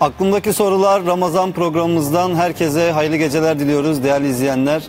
Aklımdaki 0.00 0.52
sorular 0.52 1.06
Ramazan 1.06 1.52
programımızdan 1.52 2.34
herkese 2.34 2.92
hayırlı 2.92 3.16
geceler 3.16 3.58
diliyoruz 3.58 4.04
değerli 4.04 4.28
izleyenler. 4.28 4.82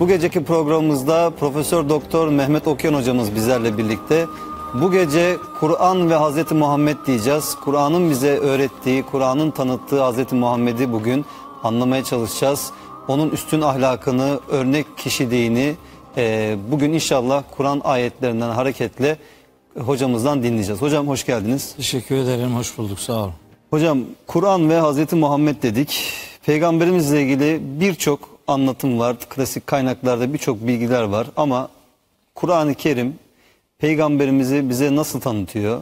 Bu 0.00 0.08
geceki 0.08 0.44
programımızda 0.44 1.30
Profesör 1.30 1.88
Doktor 1.88 2.28
Mehmet 2.28 2.68
Okyan 2.68 2.94
hocamız 2.94 3.34
bizlerle 3.34 3.78
birlikte. 3.78 4.26
Bu 4.74 4.92
gece 4.92 5.36
Kur'an 5.60 6.10
ve 6.10 6.14
Hazreti 6.14 6.54
Muhammed 6.54 6.96
diyeceğiz. 7.06 7.54
Kur'an'ın 7.64 8.10
bize 8.10 8.38
öğrettiği, 8.38 9.02
Kur'an'ın 9.02 9.50
tanıttığı 9.50 10.02
Hazreti 10.02 10.34
Muhammed'i 10.34 10.92
bugün 10.92 11.24
anlamaya 11.62 12.04
çalışacağız. 12.04 12.70
Onun 13.08 13.30
üstün 13.30 13.60
ahlakını, 13.60 14.40
örnek 14.48 14.98
kişiliğini 14.98 15.74
e, 16.16 16.56
bugün 16.70 16.92
inşallah 16.92 17.42
Kur'an 17.56 17.80
ayetlerinden 17.84 18.50
hareketle 18.50 19.18
hocamızdan 19.78 20.42
dinleyeceğiz. 20.42 20.82
Hocam 20.82 21.08
hoş 21.08 21.26
geldiniz. 21.26 21.74
Teşekkür 21.76 22.16
ederim. 22.16 22.56
Hoş 22.56 22.78
bulduk. 22.78 23.00
Sağ 23.00 23.12
olun. 23.12 23.41
Hocam 23.72 24.00
Kur'an 24.26 24.70
ve 24.70 24.78
Hazreti 24.78 25.16
Muhammed 25.16 25.62
dedik. 25.62 26.04
Peygamberimizle 26.46 27.22
ilgili 27.22 27.60
birçok 27.80 28.38
anlatım 28.46 28.98
var. 28.98 29.16
Klasik 29.28 29.66
kaynaklarda 29.66 30.34
birçok 30.34 30.66
bilgiler 30.66 31.02
var. 31.02 31.26
Ama 31.36 31.68
Kur'an-ı 32.34 32.74
Kerim 32.74 33.14
peygamberimizi 33.78 34.68
bize 34.68 34.96
nasıl 34.96 35.20
tanıtıyor? 35.20 35.80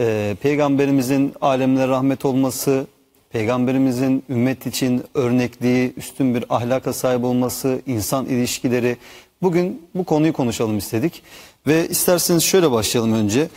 Ee, 0.00 0.36
peygamberimizin 0.42 1.34
alemlere 1.40 1.88
rahmet 1.88 2.24
olması, 2.24 2.86
peygamberimizin 3.30 4.24
ümmet 4.28 4.66
için 4.66 5.04
örnekliği, 5.14 5.94
üstün 5.96 6.34
bir 6.34 6.44
ahlaka 6.48 6.92
sahip 6.92 7.24
olması, 7.24 7.82
insan 7.86 8.26
ilişkileri. 8.26 8.96
Bugün 9.42 9.82
bu 9.94 10.04
konuyu 10.04 10.32
konuşalım 10.32 10.78
istedik. 10.78 11.22
Ve 11.66 11.88
isterseniz 11.88 12.42
şöyle 12.42 12.70
başlayalım 12.70 13.12
önce. 13.12 13.48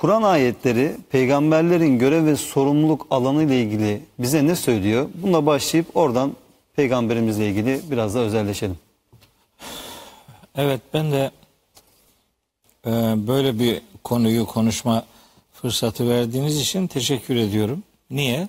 Kur'an 0.00 0.22
ayetleri 0.22 0.96
peygamberlerin 1.10 1.98
görev 1.98 2.26
ve 2.26 2.36
sorumluluk 2.36 3.06
alanı 3.10 3.42
ile 3.42 3.62
ilgili 3.62 4.02
bize 4.18 4.46
ne 4.46 4.56
söylüyor? 4.56 5.08
Bununla 5.14 5.46
başlayıp 5.46 5.96
oradan 5.96 6.36
peygamberimizle 6.76 7.48
ilgili 7.48 7.80
biraz 7.90 8.14
daha 8.14 8.22
özelleşelim. 8.22 8.78
Evet 10.54 10.80
ben 10.94 11.12
de 11.12 11.30
e, 12.86 12.90
böyle 13.26 13.58
bir 13.58 13.80
konuyu 14.04 14.46
konuşma 14.46 15.04
fırsatı 15.52 16.08
verdiğiniz 16.08 16.60
için 16.60 16.86
teşekkür 16.86 17.36
ediyorum. 17.36 17.82
Niye? 18.10 18.48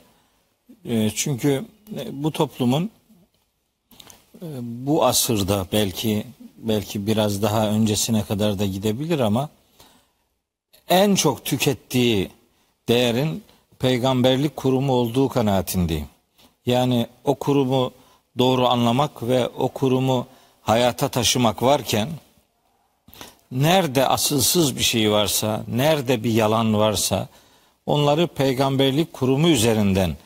E, 0.86 1.10
çünkü 1.10 1.66
e, 2.00 2.24
bu 2.24 2.32
toplumun 2.32 2.90
e, 4.42 4.48
bu 4.62 5.06
asırda 5.06 5.68
belki 5.72 6.24
belki 6.58 7.08
biraz 7.08 7.42
daha 7.42 7.70
öncesine 7.70 8.24
kadar 8.24 8.60
da 8.60 8.66
gidebilir 8.66 9.20
ama 9.20 9.50
en 10.92 11.16
çok 11.16 11.46
tükettiği 11.46 12.30
değerin 12.90 13.44
peygamberlik 13.80 14.56
kurumu 14.56 14.94
olduğu 14.94 15.30
kanaatindeyim. 15.30 16.08
Yani 16.66 17.08
o 17.24 17.36
kurumu 17.36 17.92
doğru 18.38 18.68
anlamak 18.68 19.24
ve 19.24 19.48
o 19.48 19.68
kurumu 19.68 20.28
hayata 20.62 21.08
taşımak 21.08 21.64
varken 21.64 22.10
nerede 23.52 24.08
asılsız 24.08 24.76
bir 24.78 24.84
şey 24.84 25.12
varsa, 25.12 25.64
nerede 25.68 26.24
bir 26.24 26.32
yalan 26.32 26.74
varsa 26.78 27.28
onları 27.86 28.28
peygamberlik 28.28 29.14
kurumu 29.14 29.48
üzerinden 29.48 30.18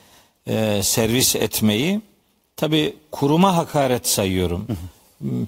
e, 0.47 0.83
servis 0.83 1.35
etmeyi 1.35 2.02
tabi 2.57 2.95
kuruma 3.11 3.57
hakaret 3.57 4.07
sayıyorum. 4.07 4.67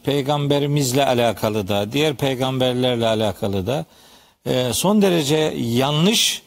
Peygamberimizle 0.03 1.05
alakalı 1.05 1.67
da, 1.67 1.91
diğer 1.91 2.15
peygamberlerle 2.15 3.07
alakalı 3.07 3.67
da 3.67 3.85
e, 4.47 4.73
son 4.73 5.01
derece 5.01 5.53
yanlış 5.57 6.41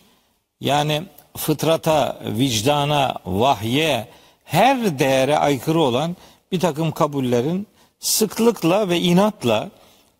yani 0.60 1.02
fıtrata, 1.36 2.20
vicdana, 2.24 3.14
vahye, 3.27 4.08
her 4.44 4.98
değere 4.98 5.38
aykırı 5.38 5.80
olan 5.80 6.16
bir 6.52 6.60
takım 6.60 6.92
kabullerin 6.92 7.66
sıklıkla 7.98 8.89
ve 8.89 9.00
inatla 9.00 9.70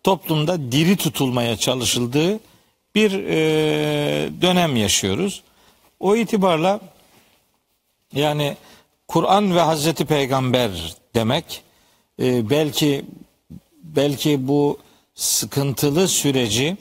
toplumda 0.03 0.71
diri 0.71 0.95
tutulmaya 0.95 1.57
çalışıldığı 1.57 2.39
bir 2.95 3.11
e, 3.11 3.39
dönem 4.41 4.75
yaşıyoruz. 4.75 5.43
O 5.99 6.15
itibarla 6.15 6.79
yani 8.13 8.57
Kur'an 9.07 9.55
ve 9.55 9.59
Hazreti 9.59 10.05
Peygamber 10.05 10.95
demek 11.15 11.61
e, 12.21 12.49
belki 12.49 13.05
belki 13.83 14.47
bu 14.47 14.77
sıkıntılı 15.15 16.07
süreci 16.07 16.77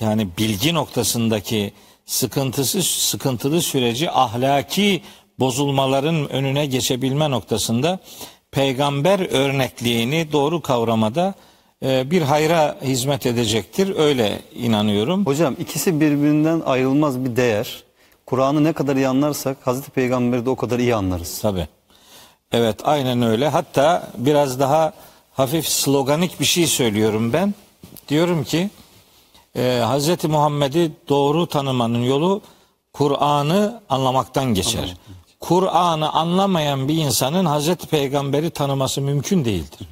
yani 0.00 0.28
bilgi 0.38 0.74
noktasındaki 0.74 1.72
sıkıntısı 2.06 2.82
sıkıntılı 2.82 3.62
süreci 3.62 4.10
ahlaki 4.10 5.02
bozulmaların 5.38 6.28
önüne 6.30 6.66
geçebilme 6.66 7.30
noktasında 7.30 7.98
peygamber 8.50 9.20
örnekliğini 9.30 10.32
doğru 10.32 10.60
kavramada 10.62 11.34
e, 11.82 12.10
bir 12.10 12.22
hayra 12.22 12.76
hizmet 12.82 13.26
edecektir. 13.26 13.96
Öyle 13.96 14.40
inanıyorum. 14.54 15.26
Hocam 15.26 15.56
ikisi 15.58 16.00
birbirinden 16.00 16.62
ayrılmaz 16.66 17.24
bir 17.24 17.36
değer. 17.36 17.84
Kur'an'ı 18.26 18.64
ne 18.64 18.72
kadar 18.72 18.96
iyi 18.96 19.08
anlarsak 19.08 19.56
Hazreti 19.64 19.90
Peygamber'i 19.90 20.46
de 20.46 20.50
o 20.50 20.56
kadar 20.56 20.78
iyi 20.78 20.94
anlarız. 20.94 21.38
Tabi. 21.38 21.68
Evet 22.52 22.76
aynen 22.84 23.22
öyle. 23.22 23.48
Hatta 23.48 24.10
biraz 24.18 24.60
daha 24.60 24.92
hafif 25.32 25.68
sloganik 25.68 26.40
bir 26.40 26.44
şey 26.44 26.66
söylüyorum 26.66 27.32
ben. 27.32 27.54
Diyorum 28.08 28.44
ki 28.44 28.70
e, 29.56 29.82
Hz. 29.84 30.24
Muhammed'i 30.24 30.92
doğru 31.08 31.46
tanımanın 31.46 32.02
yolu 32.02 32.40
Kur'an'ı 32.92 33.82
anlamaktan 33.88 34.54
geçer. 34.54 34.96
Kur'an'ı 35.40 36.12
anlamayan 36.12 36.88
bir 36.88 36.94
insanın 36.94 37.44
Hazreti 37.44 37.86
Peygamber'i 37.86 38.50
tanıması 38.50 39.00
mümkün 39.00 39.44
değildir. 39.44 39.88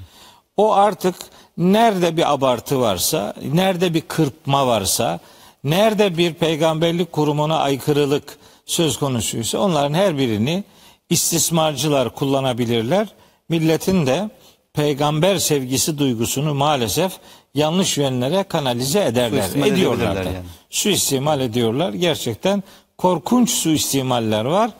O 0.57 0.73
artık 0.73 1.15
nerede 1.57 2.17
bir 2.17 2.33
abartı 2.33 2.81
varsa, 2.81 3.35
nerede 3.53 3.95
bir 3.95 4.01
kırpma 4.01 4.67
varsa, 4.67 5.21
nerede 5.65 6.19
bir 6.19 6.35
peygamberlik 6.35 7.13
kurumuna 7.13 7.59
aykırılık 7.59 8.39
söz 8.67 8.97
konusuysa 8.97 9.59
onların 9.59 9.95
her 9.95 10.19
birini 10.19 10.65
istismarcılar 11.11 12.15
kullanabilirler. 12.15 13.09
Milletin 13.49 14.07
de 14.07 14.31
peygamber 14.73 15.37
sevgisi 15.37 15.99
duygusunu 15.99 16.55
maalesef 16.55 17.13
yanlış 17.55 17.99
yönlere 17.99 18.43
kanalize 18.43 19.05
ederler. 19.05 19.43
Suistimal 19.43 19.69
Ediyorlar 19.69 20.17
da. 20.17 20.23
yani. 20.23 20.37
Suistimal 20.71 21.41
ediyorlar. 21.41 21.93
Gerçekten 21.93 22.63
korkunç 22.99 23.51
suistimaller 23.51 24.45
var. 24.45 24.71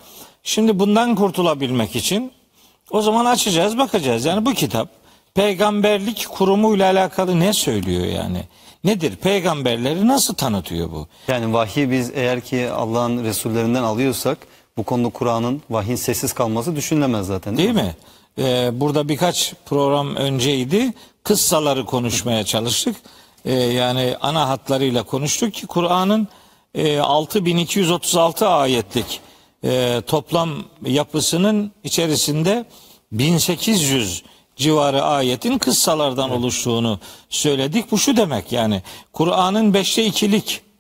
Şimdi 0.43 0.79
bundan 0.79 1.15
kurtulabilmek 1.15 1.97
için 1.97 2.33
o 2.91 3.03
zaman 3.03 3.25
açacağız, 3.25 3.79
bakacağız. 3.79 4.25
Yani 4.25 4.47
bu 4.47 4.53
kitap 4.55 4.89
peygamberlik 5.35 6.27
kurumuyla 6.29 6.93
alakalı 6.93 7.41
ne 7.41 7.53
söylüyor 7.53 8.07
yani? 8.07 8.43
Nedir? 8.85 9.17
Peygamberleri 9.17 10.09
nasıl 10.09 10.35
tanıtıyor 10.35 10.91
bu? 10.91 11.07
Yani 11.29 11.53
vahyi 11.53 11.91
biz 11.91 12.11
eğer 12.15 12.41
ki 12.41 12.71
Allah'ın 12.71 13.25
Resullerinden 13.25 13.83
alıyorsak 13.83 14.39
bu 14.77 14.83
konuda 14.83 15.09
Kur'an'ın 15.09 15.63
vahyin 15.71 15.97
sessiz 15.97 16.33
kalması 16.33 16.77
düşünülemez 16.77 17.27
zaten. 17.27 17.57
Değil 17.57 17.71
mi? 17.75 17.97
Ee, 18.39 18.71
burada 18.73 19.09
birkaç 19.09 19.55
program 19.67 20.17
önceydi. 20.17 20.93
Kıssaları 21.25 21.85
konuşmaya 21.85 22.45
çalıştık. 22.45 22.97
Ee, 23.45 23.53
yani 23.55 24.17
ana 24.21 24.49
hatlarıyla 24.49 25.03
konuştuk 25.03 25.55
ki 25.55 25.67
Kur'an'ın 25.67 26.29
e, 26.75 26.99
6236 26.99 28.49
ayetlik 28.49 29.21
e, 29.65 30.03
toplam 30.07 30.65
yapısının 30.87 31.73
içerisinde 31.85 32.65
1800 33.13 34.23
civarı 34.57 35.03
ayetin 35.03 35.59
kıssalardan 35.59 36.31
oluştuğunu 36.31 37.01
söyledik. 37.29 37.91
Bu 37.91 37.99
şu 37.99 38.17
demek 38.17 38.53
yani 38.53 38.83
Kur'an'ın 39.13 39.75
beşte 39.75 40.05
ikilik 40.05 40.61
e, 40.61 40.72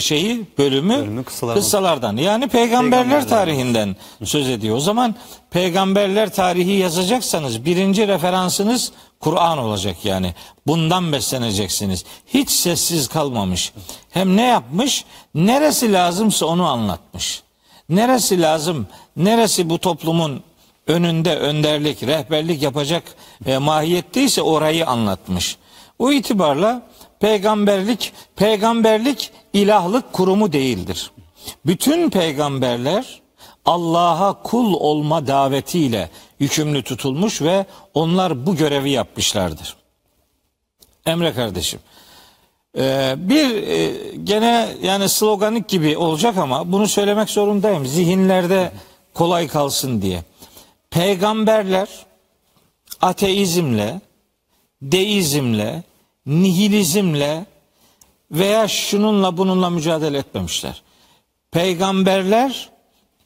şeyi 0.00 0.44
bölümü, 0.58 0.96
Bölümü 0.98 1.24
kıssalardan. 1.24 1.60
kıssalardan. 1.62 2.16
Yani 2.16 2.48
peygamberler 2.48 3.02
Peygamberler. 3.04 3.28
tarihinden 3.28 3.96
söz 4.24 4.48
ediyor. 4.48 4.76
O 4.76 4.80
zaman 4.80 5.14
peygamberler 5.50 6.32
tarihi 6.34 6.72
yazacaksanız 6.72 7.64
birinci 7.64 8.08
referansınız 8.08 8.92
Kur'an 9.20 9.58
olacak 9.58 9.96
yani. 10.04 10.34
Bundan 10.66 11.12
besleneceksiniz. 11.12 12.04
Hiç 12.26 12.50
sessiz 12.50 13.08
kalmamış. 13.08 13.72
Hem 14.10 14.36
ne 14.36 14.46
yapmış? 14.46 15.04
Neresi 15.34 15.92
lazımsa 15.92 16.46
onu 16.46 16.66
anlatmış. 16.66 17.42
Neresi 17.88 18.40
lazım? 18.42 18.86
Neresi 19.16 19.70
bu 19.70 19.78
toplumun 19.78 20.42
önünde 20.86 21.36
önderlik, 21.38 22.02
rehberlik 22.02 22.62
yapacak 22.62 23.02
e, 23.46 23.58
mahiyetteyse 23.58 24.42
orayı 24.42 24.86
anlatmış. 24.86 25.56
O 25.98 26.12
itibarla 26.12 26.82
peygamberlik, 27.20 28.12
peygamberlik 28.36 29.32
ilahlık 29.52 30.12
kurumu 30.12 30.52
değildir. 30.52 31.10
Bütün 31.66 32.10
peygamberler 32.10 33.20
Allah'a 33.64 34.42
kul 34.42 34.72
olma 34.72 35.26
davetiyle 35.26 36.10
yükümlü 36.40 36.82
tutulmuş 36.82 37.42
ve 37.42 37.66
onlar 37.94 38.46
bu 38.46 38.56
görevi 38.56 38.90
yapmışlardır. 38.90 39.76
Emre 41.06 41.32
kardeşim, 41.32 41.80
ee, 42.78 43.14
bir 43.18 43.62
e, 43.62 43.94
gene 44.24 44.68
yani 44.82 45.08
sloganik 45.08 45.68
gibi 45.68 45.96
olacak 45.96 46.36
ama 46.36 46.72
bunu 46.72 46.88
söylemek 46.88 47.30
zorundayım. 47.30 47.86
Zihinlerde 47.86 48.72
kolay 49.14 49.48
kalsın 49.48 50.02
diye. 50.02 50.24
Peygamberler 50.90 51.88
ateizmle, 53.00 54.00
deizmle, 54.82 55.82
nihilizmle 56.28 57.46
veya 58.30 58.68
şununla 58.68 59.36
bununla 59.36 59.70
mücadele 59.70 60.18
etmemişler. 60.18 60.82
Peygamberler 61.50 62.70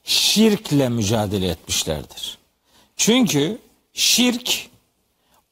şirkle 0.05 0.89
mücadele 0.89 1.49
etmişlerdir. 1.49 2.39
Çünkü 2.97 3.59
şirk 3.93 4.69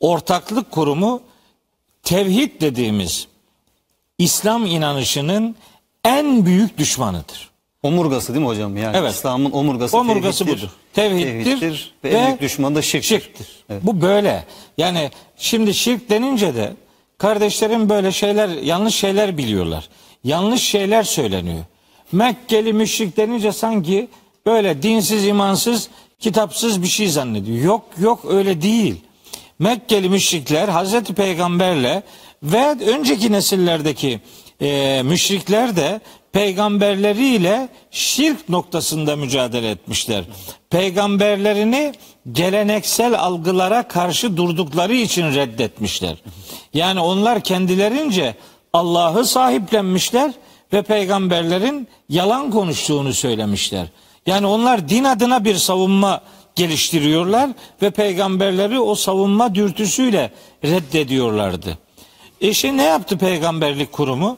ortaklık 0.00 0.70
kurumu 0.70 1.22
tevhid 2.02 2.60
dediğimiz 2.60 3.26
İslam 4.18 4.66
inanışının 4.66 5.56
en 6.04 6.46
büyük 6.46 6.78
düşmanıdır. 6.78 7.50
Omurgası 7.82 8.34
değil 8.34 8.40
mi 8.40 8.46
hocam? 8.48 8.76
Yani 8.76 8.96
Evet. 8.96 9.14
İslam'ın 9.14 9.50
omurgası, 9.50 9.96
Omurgası 9.98 10.44
tevhiddir. 10.44 10.62
budur. 10.62 10.70
Tevhiddir, 10.94 11.94
ve, 12.04 12.08
en 12.10 12.26
büyük 12.26 12.40
düşmanı 12.40 12.74
da 12.74 12.82
şirktir. 12.82 13.08
şirktir. 13.08 13.46
Evet. 13.70 13.82
Bu 13.84 14.00
böyle. 14.00 14.44
Yani 14.78 15.10
şimdi 15.36 15.74
şirk 15.74 16.10
denince 16.10 16.54
de 16.54 16.72
kardeşlerim 17.20 17.88
böyle 17.88 18.12
şeyler 18.12 18.48
yanlış 18.48 18.94
şeyler 18.94 19.38
biliyorlar. 19.38 19.88
Yanlış 20.24 20.62
şeyler 20.62 21.02
söyleniyor. 21.02 21.64
Mekkeli 22.12 22.72
müşrik 22.72 23.16
denince 23.16 23.52
sanki 23.52 24.08
böyle 24.46 24.82
dinsiz, 24.82 25.26
imansız, 25.26 25.88
kitapsız 26.18 26.82
bir 26.82 26.88
şey 26.88 27.08
zannediyor. 27.08 27.64
Yok 27.64 27.84
yok 27.98 28.24
öyle 28.28 28.62
değil. 28.62 28.96
Mekkeli 29.58 30.08
müşrikler 30.08 30.68
Hazreti 30.68 31.14
Peygamberle 31.14 32.02
ve 32.42 32.66
önceki 32.68 33.32
nesillerdeki 33.32 34.20
e, 34.60 35.02
müşrikler 35.04 35.76
de 35.76 36.00
peygamberleriyle 36.32 37.68
şirk 37.90 38.48
noktasında 38.48 39.16
mücadele 39.16 39.70
etmişler. 39.70 40.24
Peygamberlerini 40.70 41.92
geleneksel 42.32 43.18
algılara 43.18 43.88
karşı 43.88 44.36
durdukları 44.36 44.94
için 44.94 45.34
reddetmişler. 45.34 46.16
Yani 46.74 47.00
onlar 47.00 47.40
kendilerince 47.40 48.34
Allah'ı 48.72 49.24
sahiplenmişler 49.24 50.32
ve 50.72 50.82
peygamberlerin 50.82 51.88
yalan 52.08 52.50
konuştuğunu 52.50 53.14
söylemişler. 53.14 53.86
Yani 54.26 54.46
onlar 54.46 54.88
din 54.88 55.04
adına 55.04 55.44
bir 55.44 55.54
savunma 55.54 56.20
geliştiriyorlar 56.54 57.50
ve 57.82 57.90
peygamberleri 57.90 58.80
o 58.80 58.94
savunma 58.94 59.54
dürtüsüyle 59.54 60.30
reddediyorlardı. 60.64 61.78
E 62.40 62.54
şimdi 62.54 62.76
ne 62.76 62.82
yaptı 62.82 63.18
peygamberlik 63.18 63.92
kurumu? 63.92 64.36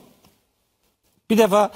Bir 1.33 1.39
defa 1.39 1.71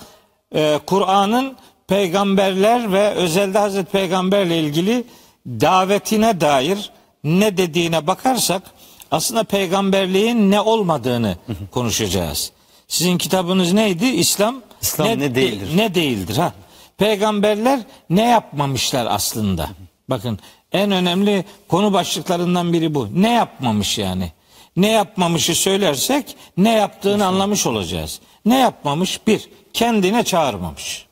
e, 0.55 0.81
Kur'an'ın 0.87 1.57
peygamberler 1.89 2.93
ve 2.93 3.11
özelde 3.11 3.59
Hazreti 3.59 3.93
Peygamberle 3.93 4.61
ilgili 4.61 5.05
davetine 5.47 6.41
dair 6.41 6.91
ne 7.25 7.57
dediğine 7.57 8.07
bakarsak 8.07 8.63
aslında 9.11 9.45
peygamberliğin 9.45 10.51
ne 10.51 10.61
olmadığını 10.61 11.37
konuşacağız. 11.71 12.53
Sizin 12.89 13.19
kitabınız 13.19 13.73
neydi? 13.73 14.07
İslam, 14.07 14.63
İslam 14.83 15.09
ne 15.09 15.35
değildir? 15.35 15.77
Ne 15.77 15.95
değildir 15.95 16.37
ha? 16.37 16.53
Peygamberler 16.99 17.81
ne 18.11 18.25
yapmamışlar 18.25 19.07
aslında? 19.11 19.69
Bakın 20.09 20.39
en 20.73 20.91
önemli 20.91 21.45
konu 21.69 21.93
başlıklarından 21.93 22.73
biri 22.73 22.95
bu. 22.95 23.09
Ne 23.15 23.33
yapmamış 23.33 23.99
yani? 23.99 24.33
Ne 24.77 24.91
yapmamışı 24.91 25.55
söylersek 25.55 26.37
ne 26.57 26.73
yaptığını 26.73 27.27
anlamış 27.27 27.67
olacağız. 27.67 28.21
Ne 28.47 28.59
yapmamış? 28.59 29.27
Bir, 29.27 29.49
kendine 29.73 30.25
çağırmamış. 30.25 31.07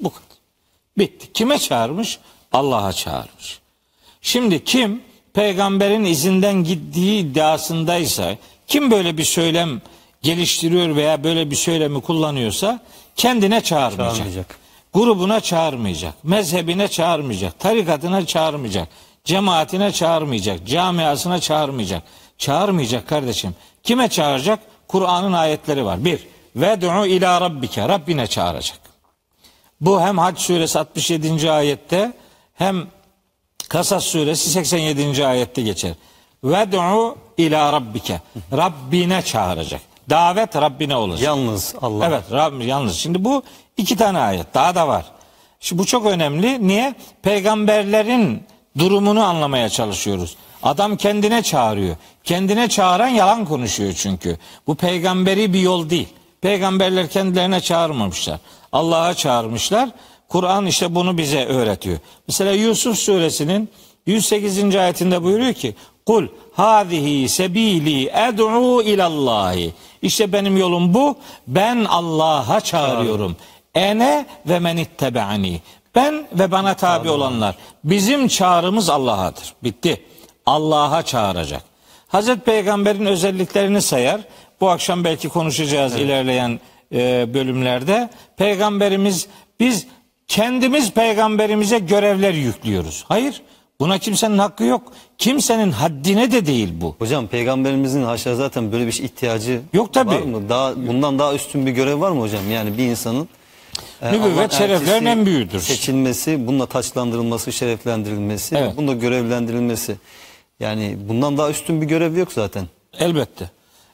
Bu 0.00 0.10
kadar. 0.10 0.28
Bitti. 0.98 1.32
Kime 1.32 1.58
çağırmış? 1.58 2.18
Allah'a 2.52 2.92
çağırmış. 2.92 3.58
Şimdi 4.22 4.64
kim 4.64 5.02
peygamberin 5.32 6.04
izinden 6.04 6.64
gittiği 6.64 7.20
iddiasındaysa, 7.20 8.36
kim 8.66 8.90
böyle 8.90 9.18
bir 9.18 9.24
söylem 9.24 9.80
geliştiriyor 10.22 10.96
veya 10.96 11.24
böyle 11.24 11.50
bir 11.50 11.56
söylemi 11.56 12.00
kullanıyorsa 12.00 12.80
kendine 13.16 13.60
çağırmayacak. 13.60 14.16
Çağırmayacak. 14.16 14.58
Grubuna 14.94 15.40
çağırmayacak, 15.40 16.14
mezhebine 16.24 16.88
çağırmayacak, 16.88 17.58
tarikatına 17.58 18.26
çağırmayacak, 18.26 18.88
cemaatine 19.24 19.92
çağırmayacak, 19.92 20.66
camiasına 20.66 21.40
çağırmayacak. 21.40 22.02
Çağırmayacak 22.38 23.08
kardeşim. 23.08 23.54
Kime 23.82 24.08
çağıracak? 24.08 24.58
Kur'an'ın 24.88 25.32
ayetleri 25.32 25.84
var. 25.84 26.04
Bir, 26.04 26.26
ved'u 26.56 27.06
ila 27.06 27.40
rabbike. 27.40 27.88
Rabbine 27.88 28.26
çağıracak. 28.26 28.78
Bu 29.80 30.00
hem 30.00 30.18
Hac 30.18 30.38
suresi 30.38 30.78
67. 30.78 31.50
ayette 31.50 32.12
hem 32.54 32.86
Kasas 33.68 34.04
suresi 34.04 34.50
87. 34.50 35.26
ayette 35.26 35.62
geçer. 35.62 35.94
Ved'u 36.44 37.16
ila 37.36 37.72
rabbike. 37.72 38.20
Rabbine 38.52 39.22
çağıracak. 39.22 39.80
Davet 40.10 40.56
Rabbine 40.56 40.96
olacak. 40.96 41.26
Yalnız 41.26 41.74
Allah. 41.82 42.06
Evet 42.06 42.22
Rabbim 42.32 42.68
yalnız. 42.68 42.96
Şimdi 42.96 43.24
bu 43.24 43.42
iki 43.76 43.96
tane 43.96 44.18
ayet 44.18 44.54
daha 44.54 44.74
da 44.74 44.88
var. 44.88 45.04
Şimdi 45.60 45.82
bu 45.82 45.86
çok 45.86 46.06
önemli. 46.06 46.68
Niye? 46.68 46.94
Peygamberlerin 47.22 48.42
durumunu 48.78 49.24
anlamaya 49.24 49.68
çalışıyoruz. 49.68 50.36
Adam 50.62 50.96
kendine 50.96 51.42
çağırıyor. 51.42 51.96
Kendine 52.24 52.68
çağıran 52.68 53.08
yalan 53.08 53.44
konuşuyor 53.44 53.92
çünkü. 53.92 54.38
Bu 54.66 54.74
peygamberi 54.74 55.52
bir 55.52 55.60
yol 55.60 55.90
değil. 55.90 56.08
Peygamberler 56.40 57.08
kendilerine 57.08 57.60
çağırmamışlar. 57.60 58.40
Allah'a 58.72 59.14
çağırmışlar. 59.14 59.88
Kur'an 60.28 60.66
işte 60.66 60.94
bunu 60.94 61.18
bize 61.18 61.46
öğretiyor. 61.46 61.98
Mesela 62.28 62.52
Yusuf 62.52 62.98
suresinin 62.98 63.68
108. 64.06 64.76
ayetinde 64.76 65.22
buyuruyor 65.22 65.52
ki 65.52 65.74
Kul 66.08 66.26
hadihi 66.52 67.28
sebili 67.28 68.08
ed'u 68.08 68.82
ilallahi. 68.82 69.72
İşte 70.02 70.32
benim 70.32 70.56
yolum 70.56 70.94
bu. 70.94 71.16
Ben 71.46 71.84
Allah'a 71.84 72.60
çağırıyorum. 72.60 73.36
Ene 73.74 74.26
ve 74.46 74.58
men 74.58 74.76
ittebe'ani. 74.76 75.60
Ben 75.94 76.28
ve 76.32 76.50
bana 76.50 76.74
tabi 76.74 77.10
olanlar. 77.10 77.54
Bizim 77.84 78.28
çağrımız 78.28 78.90
Allah'adır. 78.90 79.54
Bitti. 79.64 80.04
Allah'a 80.46 81.02
çağıracak. 81.02 81.62
Hazreti 82.08 82.40
Peygamber'in 82.40 83.06
özelliklerini 83.06 83.82
sayar. 83.82 84.20
Bu 84.60 84.68
akşam 84.70 85.04
belki 85.04 85.28
konuşacağız 85.28 85.96
ilerleyen 85.96 86.60
e, 86.92 87.34
bölümlerde. 87.34 88.10
Peygamberimiz 88.36 89.26
biz 89.60 89.86
kendimiz 90.28 90.92
peygamberimize 90.92 91.78
görevler 91.78 92.34
yüklüyoruz. 92.34 93.04
Hayır. 93.08 93.42
Buna 93.80 93.98
kimsenin 93.98 94.38
hakkı 94.38 94.64
yok. 94.64 94.92
Kimsenin 95.18 95.70
haddine 95.70 96.32
de 96.32 96.46
değil 96.46 96.68
bu. 96.80 96.96
Hocam 96.98 97.26
peygamberimizin 97.26 98.02
haşa 98.02 98.34
zaten 98.34 98.72
böyle 98.72 98.86
bir 98.86 98.92
şey 98.92 99.06
ihtiyacı 99.06 99.60
Yok 99.72 99.92
tabii. 99.94 100.14
var 100.14 100.20
mı? 100.20 100.48
Daha, 100.48 100.76
bundan 100.76 101.18
daha 101.18 101.34
üstün 101.34 101.66
bir 101.66 101.70
görev 101.70 102.00
var 102.00 102.10
mı 102.10 102.20
hocam? 102.20 102.50
Yani 102.50 102.78
bir 102.78 102.84
insanın 102.84 103.28
e, 104.02 104.12
Nübüvvet 104.12 104.52
şereflerin 104.52 105.06
en 105.06 105.26
büyüğüdür. 105.26 105.60
Seçilmesi, 105.60 106.46
bununla 106.46 106.66
taçlandırılması, 106.66 107.52
şereflendirilmesi, 107.52 108.56
Evet. 108.56 108.72
bununla 108.76 108.92
görevlendirilmesi. 108.94 109.96
Yani 110.60 110.96
bundan 111.08 111.38
daha 111.38 111.50
üstün 111.50 111.80
bir 111.80 111.86
görev 111.86 112.16
yok 112.16 112.32
zaten. 112.32 112.64
Elbette. 112.98 113.50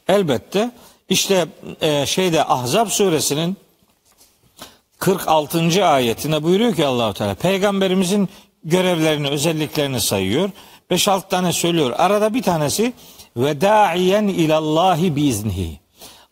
Elbette. 0.09 0.71
İşte 1.09 1.47
e, 1.81 2.07
şeyde 2.07 2.45
Ahzab 2.45 2.89
suresinin 2.89 3.57
46. 4.99 5.87
ayetinde 5.87 6.43
buyuruyor 6.43 6.75
ki 6.75 6.87
Allahu 6.87 7.15
Teala 7.15 7.35
peygamberimizin 7.35 8.29
görevlerini, 8.65 9.29
özelliklerini 9.29 10.01
sayıyor. 10.01 10.51
5-6 10.91 11.29
tane 11.29 11.53
söylüyor. 11.53 11.93
Arada 11.99 12.35
bir 12.35 12.43
tanesi 12.43 12.93
ve 13.37 13.61
da'iyen 13.61 14.29
ilallahi 14.29 15.17
biiznihi. 15.17 15.81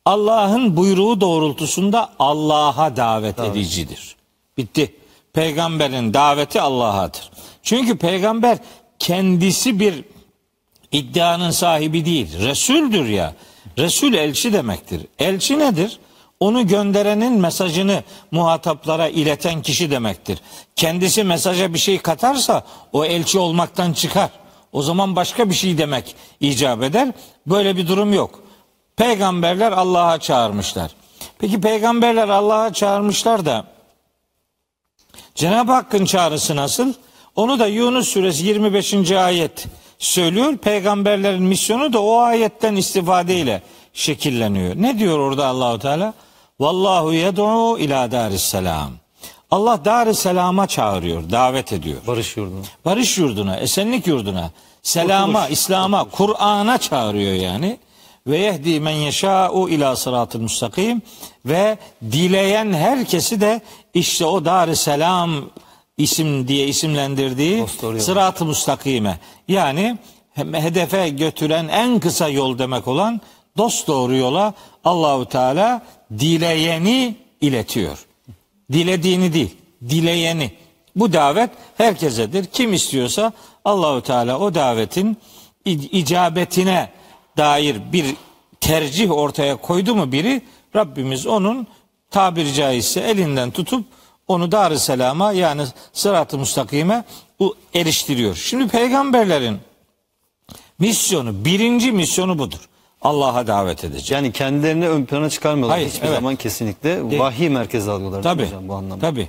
Allah'ın 0.05 0.76
buyruğu 0.76 1.21
doğrultusunda 1.21 2.12
Allah'a 2.19 2.97
davet 2.97 3.38
edicidir. 3.41 4.17
Bitti. 4.57 4.95
Peygamberin 5.33 6.14
daveti 6.14 6.61
Allah'adır. 6.61 7.31
Çünkü 7.62 7.99
peygamber 7.99 8.59
kendisi 8.99 9.81
bir 9.81 10.05
iddianın 10.93 11.50
sahibi 11.50 12.05
değil. 12.05 12.38
Resuldür 12.38 13.09
ya. 13.09 13.35
Resul 13.79 14.14
elçi 14.14 14.52
demektir. 14.52 15.07
Elçi 15.19 15.59
nedir? 15.59 15.99
Onu 16.41 16.67
gönderenin 16.67 17.33
mesajını 17.33 18.02
muhataplara 18.31 19.09
ileten 19.09 19.62
kişi 19.62 19.91
demektir. 19.91 20.38
Kendisi 20.76 21.25
mesaja 21.25 21.75
bir 21.75 21.79
şey 21.79 21.99
katarsa 21.99 22.64
o 22.93 23.05
elçi 23.05 23.38
olmaktan 23.38 23.93
çıkar. 23.93 24.31
O 24.73 24.83
zaman 24.83 25.17
başka 25.17 25.50
bir 25.50 25.55
şey 25.55 25.79
demek 25.79 26.17
icap 26.41 26.83
eder. 26.83 27.12
Böyle 27.47 27.76
bir 27.76 27.88
durum 27.88 28.12
yok. 28.12 28.43
Peygamberler 28.97 29.73
Allah'a 29.73 30.21
çağırmışlar. 30.21 30.91
Peki 31.38 31.61
peygamberler 31.61 32.29
Allah'a 32.29 32.73
çağırmışlar 32.73 33.47
da 33.47 33.64
Cenab-ı 35.35 35.73
Hakk'ın 35.73 36.05
çağrısı 36.05 36.57
nasıl? 36.57 36.93
Onu 37.37 37.59
da 37.59 37.67
Yunus 37.67 38.09
suresi 38.09 38.47
25. 38.47 39.12
ayet 39.12 39.67
söylüyor. 40.02 40.56
Peygamberlerin 40.56 41.42
misyonu 41.42 41.92
da 41.92 42.02
o 42.02 42.18
ayetten 42.18 42.76
istifadeyle 42.76 43.62
şekilleniyor. 43.92 44.75
Ne 44.76 44.99
diyor 44.99 45.18
orada 45.18 45.47
Allahu 45.47 45.78
Teala? 45.78 46.14
Vallahu 46.61 47.12
yed'u 47.12 47.78
ila 47.78 48.11
daris 48.12 48.42
selam. 48.42 48.90
Allah 49.50 49.85
dar 49.85 50.12
selama 50.12 50.66
çağırıyor, 50.66 51.30
davet 51.30 51.73
ediyor. 51.73 51.97
Barış 52.06 52.37
yurduna. 52.37 52.64
Barış 52.85 53.18
yurduna, 53.18 53.56
esenlik 53.56 54.06
yurduna, 54.06 54.50
selama, 54.82 55.40
Kurtuluş. 55.40 55.59
İslam'a, 55.59 56.04
Kur'an'a 56.04 56.78
çağırıyor 56.78 57.32
yani. 57.35 57.78
Ve 58.26 58.38
yehdi 58.38 58.80
men 58.80 58.90
yeşâ'u 58.90 59.68
ila 59.68 59.97
sıratı 59.97 60.38
müstakim 60.38 61.02
ve 61.47 61.78
dileyen 62.12 62.73
herkesi 62.73 63.40
de 63.40 63.61
işte 63.94 64.25
o 64.25 64.44
dar 64.44 64.75
selam 64.75 65.30
isim 65.96 66.49
diye 66.49 66.66
isimlendirdiği 66.66 67.66
sırat-ı 67.99 68.44
müstakime. 68.44 69.18
Yani 69.49 69.99
hedefe 70.34 71.08
götüren 71.08 71.68
en 71.68 72.00
kısa 72.00 72.28
yol 72.28 72.58
demek 72.58 72.88
olan 72.88 73.20
dost 73.56 73.88
doğru 73.88 74.16
yola 74.16 74.54
Allahu 74.84 75.28
Teala 75.28 75.82
dileyeni 76.18 77.16
iletiyor. 77.40 78.06
Dilediğini 78.72 79.32
değil, 79.32 79.56
dileyeni. 79.88 80.50
Bu 80.96 81.12
davet 81.12 81.50
herkesedir. 81.76 82.44
Kim 82.44 82.72
istiyorsa 82.72 83.32
Allahu 83.64 84.02
Teala 84.02 84.38
o 84.38 84.54
davetin 84.54 85.16
icabetine 85.64 86.90
dair 87.37 87.76
bir 87.92 88.06
tercih 88.61 89.11
ortaya 89.11 89.56
koydu 89.56 89.94
mu 89.94 90.12
biri 90.12 90.42
Rabbimiz 90.76 91.26
onun 91.26 91.66
tabiri 92.11 92.54
caizse 92.54 93.00
elinden 93.00 93.50
tutup 93.50 93.84
onu 94.29 94.52
dar 94.52 94.75
selama 94.75 95.33
yani 95.33 95.62
sırat-ı 95.93 96.38
müstakime 96.38 97.05
eriştiriyor. 97.75 98.35
Şimdi 98.35 98.69
peygamberlerin 98.69 99.59
misyonu 100.79 101.45
birinci 101.45 101.93
misyonu 101.93 102.38
budur. 102.38 102.69
Allah'a 103.02 103.47
davet 103.47 103.85
edecek. 103.85 104.11
Yani 104.11 104.33
kendilerini 104.33 104.88
ön 104.88 105.05
plana 105.05 105.31
çıkarmıyorlar 105.31 105.79
Hayır, 105.79 105.91
hiçbir 105.91 106.07
evet. 106.07 106.14
zaman 106.17 106.37
kesinlikle. 106.37 107.19
Vahiy 107.19 107.49
merkezi 107.49 107.91
alıyorlar 107.91 108.25
değil 108.25 108.35
mi 108.37 108.38
Tabi. 108.41 108.47
hocam 108.47 108.69
bu 108.69 108.75
anlamda. 108.75 109.00
Tabi. 109.11 109.29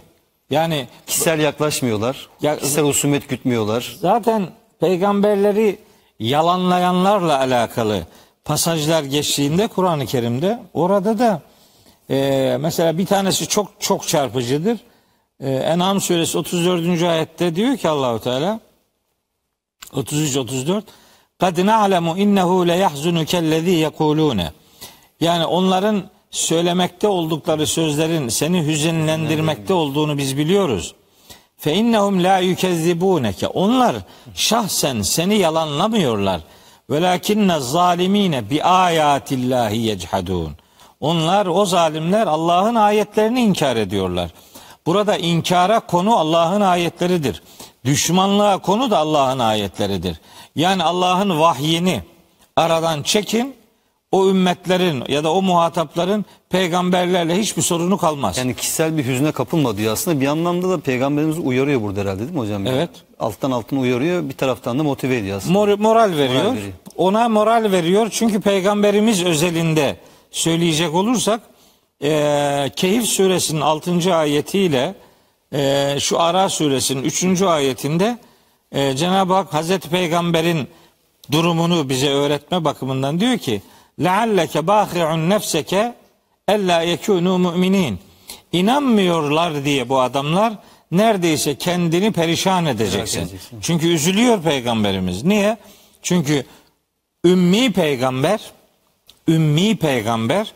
Yani 0.49 0.87
Kişisel 1.07 1.39
yaklaşmıyorlar. 1.39 2.29
Ya- 2.41 2.57
kişisel 2.59 2.85
husumet 2.85 3.29
gütmüyorlar. 3.29 3.95
Zaten 4.01 4.47
peygamberleri 4.79 5.79
yalanlayanlarla 6.19 7.39
alakalı 7.39 8.03
pasajlar 8.45 9.03
geçtiğinde 9.03 9.67
Kur'an-ı 9.67 10.05
Kerim'de 10.05 10.59
orada 10.73 11.19
da 11.19 11.41
e, 12.09 12.57
mesela 12.59 12.97
bir 12.97 13.05
tanesi 13.05 13.47
çok 13.47 13.71
çok 13.79 14.07
çarpıcıdır. 14.07 14.79
E, 15.39 15.49
En'am 15.49 16.01
suresi 16.01 16.37
34. 16.37 17.03
ayette 17.03 17.55
diyor 17.55 17.77
ki 17.77 17.89
Allahu 17.89 18.19
Teala 18.19 18.59
33 19.93 20.37
34 20.37 20.85
Kad 21.39 21.65
na'lemu 21.65 22.17
innehu 22.17 22.67
le 22.67 22.75
yahzunukellezî 22.75 23.69
yekulûne 23.69 24.51
yani 25.19 25.45
onların 25.45 26.03
söylemekte 26.31 27.07
oldukları 27.07 27.67
sözlerin 27.67 28.29
seni 28.29 28.65
hüzünlendirmekte 28.65 29.73
olduğunu 29.73 30.17
biz 30.17 30.37
biliyoruz. 30.37 30.95
Fe 31.57 31.73
innehum 31.73 32.23
la 32.23 32.37
yukezzibuneke. 32.37 33.47
Onlar 33.47 33.95
şahsen 34.35 35.01
seni 35.01 35.35
yalanlamıyorlar. 35.35 36.41
Velakinne 36.89 37.59
zalimine 37.59 38.49
bi 38.49 38.63
ayatillahi 38.63 39.77
yechadun. 39.77 40.51
Onlar 41.03 41.45
o 41.45 41.65
zalimler 41.65 42.27
Allah'ın 42.27 42.75
ayetlerini 42.75 43.41
inkar 43.41 43.75
ediyorlar. 43.75 44.31
Burada 44.85 45.17
inkara 45.17 45.79
konu 45.79 46.15
Allah'ın 46.15 46.61
ayetleridir. 46.61 47.43
Düşmanlığa 47.85 48.57
konu 48.57 48.91
da 48.91 48.97
Allah'ın 48.97 49.39
ayetleridir. 49.39 50.21
Yani 50.55 50.83
Allah'ın 50.83 51.39
vahyini 51.39 52.01
aradan 52.55 53.03
çekin. 53.03 53.55
O 54.11 54.29
ümmetlerin 54.29 55.03
ya 55.07 55.23
da 55.23 55.33
o 55.33 55.41
muhatapların 55.41 56.25
peygamberlerle 56.49 57.39
hiçbir 57.39 57.61
sorunu 57.61 57.97
kalmaz. 57.97 58.37
Yani 58.37 58.55
kişisel 58.55 58.97
bir 58.97 59.05
hüzne 59.05 59.31
kapılma 59.31 59.77
diyor 59.77 59.93
aslında. 59.93 60.21
Bir 60.21 60.27
anlamda 60.27 60.69
da 60.69 60.79
peygamberimiz 60.79 61.39
uyarıyor 61.39 61.81
burada 61.81 62.01
herhalde 62.01 62.19
değil 62.19 62.31
mi 62.31 62.39
hocam? 62.39 62.67
Evet. 62.67 62.89
Alttan 63.19 63.51
alttan 63.51 63.79
uyarıyor 63.79 64.29
bir 64.29 64.33
taraftan 64.33 64.79
da 64.79 64.83
motive 64.83 65.17
ediyor 65.17 65.37
aslında. 65.37 65.59
Mor- 65.59 65.81
moral 65.81 66.11
veriyor. 66.11 66.43
Moral 66.43 66.55
veriyor. 66.55 66.73
Ona 66.97 67.29
moral 67.29 67.71
veriyor. 67.71 68.07
Çünkü 68.11 68.41
peygamberimiz 68.41 69.23
özelinde 69.23 69.97
söyleyecek 70.32 70.94
olursak 70.94 71.40
eee 72.00 72.70
Kehif 72.76 73.04
suresinin 73.04 73.60
6. 73.60 74.14
ayetiyle 74.14 74.94
eee 75.52 75.96
şu 76.00 76.20
Ara 76.20 76.48
suresinin 76.48 77.02
3. 77.02 77.42
ayetinde 77.42 78.18
eee 78.74 78.96
Cenab-ı 78.96 79.34
Hak 79.34 79.54
Hazreti 79.54 79.88
Peygamber'in 79.88 80.68
durumunu 81.32 81.88
bize 81.88 82.08
öğretme 82.10 82.64
bakımından 82.64 83.20
diyor 83.20 83.38
ki 83.38 83.62
لَعَلَّكَ 84.00 84.58
بَاخِعُنْ 84.66 85.28
nefseke 85.28 85.94
ella 86.48 86.84
yekûnû 86.84 87.38
müminin. 87.50 87.98
İnanmıyorlar 88.52 89.64
diye 89.64 89.88
bu 89.88 90.00
adamlar 90.00 90.52
neredeyse 90.90 91.54
kendini 91.54 92.12
perişan 92.12 92.66
edeceksin. 92.66 93.20
edeceksin. 93.20 93.58
Çünkü 93.62 93.86
üzülüyor 93.88 94.42
peygamberimiz. 94.42 95.24
Niye? 95.24 95.56
Çünkü 96.02 96.44
ümmi 97.24 97.72
peygamber, 97.72 98.40
ümmi 99.27 99.75
peygamber 99.75 100.53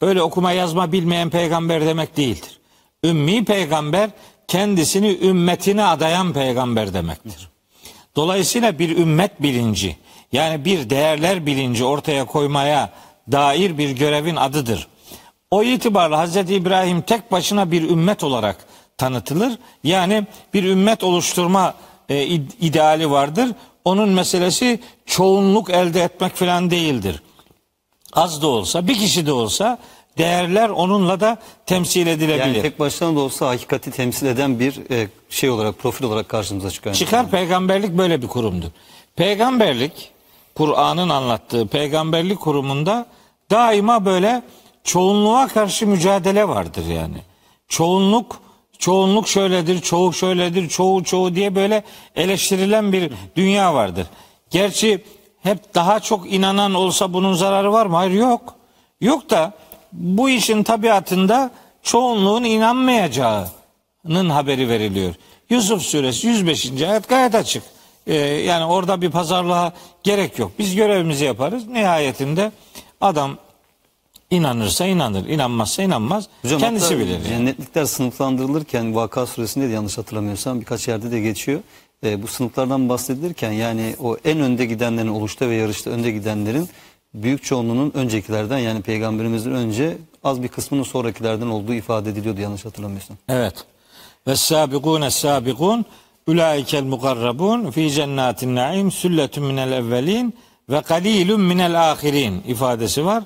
öyle 0.00 0.22
okuma 0.22 0.52
yazma 0.52 0.92
bilmeyen 0.92 1.30
peygamber 1.30 1.86
demek 1.86 2.16
değildir. 2.16 2.58
Ümmi 3.04 3.44
peygamber 3.44 4.10
kendisini 4.48 5.18
ümmetine 5.22 5.84
adayan 5.84 6.32
peygamber 6.32 6.94
demektir. 6.94 7.48
Dolayısıyla 8.16 8.78
bir 8.78 8.96
ümmet 8.96 9.42
bilinci 9.42 9.96
yani 10.32 10.64
bir 10.64 10.90
değerler 10.90 11.46
bilinci 11.46 11.84
ortaya 11.84 12.24
koymaya 12.24 12.90
dair 13.32 13.78
bir 13.78 13.90
görevin 13.90 14.36
adıdır. 14.36 14.88
O 15.50 15.62
itibarla 15.62 16.18
Hazreti 16.18 16.54
İbrahim 16.54 17.00
tek 17.02 17.32
başına 17.32 17.70
bir 17.70 17.90
ümmet 17.90 18.24
olarak 18.24 18.56
tanıtılır. 18.96 19.58
Yani 19.84 20.26
bir 20.54 20.64
ümmet 20.64 21.04
oluşturma 21.04 21.74
e, 22.08 22.26
id- 22.26 22.56
ideali 22.60 23.10
vardır. 23.10 23.50
Onun 23.84 24.08
meselesi 24.08 24.80
çoğunluk 25.06 25.70
elde 25.70 26.02
etmek 26.02 26.34
falan 26.34 26.70
değildir. 26.70 27.22
Az 28.12 28.42
da 28.42 28.46
olsa, 28.46 28.86
bir 28.86 28.94
kişi 28.94 29.26
de 29.26 29.32
olsa 29.32 29.78
değerler 30.18 30.68
onunla 30.68 31.20
da 31.20 31.38
temsil 31.66 32.06
edilebilir. 32.06 32.38
Yani 32.38 32.62
tek 32.62 32.78
başına 32.78 33.16
da 33.16 33.20
olsa 33.20 33.48
hakikati 33.48 33.90
temsil 33.90 34.26
eden 34.26 34.60
bir 34.60 34.90
e, 34.90 35.08
şey 35.30 35.50
olarak, 35.50 35.78
profil 35.78 36.04
olarak 36.04 36.28
karşımıza 36.28 36.70
çıkıyor. 36.70 36.94
Çıkar 36.94 37.30
peygamberlik 37.30 37.98
böyle 37.98 38.22
bir 38.22 38.26
kurumdur. 38.26 38.68
Peygamberlik 39.16 40.10
Kur'an'ın 40.54 41.08
anlattığı 41.08 41.66
peygamberlik 41.66 42.40
kurumunda 42.40 43.06
daima 43.50 44.04
böyle 44.04 44.42
çoğunluğa 44.84 45.48
karşı 45.48 45.86
mücadele 45.86 46.48
vardır 46.48 46.86
yani. 46.86 47.18
Çoğunluk 47.68 48.40
çoğunluk 48.78 49.28
şöyledir, 49.28 49.80
çoğu 49.80 50.12
şöyledir, 50.12 50.68
çoğu 50.68 51.04
çoğu 51.04 51.34
diye 51.34 51.54
böyle 51.54 51.82
eleştirilen 52.16 52.92
bir 52.92 53.12
dünya 53.36 53.74
vardır. 53.74 54.06
Gerçi 54.50 55.04
hep 55.48 55.74
daha 55.74 56.00
çok 56.00 56.32
inanan 56.32 56.74
olsa 56.74 57.12
bunun 57.12 57.34
zararı 57.34 57.72
var 57.72 57.86
mı? 57.86 57.96
Hayır 57.96 58.10
yok. 58.12 58.54
Yok 59.00 59.30
da 59.30 59.52
bu 59.92 60.30
işin 60.30 60.62
tabiatında 60.62 61.50
çoğunluğun 61.82 62.44
inanmayacağının 62.44 64.30
haberi 64.30 64.68
veriliyor. 64.68 65.14
Yusuf 65.50 65.82
suresi 65.82 66.26
105. 66.26 66.82
ayet 66.82 67.08
gayet 67.08 67.34
açık. 67.34 67.62
Ee, 68.06 68.14
yani 68.24 68.64
orada 68.64 69.02
bir 69.02 69.10
pazarlığa 69.10 69.72
gerek 70.02 70.38
yok. 70.38 70.52
Biz 70.58 70.74
görevimizi 70.74 71.24
yaparız. 71.24 71.66
Nihayetinde 71.66 72.52
adam 73.00 73.36
inanırsa 74.30 74.86
inanır, 74.86 75.26
inanmazsa 75.28 75.82
inanmaz. 75.82 76.28
Hocam 76.42 76.60
Kendisi 76.60 76.98
bilir. 76.98 77.12
yani. 77.14 77.24
Cennetlikler 77.28 77.84
sınıflandırılırken 77.84 78.94
Vaka 78.94 79.26
suresinde 79.26 79.68
de 79.68 79.72
yanlış 79.72 79.98
hatırlamıyorsam 79.98 80.60
birkaç 80.60 80.88
yerde 80.88 81.10
de 81.10 81.20
geçiyor. 81.20 81.60
E, 82.04 82.22
bu 82.22 82.26
sınıflardan 82.26 82.88
bahsedilirken 82.88 83.52
yani 83.52 83.96
o 84.00 84.16
en 84.24 84.40
önde 84.40 84.66
gidenlerin 84.66 85.08
oluşta 85.08 85.48
ve 85.48 85.54
yarışta 85.54 85.90
önde 85.90 86.10
gidenlerin 86.10 86.68
büyük 87.14 87.44
çoğunluğunun 87.44 87.92
öncekilerden 87.94 88.58
yani 88.58 88.82
peygamberimizden 88.82 89.52
önce 89.52 89.98
az 90.24 90.42
bir 90.42 90.48
kısmının 90.48 90.82
sonrakilerden 90.82 91.46
olduğu 91.46 91.74
ifade 91.74 92.10
ediliyordu 92.10 92.40
yanlış 92.40 92.64
hatırlamıyorsam. 92.64 93.16
Evet. 93.28 93.54
Ve 94.26 94.36
sabikun 94.36 95.08
sabikun 95.08 95.84
ulaikel 96.26 96.82
mukarrabun 96.82 97.70
fi 97.70 97.90
cennetin 97.90 98.54
naim 98.54 98.90
sülletun 98.90 99.44
minel 99.44 99.72
evvelin 99.72 100.34
ve 100.70 100.82
kalilun 100.82 101.40
minel 101.40 101.90
ahirin 101.90 102.42
ifadesi 102.46 103.04
var. 103.04 103.22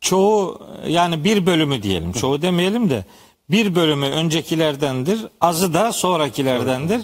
Çoğu 0.00 0.62
yani 0.88 1.24
bir 1.24 1.46
bölümü 1.46 1.82
diyelim. 1.82 2.12
Çoğu 2.12 2.42
demeyelim 2.42 2.90
de 2.90 3.04
bir 3.50 3.74
bölümü 3.74 4.06
öncekilerdendir. 4.06 5.26
Azı 5.40 5.74
da 5.74 5.92
sonrakilerdendir. 5.92 7.02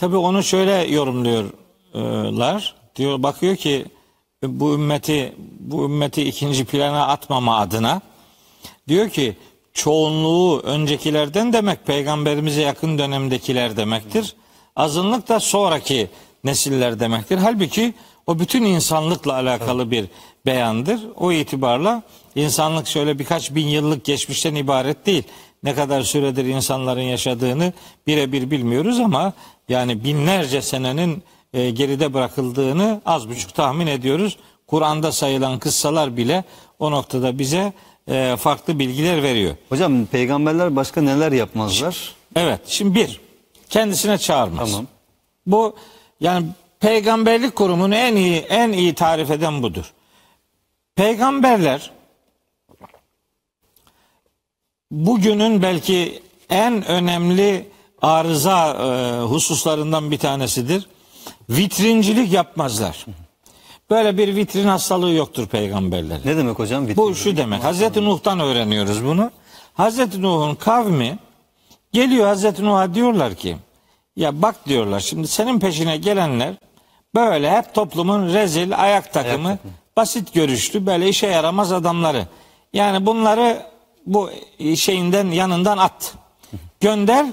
Tabi 0.00 0.16
onu 0.16 0.42
şöyle 0.42 0.72
yorumluyorlar. 0.72 2.74
Diyor 2.96 3.22
bakıyor 3.22 3.56
ki 3.56 3.84
bu 4.42 4.74
ümmeti 4.74 5.34
bu 5.58 5.84
ümmeti 5.84 6.22
ikinci 6.22 6.64
plana 6.64 7.06
atmama 7.06 7.58
adına 7.58 8.00
Diyor 8.88 9.08
ki 9.08 9.36
çoğunluğu 9.72 10.60
öncekilerden 10.60 11.52
demek 11.52 11.86
peygamberimize 11.86 12.60
yakın 12.60 12.98
dönemdekiler 12.98 13.76
demektir. 13.76 14.34
Azınlık 14.76 15.28
da 15.28 15.40
sonraki 15.40 16.08
nesiller 16.44 17.00
demektir. 17.00 17.38
Halbuki 17.38 17.94
o 18.26 18.38
bütün 18.38 18.64
insanlıkla 18.64 19.34
alakalı 19.34 19.90
bir 19.90 20.06
beyandır. 20.46 21.00
O 21.16 21.32
itibarla 21.32 22.02
insanlık 22.34 22.86
şöyle 22.86 23.18
birkaç 23.18 23.54
bin 23.54 23.66
yıllık 23.66 24.04
geçmişten 24.04 24.54
ibaret 24.54 25.06
değil. 25.06 25.24
ne 25.62 25.74
kadar 25.74 26.02
süredir 26.02 26.44
insanların 26.44 27.00
yaşadığını 27.00 27.72
birebir 28.06 28.50
bilmiyoruz 28.50 29.00
ama 29.00 29.32
yani 29.70 30.04
binlerce 30.04 30.62
senenin 30.62 31.22
e, 31.52 31.70
geride 31.70 32.14
bırakıldığını 32.14 33.00
az 33.06 33.28
buçuk 33.28 33.54
tahmin 33.54 33.86
ediyoruz. 33.86 34.38
Kur'an'da 34.66 35.12
sayılan 35.12 35.58
kıssalar 35.58 36.16
bile 36.16 36.44
o 36.78 36.90
noktada 36.90 37.38
bize 37.38 37.72
e, 38.08 38.36
farklı 38.38 38.78
bilgiler 38.78 39.22
veriyor. 39.22 39.54
Hocam 39.68 40.06
peygamberler 40.06 40.76
başka 40.76 41.02
neler 41.02 41.32
yapmazlar? 41.32 42.14
Evet 42.36 42.60
şimdi 42.66 42.94
bir 42.94 43.20
kendisine 43.70 44.18
çağırmaz. 44.18 44.70
Tamam. 44.70 44.86
Bu 45.46 45.76
yani 46.20 46.46
peygamberlik 46.80 47.56
kurumunu 47.56 47.94
en 47.94 48.16
iyi 48.16 48.36
en 48.36 48.72
iyi 48.72 48.94
tarif 48.94 49.30
eden 49.30 49.62
budur. 49.62 49.92
Peygamberler 50.94 51.90
bugünün 54.90 55.62
belki 55.62 56.22
en 56.50 56.86
önemli 56.86 57.66
arıza 58.02 58.68
e, 58.72 59.22
hususlarından 59.24 60.10
bir 60.10 60.18
tanesidir. 60.18 60.86
Vitrincilik 61.50 62.32
yapmazlar. 62.32 63.06
Böyle 63.90 64.18
bir 64.18 64.36
vitrin 64.36 64.68
hastalığı 64.68 65.12
yoktur 65.12 65.46
peygamberlerin. 65.46 66.22
Ne 66.24 66.36
demek 66.36 66.58
hocam? 66.58 66.82
Vitrin. 66.88 66.96
Bu 66.96 67.14
şu 67.14 67.36
demek. 67.36 67.64
Hazreti 67.64 68.04
Nuh'tan 68.04 68.40
öğreniyoruz 68.40 69.04
bunu. 69.04 69.30
Hazreti 69.74 70.22
Nuh'un 70.22 70.54
kavmi 70.54 71.18
geliyor 71.92 72.26
Hazreti 72.26 72.64
Nuh'a 72.64 72.94
diyorlar 72.94 73.34
ki 73.34 73.56
ya 74.16 74.42
bak 74.42 74.66
diyorlar 74.66 75.00
şimdi 75.00 75.28
senin 75.28 75.60
peşine 75.60 75.96
gelenler 75.96 76.54
böyle 77.14 77.50
hep 77.50 77.74
toplumun 77.74 78.34
rezil 78.34 78.82
ayak 78.82 79.12
takımı, 79.12 79.48
Ayak 79.48 79.58
takımı. 79.58 79.74
basit 79.96 80.34
görüşlü 80.34 80.86
böyle 80.86 81.08
işe 81.08 81.26
yaramaz 81.26 81.72
adamları. 81.72 82.26
Yani 82.72 83.06
bunları 83.06 83.62
bu 84.06 84.30
şeyinden 84.76 85.26
yanından 85.30 85.78
at. 85.78 86.14
Gönder 86.80 87.26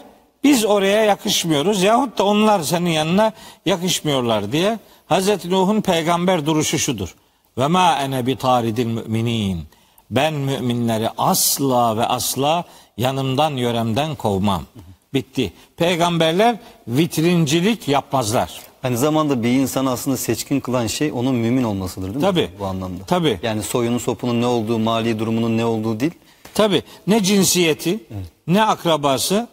biz 0.48 0.66
oraya 0.66 1.04
yakışmıyoruz 1.04 1.84
yahut 1.84 2.18
da 2.18 2.24
onlar 2.24 2.62
senin 2.64 2.90
yanına 2.90 3.32
yakışmıyorlar 3.66 4.52
diye 4.52 4.80
Hazreti 5.06 5.50
Nuh'un 5.50 5.82
peygamber 5.82 6.46
duruşu 6.46 6.80
şudur. 6.80 7.16
Ve 7.58 7.68
ma 7.68 7.96
ene 7.96 8.26
bi 8.26 8.36
taridil 8.36 8.86
müminin. 8.86 9.64
Ben 10.12 10.34
müminleri 10.34 11.10
asla 11.18 11.98
ve 11.98 12.06
asla 12.06 12.64
yanımdan 12.98 13.52
yöremden 13.52 14.16
kovmam. 14.16 14.64
Bitti. 15.14 15.54
Peygamberler 15.78 16.56
vitrincilik 16.88 17.88
yapmazlar. 17.88 18.62
Aynı 18.84 18.98
zamanda 18.98 19.44
bir 19.44 19.52
insanı 19.52 19.92
aslında 19.92 20.18
seçkin 20.18 20.60
kılan 20.60 20.88
şey 20.88 21.12
onun 21.12 21.36
mümin 21.36 21.64
olmasıdır 21.64 22.08
değil 22.08 22.16
mi? 22.16 22.22
Tabii. 22.22 22.50
Bu 22.60 22.66
anlamda. 22.66 23.04
Tabii. 23.04 23.40
Yani 23.44 23.64
soyunun 23.64 23.98
sopunun 23.98 24.42
ne 24.42 24.46
olduğu, 24.46 24.80
mali 24.80 25.20
durumunun 25.20 25.58
ne 25.58 25.66
olduğu 25.66 26.00
değil. 26.00 26.14
Tabi 26.54 26.84
ne 27.08 27.24
cinsiyeti, 27.24 28.00
ne 28.48 28.64
akrabası, 28.64 29.48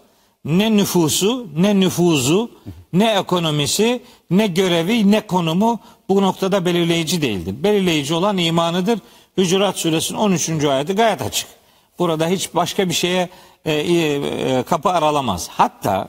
ne 0.45 0.77
nüfusu, 0.77 1.47
ne 1.57 1.81
nüfuzu, 1.81 2.51
ne 2.93 3.13
ekonomisi, 3.13 4.03
ne 4.31 4.47
görevi, 4.47 5.11
ne 5.11 5.21
konumu 5.21 5.81
bu 6.09 6.23
noktada 6.23 6.65
belirleyici 6.65 7.23
değildir. 7.23 7.55
Belirleyici 7.63 8.15
olan 8.15 8.39
imanıdır. 8.39 8.99
Hücurat 9.39 9.79
suresinin 9.79 10.19
13. 10.19 10.65
ayeti 10.65 10.93
gayet 10.93 11.23
açık. 11.23 11.49
Burada 11.99 12.29
hiç 12.29 12.55
başka 12.55 12.89
bir 12.89 12.95
şeye 12.95 13.29
e, 13.65 13.73
e, 13.73 14.63
kapı 14.63 14.91
aralamaz. 14.91 15.49
Hatta 15.53 16.09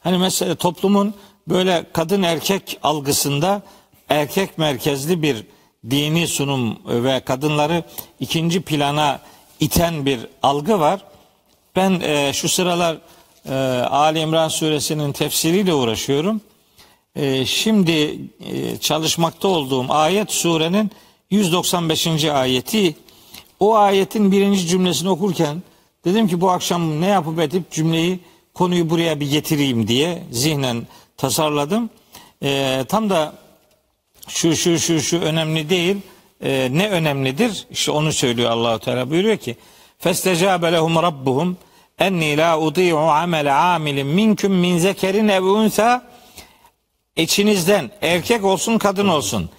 hani 0.00 0.18
mesela 0.18 0.54
toplumun 0.54 1.14
böyle 1.48 1.86
kadın 1.92 2.22
erkek 2.22 2.78
algısında 2.82 3.62
erkek 4.08 4.58
merkezli 4.58 5.22
bir 5.22 5.44
dini 5.90 6.28
sunum 6.28 6.78
ve 6.86 7.20
kadınları 7.20 7.84
ikinci 8.20 8.60
plana 8.60 9.20
iten 9.60 10.06
bir 10.06 10.20
algı 10.42 10.80
var. 10.80 11.00
Ben 11.76 12.00
e, 12.00 12.32
şu 12.32 12.48
sıralar 12.48 12.96
e, 13.48 13.54
Ali 13.90 14.20
İmran 14.20 14.48
suresinin 14.48 15.12
tefsiriyle 15.12 15.74
uğraşıyorum. 15.74 16.40
E, 17.16 17.46
şimdi 17.46 18.18
e, 18.40 18.76
çalışmakta 18.76 19.48
olduğum 19.48 19.86
ayet 19.88 20.30
surenin 20.32 20.90
195. 21.30 22.24
ayeti. 22.24 22.96
O 23.60 23.76
ayetin 23.76 24.32
birinci 24.32 24.66
cümlesini 24.66 25.08
okurken 25.08 25.62
dedim 26.04 26.28
ki 26.28 26.40
bu 26.40 26.50
akşam 26.50 27.00
ne 27.00 27.06
yapıp 27.06 27.40
edip 27.40 27.70
cümleyi 27.70 28.20
konuyu 28.54 28.90
buraya 28.90 29.20
bir 29.20 29.30
getireyim 29.30 29.88
diye 29.88 30.22
zihnen 30.30 30.86
tasarladım. 31.16 31.90
E, 32.42 32.84
tam 32.88 33.10
da 33.10 33.32
şu 34.28 34.56
şu 34.56 34.78
şu 34.78 35.00
şu 35.00 35.20
önemli 35.20 35.70
değil. 35.70 35.96
Ee, 36.44 36.68
ne 36.72 36.88
önemlidir? 36.90 37.66
İşte 37.70 37.90
onu 37.90 38.12
söylüyor 38.12 38.50
Allahu 38.50 38.78
Teala 38.78 39.10
buyuruyor 39.10 39.36
ki: 39.36 39.56
"Festecabe 39.98 40.72
lehum 40.72 40.96
rabbuhum 40.96 41.56
enni 41.98 42.36
la 42.36 42.58
udi'u 42.58 42.98
amele 42.98 43.52
amilin 43.52 44.06
minkum 44.06 44.52
min 44.52 44.78
zekerin 44.78 45.28
ev 45.28 45.42
unsa." 45.42 46.02
İçinizden 47.16 47.90
erkek 48.02 48.44
olsun 48.44 48.78
kadın 48.78 49.08
olsun 49.08 49.50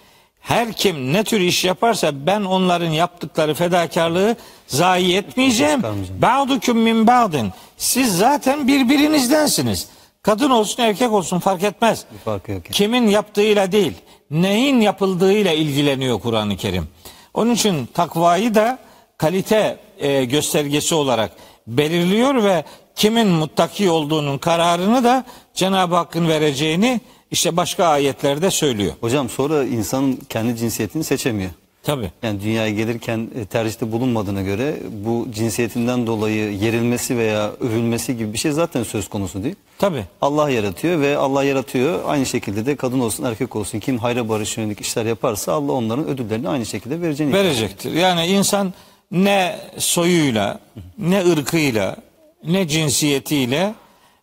her 0.45 0.73
kim 0.73 1.13
ne 1.13 1.23
tür 1.23 1.39
iş 1.39 1.65
yaparsa 1.65 2.25
ben 2.25 2.41
onların 2.41 2.89
yaptıkları 2.89 3.53
fedakarlığı 3.53 4.35
zayi 4.67 5.15
etmeyeceğim. 5.15 5.83
Ba'dukum 6.21 6.77
min 6.77 7.07
ba'din. 7.07 7.51
Siz 7.77 8.17
zaten 8.17 8.67
birbirinizdensiniz. 8.67 9.87
Kadın 10.21 10.49
olsun 10.49 10.83
erkek 10.83 11.11
olsun 11.11 11.39
fark 11.39 11.63
etmez. 11.63 12.05
Bir 12.13 12.17
farkı 12.17 12.51
yok. 12.51 12.65
Kimin 12.71 13.07
yaptığıyla 13.07 13.71
değil, 13.71 13.93
neyin 14.31 14.81
yapıldığıyla 14.81 15.53
ilgileniyor 15.53 16.19
Kur'an-ı 16.19 16.57
Kerim. 16.57 16.87
Onun 17.33 17.51
için 17.53 17.85
takvayı 17.85 18.55
da 18.55 18.79
kalite 19.17 19.77
e, 19.97 20.25
göstergesi 20.25 20.95
olarak 20.95 21.31
belirliyor 21.67 22.43
ve 22.43 22.63
kimin 22.95 23.27
muttaki 23.27 23.89
olduğunun 23.89 24.37
kararını 24.37 25.03
da 25.03 25.25
Cenab-ı 25.53 25.95
Hakk'ın 25.95 26.27
vereceğini 26.27 27.01
işte 27.31 27.57
başka 27.57 27.85
ayetlerde 27.85 28.51
söylüyor. 28.51 28.93
Hocam 29.01 29.29
sonra 29.29 29.63
insanın 29.63 30.19
kendi 30.29 30.55
cinsiyetini 30.55 31.03
seçemiyor. 31.03 31.51
Tabi. 31.85 32.11
Yani 32.23 32.41
dünyaya 32.41 32.69
gelirken 32.69 33.29
e, 33.41 33.45
tercihte 33.45 33.91
bulunmadığına 33.91 34.41
göre 34.41 34.77
bu 35.05 35.27
cinsiyetinden 35.31 36.07
dolayı 36.07 36.53
yerilmesi 36.53 37.17
veya 37.17 37.51
övülmesi 37.59 38.17
gibi 38.17 38.33
bir 38.33 38.37
şey 38.37 38.51
zaten 38.51 38.83
söz 38.83 39.07
konusu 39.07 39.43
değil. 39.43 39.55
Tabi. 39.79 40.05
Allah 40.21 40.49
yaratıyor 40.49 41.01
ve 41.01 41.17
Allah 41.17 41.43
yaratıyor. 41.43 41.99
Aynı 42.05 42.25
şekilde 42.25 42.65
de 42.65 42.75
kadın 42.75 42.99
olsun 42.99 43.23
erkek 43.23 43.55
olsun 43.55 43.79
kim 43.79 43.97
hayra 43.97 44.29
barış 44.29 44.57
yönelik 44.57 44.81
işler 44.81 45.05
yaparsa 45.05 45.53
Allah 45.53 45.71
onların 45.71 46.07
ödüllerini 46.07 46.49
aynı 46.49 46.65
şekilde 46.65 47.01
vereceğini. 47.01 47.33
Verecektir. 47.33 47.93
Yani 47.93 48.25
insan 48.25 48.73
ne 49.11 49.59
soyuyla, 49.77 50.59
ne 50.97 51.31
ırkıyla, 51.31 51.95
ne 52.43 52.67
cinsiyetiyle, 52.67 53.73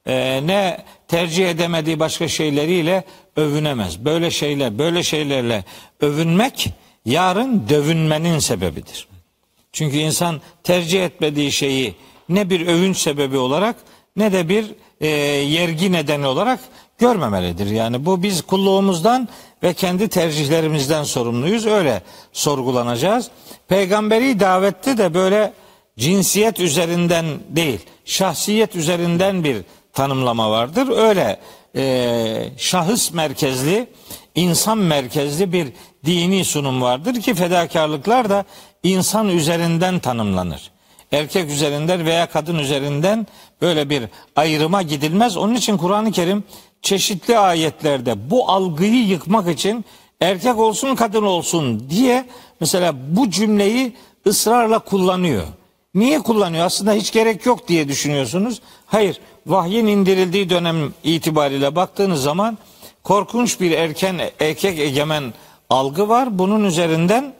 e, 0.06 0.40
ne 0.46 0.84
tercih 1.08 1.50
edemediği 1.50 2.00
başka 2.00 2.28
şeyleriyle 2.28 3.04
övünemez. 3.36 4.04
Böyle 4.04 4.30
şeyler, 4.30 4.78
böyle 4.78 5.02
şeylerle 5.02 5.64
övünmek 6.00 6.70
yarın 7.04 7.68
dövünmenin 7.68 8.38
sebebidir. 8.38 9.08
Çünkü 9.72 9.96
insan 9.96 10.40
tercih 10.62 11.04
etmediği 11.04 11.52
şeyi 11.52 11.94
ne 12.28 12.50
bir 12.50 12.66
övünç 12.66 12.96
sebebi 12.96 13.36
olarak 13.36 13.76
ne 14.16 14.32
de 14.32 14.48
bir 14.48 14.66
e, 15.00 15.08
yergi 15.08 15.92
nedeni 15.92 16.26
olarak 16.26 16.60
görmemelidir. 16.98 17.66
Yani 17.66 18.06
bu 18.06 18.22
biz 18.22 18.42
kulluğumuzdan 18.42 19.28
ve 19.62 19.74
kendi 19.74 20.08
tercihlerimizden 20.08 21.02
sorumluyuz. 21.02 21.66
Öyle 21.66 22.02
sorgulanacağız. 22.32 23.30
Peygamberi 23.68 24.40
davette 24.40 24.98
de 24.98 25.14
böyle 25.14 25.52
cinsiyet 25.98 26.60
üzerinden 26.60 27.26
değil, 27.48 27.80
şahsiyet 28.04 28.76
üzerinden 28.76 29.44
bir 29.44 29.56
tanımlama 29.92 30.50
vardır. 30.50 30.88
Öyle 30.88 31.40
e, 31.76 32.50
şahıs 32.56 33.12
merkezli, 33.12 33.88
insan 34.34 34.78
merkezli 34.78 35.52
bir 35.52 35.68
dini 36.04 36.44
sunum 36.44 36.82
vardır 36.82 37.20
ki 37.20 37.34
fedakarlıklar 37.34 38.30
da 38.30 38.44
insan 38.82 39.28
üzerinden 39.28 39.98
tanımlanır. 39.98 40.70
Erkek 41.12 41.50
üzerinden 41.50 42.06
veya 42.06 42.26
kadın 42.26 42.58
üzerinden 42.58 43.26
böyle 43.60 43.90
bir 43.90 44.02
ayrıma 44.36 44.82
gidilmez. 44.82 45.36
Onun 45.36 45.54
için 45.54 45.76
Kur'an-ı 45.76 46.12
Kerim 46.12 46.44
çeşitli 46.82 47.38
ayetlerde 47.38 48.30
bu 48.30 48.50
algıyı 48.50 49.06
yıkmak 49.06 49.48
için 49.48 49.84
erkek 50.20 50.58
olsun 50.58 50.94
kadın 50.94 51.22
olsun 51.22 51.90
diye 51.90 52.24
mesela 52.60 52.94
bu 53.08 53.30
cümleyi 53.30 53.96
ısrarla 54.26 54.78
kullanıyor. 54.78 55.42
Niye 55.94 56.18
kullanıyor? 56.18 56.64
Aslında 56.64 56.92
hiç 56.92 57.12
gerek 57.12 57.46
yok 57.46 57.68
diye 57.68 57.88
düşünüyorsunuz. 57.88 58.60
Hayır, 58.86 59.20
vahyin 59.46 59.86
indirildiği 59.86 60.50
dönem 60.50 60.94
itibariyle 61.04 61.76
baktığınız 61.76 62.22
zaman 62.22 62.58
korkunç 63.02 63.60
bir 63.60 63.70
erken 63.70 64.20
erkek 64.40 64.78
egemen 64.78 65.34
algı 65.70 66.08
var. 66.08 66.38
Bunun 66.38 66.64
üzerinden 66.64 67.34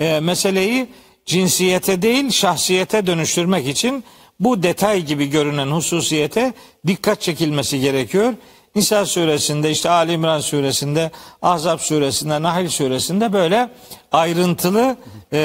e, 0.00 0.20
meseleyi 0.20 0.88
cinsiyete 1.26 2.02
değil 2.02 2.30
şahsiyete 2.30 3.06
dönüştürmek 3.06 3.68
için 3.68 4.04
bu 4.40 4.62
detay 4.62 5.02
gibi 5.02 5.26
görünen 5.26 5.66
hususiyete 5.66 6.52
dikkat 6.86 7.20
çekilmesi 7.20 7.80
gerekiyor. 7.80 8.34
Nisa 8.78 9.06
suresinde, 9.06 9.70
işte 9.70 9.90
Ali 9.90 10.12
İmran 10.12 10.40
suresinde, 10.40 11.10
Ahzab 11.42 11.78
suresinde, 11.78 12.42
Nahl 12.42 12.68
suresinde 12.68 13.32
böyle 13.32 13.70
ayrıntılı 14.12 14.96
e, 15.32 15.38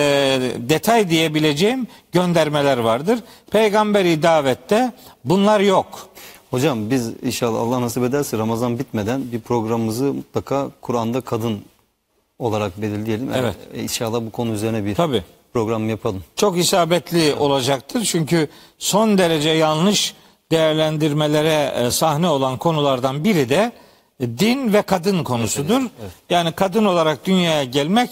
detay 0.58 1.10
diyebileceğim 1.10 1.88
göndermeler 2.12 2.78
vardır. 2.78 3.20
Peygamberi 3.52 4.24
davette 4.24 4.92
bunlar 5.26 5.60
yok. 5.60 6.08
Hocam 6.52 6.90
biz 6.90 7.12
inşallah 7.24 7.60
Allah 7.60 7.82
nasip 7.82 8.04
ederse 8.04 8.38
Ramazan 8.38 8.80
bitmeden 8.80 9.32
bir 9.32 9.40
programımızı 9.42 10.04
mutlaka 10.14 10.68
Kur'an'da 10.82 11.22
kadın 11.22 11.62
olarak 12.40 12.82
belirleyelim. 12.82 13.30
Evet. 13.36 13.56
E, 13.74 13.82
İnşallah 13.84 14.22
bu 14.22 14.30
konu 14.32 14.52
üzerine 14.54 14.86
bir 14.86 14.96
Tabii. 14.96 15.24
program 15.54 15.90
yapalım. 15.90 16.24
çok 16.36 16.58
isabetli 16.58 17.34
olacaktır. 17.34 18.06
Çünkü 18.06 18.48
son 18.80 19.18
derece 19.18 19.50
yanlış 19.50 20.14
değerlendirmelere 20.54 21.86
e, 21.86 21.92
sahne 21.92 22.28
olan 22.28 22.58
konulardan 22.58 23.24
biri 23.24 23.50
de 23.50 23.72
e, 24.20 24.40
din 24.40 24.74
ve 24.74 24.82
kadın 24.82 25.24
konusudur. 25.24 25.82
Yani 26.30 26.52
kadın 26.52 26.86
olarak 26.86 27.26
dünyaya 27.26 27.64
gelmek 27.64 28.10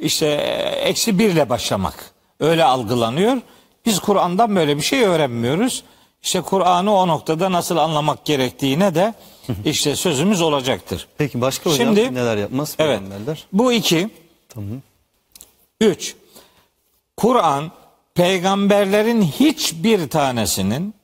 işte 0.00 0.26
e, 0.26 0.88
eksi 0.88 1.18
birle 1.18 1.48
başlamak. 1.48 2.10
Öyle 2.40 2.64
algılanıyor. 2.64 3.36
Biz 3.86 3.98
Kur'an'dan 3.98 4.56
böyle 4.56 4.76
bir 4.76 4.82
şey 4.82 5.02
öğrenmiyoruz. 5.02 5.82
İşte 6.22 6.40
Kur'an'ı 6.40 6.94
o 6.94 7.08
noktada 7.08 7.52
nasıl 7.52 7.76
anlamak 7.76 8.24
gerektiğine 8.24 8.94
de 8.94 9.14
işte 9.64 9.96
sözümüz 9.96 10.40
olacaktır. 10.40 11.08
Peki 11.18 11.40
başka 11.40 11.70
hocam 11.70 11.86
Şimdi- 11.86 12.14
neler 12.14 12.36
yapmaz 12.36 12.74
Evet. 12.78 13.00
Bu 13.52 13.72
iki. 13.72 14.08
Üç. 15.80 16.14
Kur'an 17.16 17.70
peygamberlerin 18.14 19.22
hiçbir 19.22 20.08
tanesinin 20.10 20.94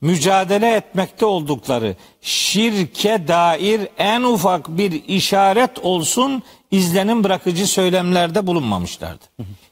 mücadele 0.00 0.74
etmekte 0.74 1.26
oldukları 1.26 1.96
şirke 2.20 3.28
dair 3.28 3.88
en 3.98 4.22
ufak 4.22 4.68
bir 4.68 5.04
işaret 5.08 5.78
olsun 5.78 6.42
izlenim 6.70 7.24
bırakıcı 7.24 7.66
söylemlerde 7.66 8.46
bulunmamışlardı. 8.46 9.24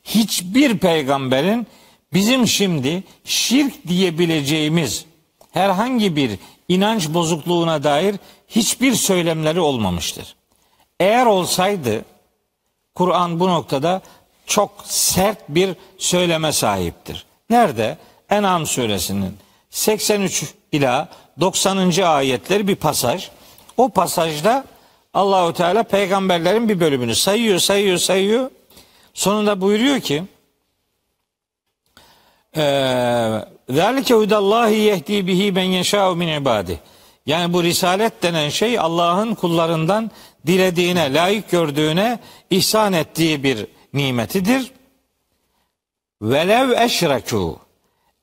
Hiçbir 0.05 0.79
peygamberin 0.79 1.67
bizim 2.13 2.49
şimdi 2.49 3.05
şirk 3.25 3.89
diyebileceğimiz 3.89 5.05
herhangi 5.53 6.17
bir 6.17 6.39
inanç 6.69 7.09
bozukluğuna 7.09 7.85
dair 7.85 8.17
hiçbir 8.49 8.95
söylemleri 8.95 9.61
olmamıştır. 9.61 10.37
Eğer 11.01 11.27
olsaydı 11.27 12.05
Kur'an 12.95 13.41
bu 13.41 13.49
noktada 13.49 14.03
çok 14.47 14.71
sert 14.85 15.49
bir 15.49 15.77
söyleme 15.99 16.53
sahiptir. 16.53 17.27
Nerede? 17.51 17.99
En'am 18.31 18.67
suresinin 18.67 19.37
83 19.75 20.55
ila 20.73 21.09
90. 21.41 22.03
ayetleri 22.03 22.69
bir 22.69 22.77
pasaj. 22.77 23.29
O 23.77 23.89
pasajda 23.89 24.65
Allahu 25.15 25.53
Teala 25.53 25.83
peygamberlerin 25.83 26.69
bir 26.69 26.81
bölümünü 26.81 27.15
sayıyor, 27.15 27.59
sayıyor, 27.59 27.99
sayıyor. 27.99 28.51
Sonunda 29.15 29.61
buyuruyor 29.61 30.01
ki 30.01 30.25
Zalike 33.69 34.15
hudallahi 34.15 34.77
yehdi 34.77 35.27
bihi 35.27 35.53
men 35.53 35.63
yeşâ'u 35.63 36.17
min 36.17 36.29
ibadi. 36.29 36.81
Yani 37.27 37.53
bu 37.53 37.63
risalet 37.63 38.23
denen 38.23 38.49
şey 38.49 38.79
Allah'ın 38.79 39.35
kullarından 39.35 40.11
dilediğine, 40.47 41.15
layık 41.15 41.51
gördüğüne 41.51 42.19
ihsan 42.51 42.93
ettiği 42.93 43.43
bir 43.43 43.67
nimetidir. 43.95 44.71
Velev 46.23 46.71
eşrekû. 46.71 47.65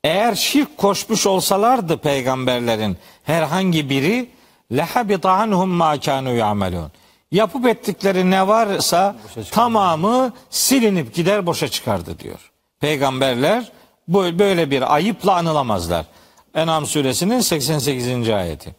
Eğer 0.04 0.34
şirk 0.34 0.76
koşmuş 0.76 1.26
olsalardı 1.26 1.98
peygamberlerin 1.98 2.96
herhangi 3.24 3.90
biri 3.90 4.28
lehabita 4.72 5.30
anhum 5.32 5.70
ma 5.70 6.00
kanu 6.00 6.36
yamelun. 6.36 6.92
Yapıp 7.32 7.66
ettikleri 7.66 8.30
ne 8.30 8.48
varsa 8.48 9.16
tamamı 9.50 10.32
silinip 10.50 11.14
gider 11.14 11.46
boşa 11.46 11.68
çıkardı 11.68 12.18
diyor. 12.18 12.50
Peygamberler 12.80 13.72
böyle 14.08 14.70
bir 14.70 14.94
ayıpla 14.94 15.34
anılamazlar. 15.34 16.06
En'am 16.54 16.86
suresinin 16.86 17.40
88. 17.40 18.28
ayeti. 18.28 18.74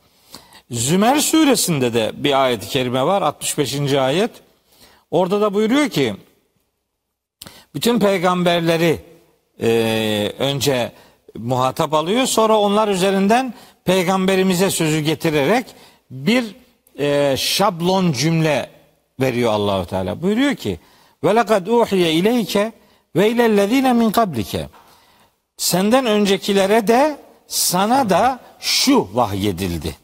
Zümer 0.71 1.19
suresinde 1.19 1.93
de 1.93 2.11
bir 2.15 2.43
ayet-i 2.43 2.67
kerime 2.67 3.03
var 3.03 3.21
65. 3.21 3.93
ayet. 3.93 4.31
Orada 5.11 5.41
da 5.41 5.53
buyuruyor 5.53 5.89
ki 5.89 6.15
bütün 7.75 7.99
peygamberleri 7.99 8.99
e, 9.61 10.33
önce 10.39 10.91
muhatap 11.37 11.93
alıyor 11.93 12.25
sonra 12.25 12.57
onlar 12.57 12.87
üzerinden 12.87 13.53
peygamberimize 13.85 14.69
sözü 14.69 14.99
getirerek 14.99 15.65
bir 16.11 16.55
e, 16.99 17.37
şablon 17.37 18.11
cümle 18.11 18.69
veriyor 19.19 19.51
Allahu 19.53 19.85
Teala. 19.85 20.21
Buyuruyor 20.21 20.55
ki 20.55 20.79
ve 21.23 21.35
lekad 21.35 21.67
uhiye 21.67 22.13
ileyke 22.13 22.71
ve 23.15 23.29
ilellezine 23.29 23.93
min 23.93 24.11
kablike. 24.11 24.67
Senden 25.57 26.05
öncekilere 26.05 26.87
de 26.87 27.17
sana 27.47 28.09
da 28.09 28.39
şu 28.59 29.09
vahyedildi. 29.13 29.95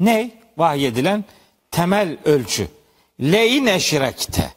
Ne? 0.00 0.30
Vahyedilen 0.56 1.24
temel 1.70 2.16
ölçü. 2.24 2.68
Le'in 3.20 3.66
eşrekte. 3.66 4.52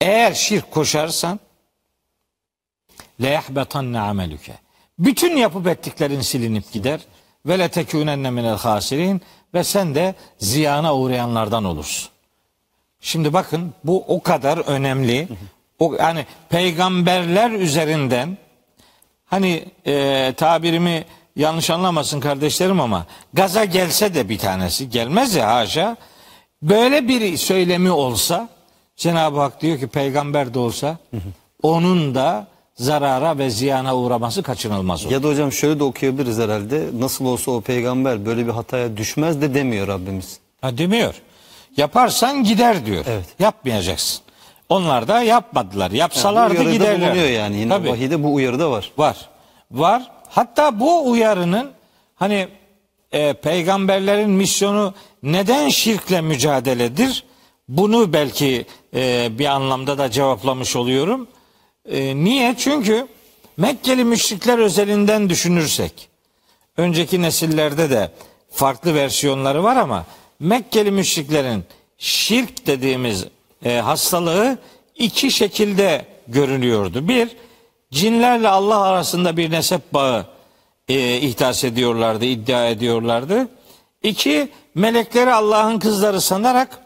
Eğer 0.00 0.34
şirk 0.34 0.70
koşarsan 0.70 1.40
le 3.22 3.28
yahbetanne 3.28 4.00
amelüke. 4.00 4.65
Bütün 4.98 5.36
yapıp 5.36 5.66
ettiklerin 5.66 6.20
silinip 6.20 6.72
gider 6.72 7.00
ve 7.46 7.58
le 7.58 7.68
tekûnenne 7.68 8.30
minel 8.30 8.56
hasirin 8.56 9.22
ve 9.54 9.64
sen 9.64 9.94
de 9.94 10.14
ziyana 10.38 10.96
uğrayanlardan 10.96 11.64
olursun. 11.64 12.10
Şimdi 13.00 13.32
bakın 13.32 13.74
bu 13.84 14.04
o 14.08 14.22
kadar 14.22 14.58
önemli. 14.58 15.28
O 15.78 15.94
yani 15.94 16.26
peygamberler 16.48 17.50
üzerinden 17.50 18.38
hani 19.26 19.64
e, 19.86 20.34
tabirimi 20.36 21.04
yanlış 21.36 21.70
anlamasın 21.70 22.20
kardeşlerim 22.20 22.80
ama 22.80 23.06
gaza 23.32 23.64
gelse 23.64 24.14
de 24.14 24.28
bir 24.28 24.38
tanesi 24.38 24.90
gelmez 24.90 25.34
ya 25.34 25.54
haşa 25.54 25.96
böyle 26.62 27.08
bir 27.08 27.36
söylemi 27.36 27.90
olsa 27.90 28.48
Cenab-ı 28.96 29.40
Hak 29.40 29.62
diyor 29.62 29.78
ki 29.78 29.86
peygamber 29.86 30.54
de 30.54 30.58
olsa 30.58 30.98
onun 31.62 32.14
da 32.14 32.46
zarara 32.76 33.38
ve 33.38 33.50
ziyana 33.50 33.96
uğraması 33.96 34.42
kaçınılmaz 34.42 35.04
olur. 35.04 35.12
Ya 35.14 35.22
da 35.22 35.28
hocam 35.28 35.52
şöyle 35.52 35.78
de 35.80 35.84
okuyabiliriz 35.84 36.38
herhalde. 36.38 36.84
Nasıl 36.98 37.24
olsa 37.26 37.50
o 37.50 37.60
peygamber 37.60 38.26
böyle 38.26 38.46
bir 38.46 38.52
hataya 38.52 38.96
düşmez 38.96 39.40
de 39.40 39.54
demiyor 39.54 39.88
Rabbimiz. 39.88 40.38
Ha, 40.60 40.78
demiyor. 40.78 41.14
Yaparsan 41.76 42.44
gider 42.44 42.86
diyor. 42.86 43.04
Evet. 43.08 43.24
Yapmayacaksın. 43.38 44.20
Onlar 44.68 45.08
da 45.08 45.22
yapmadılar. 45.22 45.92
Bu 45.92 45.96
Yapsalardı 45.96 46.54
uyarıda 46.54 46.72
giderler. 46.72 47.10
bulunuyor 47.10 47.28
yani. 47.30 47.56
Yine 47.56 47.68
Tabii. 47.68 47.90
vahide 47.90 48.22
bu 48.22 48.34
uyarı 48.34 48.58
da 48.58 48.70
var. 48.70 48.92
Var. 48.98 49.16
Var. 49.70 50.10
Hatta 50.28 50.80
bu 50.80 51.10
uyarının 51.10 51.70
hani 52.14 52.48
e, 53.12 53.32
peygamberlerin 53.32 54.30
misyonu 54.30 54.94
neden 55.22 55.68
şirkle 55.68 56.20
mücadeledir? 56.20 57.24
Bunu 57.68 58.12
belki 58.12 58.66
e, 58.94 59.28
bir 59.38 59.46
anlamda 59.46 59.98
da 59.98 60.10
cevaplamış 60.10 60.76
oluyorum. 60.76 61.28
E, 61.88 62.16
niye? 62.16 62.54
Çünkü 62.58 63.06
Mekkeli 63.56 64.04
müşrikler 64.04 64.58
özelinden 64.58 65.30
düşünürsek 65.30 66.08
önceki 66.76 67.22
nesillerde 67.22 67.90
de 67.90 68.10
farklı 68.50 68.94
versiyonları 68.94 69.64
var 69.64 69.76
ama 69.76 70.06
Mekkeli 70.40 70.90
müşriklerin 70.90 71.64
şirk 71.98 72.66
dediğimiz 72.66 73.24
e, 73.64 73.76
hastalığı 73.76 74.58
iki 74.94 75.30
şekilde 75.30 76.04
görünüyordu. 76.28 77.08
Bir, 77.08 77.28
cinlerle 77.90 78.48
Allah 78.48 78.80
arasında 78.80 79.36
bir 79.36 79.50
nesep 79.50 79.94
bağı 79.94 80.26
e, 80.88 81.16
ihdas 81.16 81.64
ediyorlardı, 81.64 82.24
iddia 82.24 82.68
ediyorlardı. 82.68 83.48
İki, 84.02 84.48
melekleri 84.74 85.32
Allah'ın 85.32 85.78
kızları 85.78 86.20
sanarak 86.20 86.78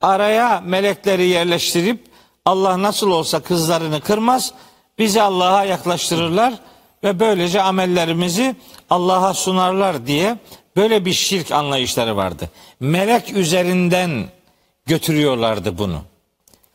araya 0.00 0.60
melekleri 0.60 1.26
yerleştirip 1.26 2.09
Allah 2.44 2.82
nasıl 2.82 3.10
olsa 3.10 3.40
kızlarını 3.40 4.00
kırmaz, 4.00 4.52
bizi 4.98 5.22
Allah'a 5.22 5.64
yaklaştırırlar 5.64 6.54
ve 7.04 7.20
böylece 7.20 7.62
amellerimizi 7.62 8.56
Allah'a 8.90 9.34
sunarlar 9.34 10.06
diye 10.06 10.38
böyle 10.76 11.04
bir 11.04 11.12
şirk 11.12 11.52
anlayışları 11.52 12.16
vardı. 12.16 12.50
Melek 12.80 13.36
üzerinden 13.36 14.24
götürüyorlardı 14.86 15.78
bunu. 15.78 16.02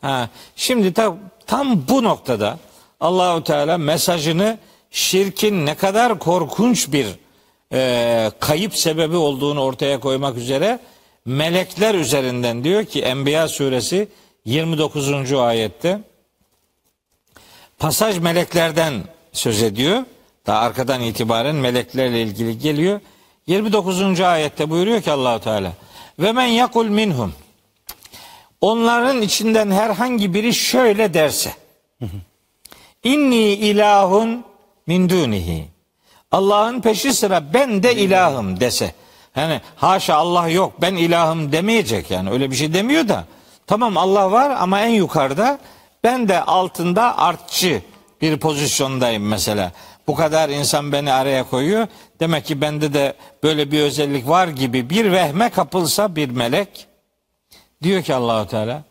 Ha, 0.02 0.30
şimdi 0.56 0.94
tam, 0.94 1.18
tam 1.48 1.88
bu 1.88 2.04
noktada 2.04 2.58
Allahu 3.00 3.44
Teala 3.44 3.78
mesajını 3.78 4.58
şirkin 4.92 5.66
ne 5.66 5.76
kadar 5.76 6.20
korkunç 6.20 6.92
bir 6.92 7.08
e, 7.74 8.32
kayıp 8.40 8.78
sebebi 8.78 9.16
olduğunu 9.16 9.62
ortaya 9.62 10.00
koymak 10.00 10.38
üzere 10.38 10.80
melekler 11.26 11.96
üzerinden 11.96 12.64
diyor 12.64 12.86
ki 12.86 13.02
Enbiya 13.02 13.48
suresi 13.48 14.08
29. 14.46 15.34
ayette 15.34 16.00
pasaj 17.80 18.20
meleklerden 18.20 18.94
söz 19.34 19.64
ediyor. 19.64 20.04
Daha 20.46 20.60
arkadan 20.60 21.02
itibaren 21.02 21.56
meleklerle 21.56 22.22
ilgili 22.22 22.60
geliyor. 22.60 23.00
29. 23.48 24.22
ayette 24.22 24.70
buyuruyor 24.70 25.02
ki 25.02 25.12
Allahu 25.12 25.40
Teala 25.40 25.72
Ve 26.20 26.32
men 26.32 26.46
yakul 26.46 26.86
minhum. 26.86 27.34
Onların 28.62 29.22
içinden 29.22 29.72
herhangi 29.72 30.34
biri 30.34 30.54
şöyle 30.54 31.14
derse. 31.14 31.54
İnni 33.04 33.44
ilahun 33.44 34.46
min 34.88 35.10
dunihi. 35.10 35.66
Allah'ın 36.32 36.82
peşi 36.82 37.14
sıra 37.14 37.54
ben 37.54 37.84
de 37.84 37.96
ilahım 37.96 38.60
dese. 38.60 38.94
Yani 39.36 39.62
haşa 39.76 40.16
Allah 40.16 40.50
yok 40.50 40.74
ben 40.82 40.96
ilahım 40.96 41.52
demeyecek 41.52 42.12
yani 42.12 42.30
öyle 42.30 42.52
bir 42.52 42.56
şey 42.56 42.74
demiyor 42.74 43.08
da. 43.08 43.26
Tamam 43.68 43.98
Allah 43.98 44.32
var 44.32 44.50
ama 44.50 44.82
en 44.82 44.90
yukarıda 44.90 45.60
ben 46.04 46.28
de 46.28 46.42
altında 46.42 47.18
artçı 47.18 47.82
bir 48.22 48.40
pozisyondayım 48.40 49.28
mesela. 49.28 49.72
Bu 50.08 50.16
kadar 50.16 50.50
insan 50.50 50.92
beni 50.92 51.12
araya 51.12 51.50
koyuyor. 51.50 51.88
Demek 52.20 52.46
ki 52.46 52.62
bende 52.62 52.94
de 52.94 53.14
böyle 53.44 53.72
bir 53.72 53.80
özellik 53.80 54.28
var 54.28 54.48
gibi 54.48 54.90
bir 54.90 55.12
vehme 55.12 55.50
kapılsa 55.50 56.16
bir 56.16 56.30
melek 56.30 56.88
diyor 57.84 58.04
ki 58.04 58.16
Allahu 58.16 58.48
Teala 58.48 58.84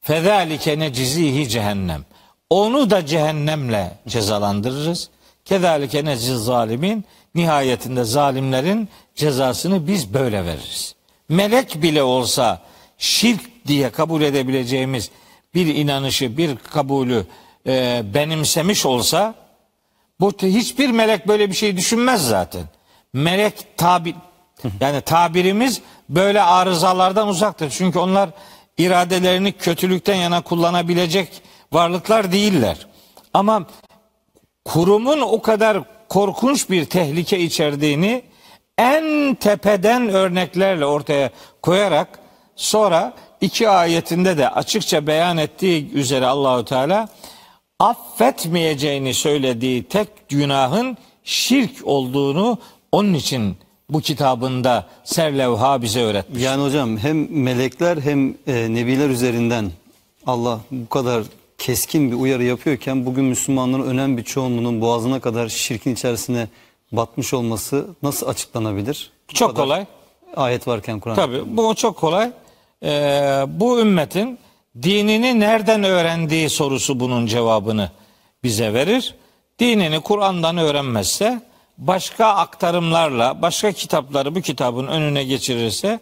Fezalike 0.00 0.78
necizihi 0.78 1.48
cehennem. 1.48 2.04
Onu 2.50 2.90
da 2.90 3.06
cehennemle 3.06 3.98
cezalandırırız. 4.08 5.10
Kedalike 5.44 6.04
neciz 6.04 6.44
zalimin. 6.44 7.04
Nihayetinde 7.34 8.04
zalimlerin 8.04 8.88
cezasını 9.14 9.86
biz 9.86 10.14
böyle 10.14 10.44
veririz. 10.44 10.94
Melek 11.28 11.82
bile 11.82 12.02
olsa 12.02 12.60
şirk 13.04 13.66
diye 13.66 13.90
kabul 13.90 14.22
edebileceğimiz 14.22 15.10
bir 15.54 15.66
inanışı, 15.66 16.36
bir 16.36 16.56
kabulü 16.56 17.26
e, 17.66 18.02
benimsemiş 18.14 18.86
olsa 18.86 19.34
bu 20.20 20.32
hiçbir 20.42 20.90
melek 20.90 21.28
böyle 21.28 21.50
bir 21.50 21.54
şey 21.54 21.76
düşünmez 21.76 22.28
zaten. 22.28 22.62
Melek 23.12 23.76
tabi 23.76 24.14
yani 24.80 25.00
tabirimiz 25.00 25.80
böyle 26.08 26.42
arızalardan 26.42 27.28
uzaktır. 27.28 27.70
Çünkü 27.70 27.98
onlar 27.98 28.30
iradelerini 28.78 29.52
kötülükten 29.52 30.14
yana 30.14 30.40
kullanabilecek 30.40 31.42
varlıklar 31.72 32.32
değiller. 32.32 32.86
Ama 33.34 33.66
kurumun 34.64 35.20
o 35.20 35.42
kadar 35.42 35.82
korkunç 36.08 36.70
bir 36.70 36.84
tehlike 36.84 37.38
içerdiğini 37.38 38.22
en 38.78 39.34
tepeden 39.34 40.08
örneklerle 40.08 40.86
ortaya 40.86 41.30
koyarak 41.62 42.23
sonra 42.56 43.14
iki 43.40 43.68
ayetinde 43.68 44.38
de 44.38 44.48
açıkça 44.48 45.06
beyan 45.06 45.38
ettiği 45.38 45.92
üzere 45.92 46.26
Allahü 46.26 46.64
Teala 46.64 47.08
affetmeyeceğini 47.80 49.14
söylediği 49.14 49.82
tek 49.82 50.08
günahın 50.28 50.96
şirk 51.24 51.86
olduğunu 51.86 52.58
onun 52.92 53.14
için 53.14 53.56
bu 53.90 54.00
kitabında 54.00 54.86
serlevha 55.04 55.82
bize 55.82 56.02
öğretmiş. 56.02 56.42
Yani 56.42 56.64
hocam 56.64 56.98
hem 56.98 57.42
melekler 57.42 57.96
hem 57.96 58.28
e, 58.46 58.74
nebiler 58.74 59.08
üzerinden 59.08 59.70
Allah 60.26 60.60
bu 60.70 60.88
kadar 60.88 61.22
keskin 61.58 62.10
bir 62.10 62.16
uyarı 62.16 62.44
yapıyorken 62.44 63.06
bugün 63.06 63.24
Müslümanların 63.24 63.82
önemli 63.82 64.18
bir 64.18 64.24
çoğunluğunun 64.24 64.80
boğazına 64.80 65.20
kadar 65.20 65.48
şirkin 65.48 65.94
içerisine 65.94 66.48
batmış 66.92 67.34
olması 67.34 67.86
nasıl 68.02 68.26
açıklanabilir? 68.26 69.10
Bu 69.30 69.34
Çok 69.34 69.56
kolay. 69.56 69.86
Ayet 70.36 70.68
varken 70.68 71.00
Kur'an. 71.00 71.16
Tabii 71.16 71.56
bu 71.56 71.74
çok 71.74 71.96
kolay. 71.96 72.30
Ee, 72.84 73.44
bu 73.48 73.80
ümmetin 73.80 74.38
dinini 74.82 75.40
nereden 75.40 75.84
öğrendiği 75.84 76.50
sorusu 76.50 77.00
bunun 77.00 77.26
cevabını 77.26 77.90
bize 78.42 78.74
verir. 78.74 79.14
Dinini 79.58 80.00
Kur'an'dan 80.00 80.58
öğrenmezse 80.58 81.42
başka 81.78 82.26
aktarımlarla 82.26 83.42
başka 83.42 83.72
kitapları 83.72 84.34
bu 84.34 84.40
kitabın 84.40 84.86
önüne 84.86 85.24
geçirirse 85.24 86.00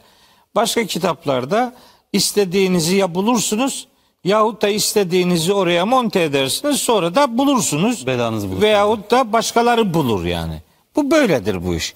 başka 0.55 0.87
kitaplarda 0.87 1.75
istediğinizi 2.13 2.97
ya 2.97 3.15
bulursunuz 3.15 3.89
yahut 4.25 4.63
da 4.63 4.69
istediğinizi 4.69 5.53
oraya 5.53 5.87
monte 5.87 6.23
edersiniz 6.23 6.77
sonra 6.77 7.15
da 7.15 7.39
bulursunuz. 7.39 8.07
Belanızı 8.07 8.47
bulursunuz. 8.47 8.63
Veyahut 8.63 9.11
da 9.11 9.33
başkaları 9.33 9.95
bulur 9.95 10.25
yani. 10.25 10.63
Bu 10.97 11.11
böyledir 11.11 11.67
bu 11.67 11.75
iş. 11.75 11.95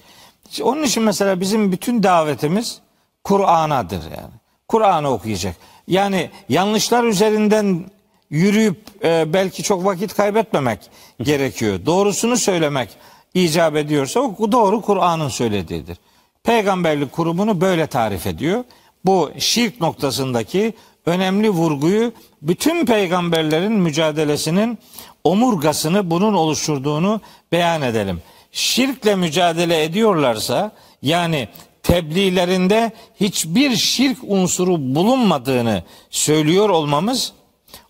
Onun 0.61 0.83
için 0.83 1.03
mesela 1.03 1.39
bizim 1.39 1.71
bütün 1.71 2.03
davetimiz 2.03 2.79
Kur'an'adır 3.23 4.03
yani. 4.03 4.33
Kur'an'ı 4.67 5.09
okuyacak. 5.09 5.55
Yani 5.87 6.29
yanlışlar 6.49 7.03
üzerinden 7.03 7.85
yürüyüp 8.29 8.77
e, 9.03 9.33
belki 9.33 9.63
çok 9.63 9.85
vakit 9.85 10.13
kaybetmemek 10.13 10.79
gerekiyor. 11.21 11.79
Doğrusunu 11.85 12.37
söylemek 12.37 12.89
icap 13.33 13.75
ediyorsa 13.75 14.19
o 14.19 14.51
doğru 14.51 14.81
Kur'an'ın 14.81 15.29
söylediğidir. 15.29 15.97
Peygamberlik 16.43 17.11
kurumunu 17.11 17.61
böyle 17.61 17.87
tarif 17.87 18.27
ediyor. 18.27 18.63
Bu 19.05 19.31
şirk 19.37 19.81
noktasındaki 19.81 20.73
önemli 21.05 21.49
vurguyu 21.49 22.11
bütün 22.41 22.85
peygamberlerin 22.85 23.73
mücadelesinin 23.73 24.77
omurgasını 25.23 26.11
bunun 26.11 26.33
oluşturduğunu 26.33 27.21
beyan 27.51 27.81
edelim. 27.81 28.21
Şirkle 28.51 29.15
mücadele 29.15 29.83
ediyorlarsa 29.83 30.71
yani 31.01 31.47
tebliğlerinde 31.87 32.91
hiçbir 33.19 33.75
şirk 33.75 34.17
unsuru 34.23 34.95
bulunmadığını 34.95 35.83
söylüyor 36.09 36.69
olmamız 36.69 37.33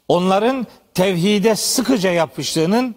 onların 0.08 0.68
tevhide 0.94 1.56
sıkıca 1.56 2.12
yapıştığının 2.12 2.96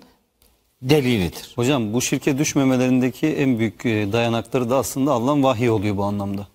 delilidir. 0.82 1.52
Hocam 1.56 1.92
bu 1.92 2.02
şirke 2.02 2.38
düşmemelerindeki 2.38 3.26
en 3.26 3.58
büyük 3.58 3.86
e, 3.86 4.12
dayanakları 4.12 4.70
da 4.70 4.76
aslında 4.76 5.12
Allah'ın 5.12 5.42
vahyi 5.42 5.70
oluyor 5.70 5.96
bu 5.96 6.04
anlamda. 6.04 6.46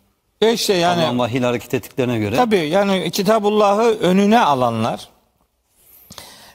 E 0.42 0.54
işte 0.54 0.74
yani 0.74 1.04
Allah'ın 1.04 1.20
vahiyle 1.20 1.46
hareket 1.46 1.74
ettiklerine 1.74 2.20
göre. 2.20 2.36
Tabii 2.36 2.70
yani 2.70 3.12
Kitabullah'ı 3.12 3.98
önüne 4.00 4.40
alanlar, 4.40 5.10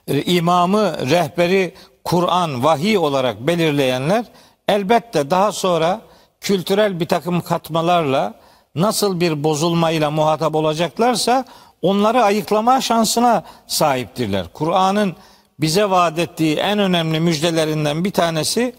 e, 0.09 0.23
imamı, 0.23 1.11
rehberi 1.11 1.75
Kur'an, 2.05 2.65
vahiy 2.65 2.99
olarak 2.99 3.47
belirleyenler 3.47 4.25
elbette 4.69 5.31
daha 5.31 5.53
sonra 5.53 6.10
kültürel 6.41 7.01
bir 7.01 7.09
takım 7.09 7.41
katmalarla 7.41 8.35
nasıl 8.75 9.21
bir 9.21 9.45
bozulmayla 9.45 10.11
muhatap 10.11 10.55
olacaklarsa 10.55 11.45
onları 11.83 12.25
ayıklama 12.25 12.81
şansına 12.81 13.43
sahiptirler. 13.67 14.47
Kur'an'ın 14.53 15.17
bize 15.61 15.91
vaat 15.91 16.19
ettiği 16.19 16.57
en 16.57 16.79
önemli 16.79 17.21
müjdelerinden 17.21 18.05
bir 18.05 18.11
tanesi 18.11 18.75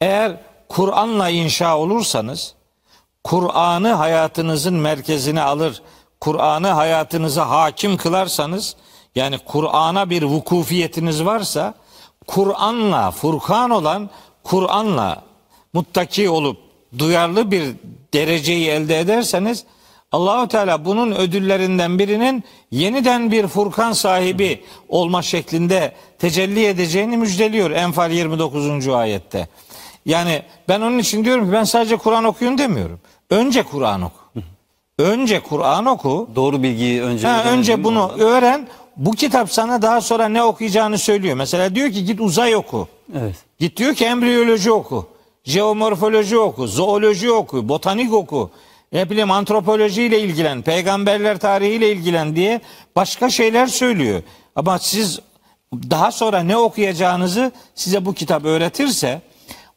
eğer 0.00 0.36
Kur'an'la 0.68 1.28
inşa 1.28 1.78
olursanız 1.78 2.54
Kur'an'ı 3.24 3.92
hayatınızın 3.92 4.74
merkezine 4.74 5.42
alır, 5.42 5.82
Kur'an'ı 6.20 6.68
hayatınıza 6.68 7.50
hakim 7.50 7.96
kılarsanız, 7.96 8.76
yani 9.14 9.38
Kur'an'a 9.38 10.10
bir 10.10 10.22
vukufiyetiniz 10.22 11.24
varsa, 11.24 11.74
Kur'an'la, 12.26 13.10
Furkan 13.10 13.70
olan 13.70 14.10
Kur'an'la 14.42 15.22
muttaki 15.72 16.30
olup 16.30 16.69
duyarlı 16.98 17.50
bir 17.50 17.62
dereceyi 18.14 18.68
elde 18.68 19.00
ederseniz, 19.00 19.64
Allahu 20.12 20.48
Teala 20.48 20.84
bunun 20.84 21.12
ödüllerinden 21.12 21.98
birinin 21.98 22.44
yeniden 22.70 23.30
bir 23.30 23.46
Furkan 23.46 23.92
sahibi 23.92 24.60
olma 24.88 25.22
şeklinde 25.22 25.92
tecelli 26.18 26.66
edeceğini 26.66 27.16
müjdeliyor 27.16 27.70
Enfal 27.70 28.10
29. 28.10 28.88
ayette. 28.88 29.48
Yani 30.06 30.42
ben 30.68 30.80
onun 30.80 30.98
için 30.98 31.24
diyorum 31.24 31.46
ki 31.46 31.52
ben 31.52 31.64
sadece 31.64 31.96
Kur'an 31.96 32.24
okuyun 32.24 32.58
demiyorum. 32.58 33.00
Önce 33.30 33.62
Kur'an 33.62 34.02
oku. 34.02 34.14
Önce 34.98 35.40
Kur'an 35.40 35.86
oku. 35.86 36.28
Doğru 36.34 36.62
bilgiyi 36.62 37.02
önce 37.02 37.26
Ha, 37.28 37.44
önce 37.44 37.84
bunu 37.84 38.02
orada? 38.08 38.24
öğren. 38.24 38.68
Bu 38.96 39.12
kitap 39.12 39.52
sana 39.52 39.82
daha 39.82 40.00
sonra 40.00 40.28
ne 40.28 40.42
okuyacağını 40.42 40.98
söylüyor. 40.98 41.36
Mesela 41.36 41.74
diyor 41.74 41.90
ki 41.90 42.04
git 42.04 42.20
uzay 42.20 42.56
oku. 42.56 42.88
Evet. 43.18 43.34
Git 43.58 43.76
diyor 43.76 43.94
ki 43.94 44.04
embriyoloji 44.04 44.72
oku. 44.72 45.08
Jeomorfoloji 45.44 46.38
oku. 46.38 46.66
Zooloji 46.66 47.32
oku. 47.32 47.68
Botanik 47.68 48.12
oku. 48.12 48.50
Ne 48.92 49.10
bileyim 49.10 49.30
antropolojiyle 49.30 50.20
ilgilen. 50.20 50.62
Peygamberler 50.62 51.38
tarihiyle 51.38 51.92
ilgilen 51.92 52.36
diye 52.36 52.60
başka 52.96 53.30
şeyler 53.30 53.66
söylüyor. 53.66 54.22
Ama 54.56 54.78
siz 54.78 55.20
daha 55.90 56.12
sonra 56.12 56.42
ne 56.42 56.56
okuyacağınızı 56.56 57.52
size 57.74 58.04
bu 58.04 58.14
kitap 58.14 58.44
öğretirse 58.44 59.22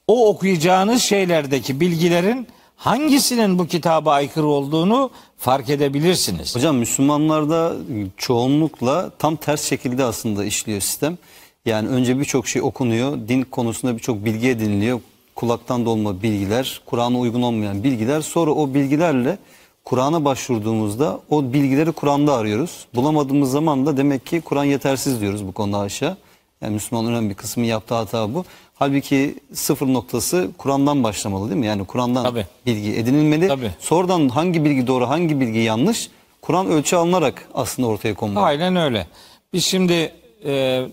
o 0.07 0.27
okuyacağınız 0.29 1.01
şeylerdeki 1.01 1.79
bilgilerin 1.79 2.47
hangisinin 2.75 3.59
bu 3.59 3.67
kitaba 3.67 4.11
aykırı 4.11 4.45
olduğunu 4.45 5.09
fark 5.37 5.69
edebilirsiniz. 5.69 6.55
Hocam 6.55 6.75
Müslümanlarda 6.77 7.73
çoğunlukla 8.17 9.09
tam 9.19 9.35
ters 9.35 9.69
şekilde 9.69 10.03
aslında 10.03 10.45
işliyor 10.45 10.81
sistem. 10.81 11.17
Yani 11.65 11.87
önce 11.87 12.19
birçok 12.19 12.47
şey 12.47 12.61
okunuyor. 12.61 13.17
Din 13.27 13.41
konusunda 13.41 13.97
birçok 13.97 14.25
bilgi 14.25 14.49
ediniliyor. 14.49 14.99
Kulaktan 15.35 15.85
dolma 15.85 16.21
bilgiler, 16.21 16.81
Kur'an'a 16.85 17.19
uygun 17.19 17.41
olmayan 17.41 17.83
bilgiler. 17.83 18.21
Sonra 18.21 18.51
o 18.51 18.73
bilgilerle 18.73 19.37
Kur'an'a 19.83 20.25
başvurduğumuzda 20.25 21.19
o 21.29 21.53
bilgileri 21.53 21.91
Kur'an'da 21.91 22.33
arıyoruz. 22.33 22.85
Bulamadığımız 22.95 23.51
zaman 23.51 23.85
da 23.85 23.97
demek 23.97 24.25
ki 24.25 24.41
Kur'an 24.41 24.63
yetersiz 24.63 25.21
diyoruz 25.21 25.47
bu 25.47 25.51
konuda 25.51 25.79
aşağı. 25.79 26.17
Yani 26.61 26.73
Müslümanların 26.73 27.13
önemli 27.13 27.29
bir 27.29 27.35
kısmı 27.35 27.65
yaptığı 27.65 27.95
hata 27.95 28.33
bu. 28.33 28.45
Halbuki 28.75 29.35
sıfır 29.53 29.87
noktası 29.87 30.49
Kur'an'dan 30.57 31.03
başlamalı 31.03 31.49
değil 31.49 31.59
mi? 31.59 31.65
Yani 31.65 31.85
Kur'an'dan 31.85 32.23
Tabii. 32.23 32.45
bilgi 32.65 32.95
edinilmeli. 32.95 33.47
Tabii. 33.47 33.71
Sonradan 33.79 34.29
hangi 34.29 34.65
bilgi 34.65 34.87
doğru, 34.87 35.09
hangi 35.09 35.39
bilgi 35.39 35.59
yanlış 35.59 36.09
Kur'an 36.41 36.67
ölçü 36.67 36.95
alınarak 36.95 37.49
aslında 37.53 37.87
ortaya 37.87 38.13
konmalı. 38.13 38.45
Aynen 38.45 38.75
öyle. 38.75 39.07
Biz 39.53 39.65
şimdi 39.65 40.13
e, 40.45 40.85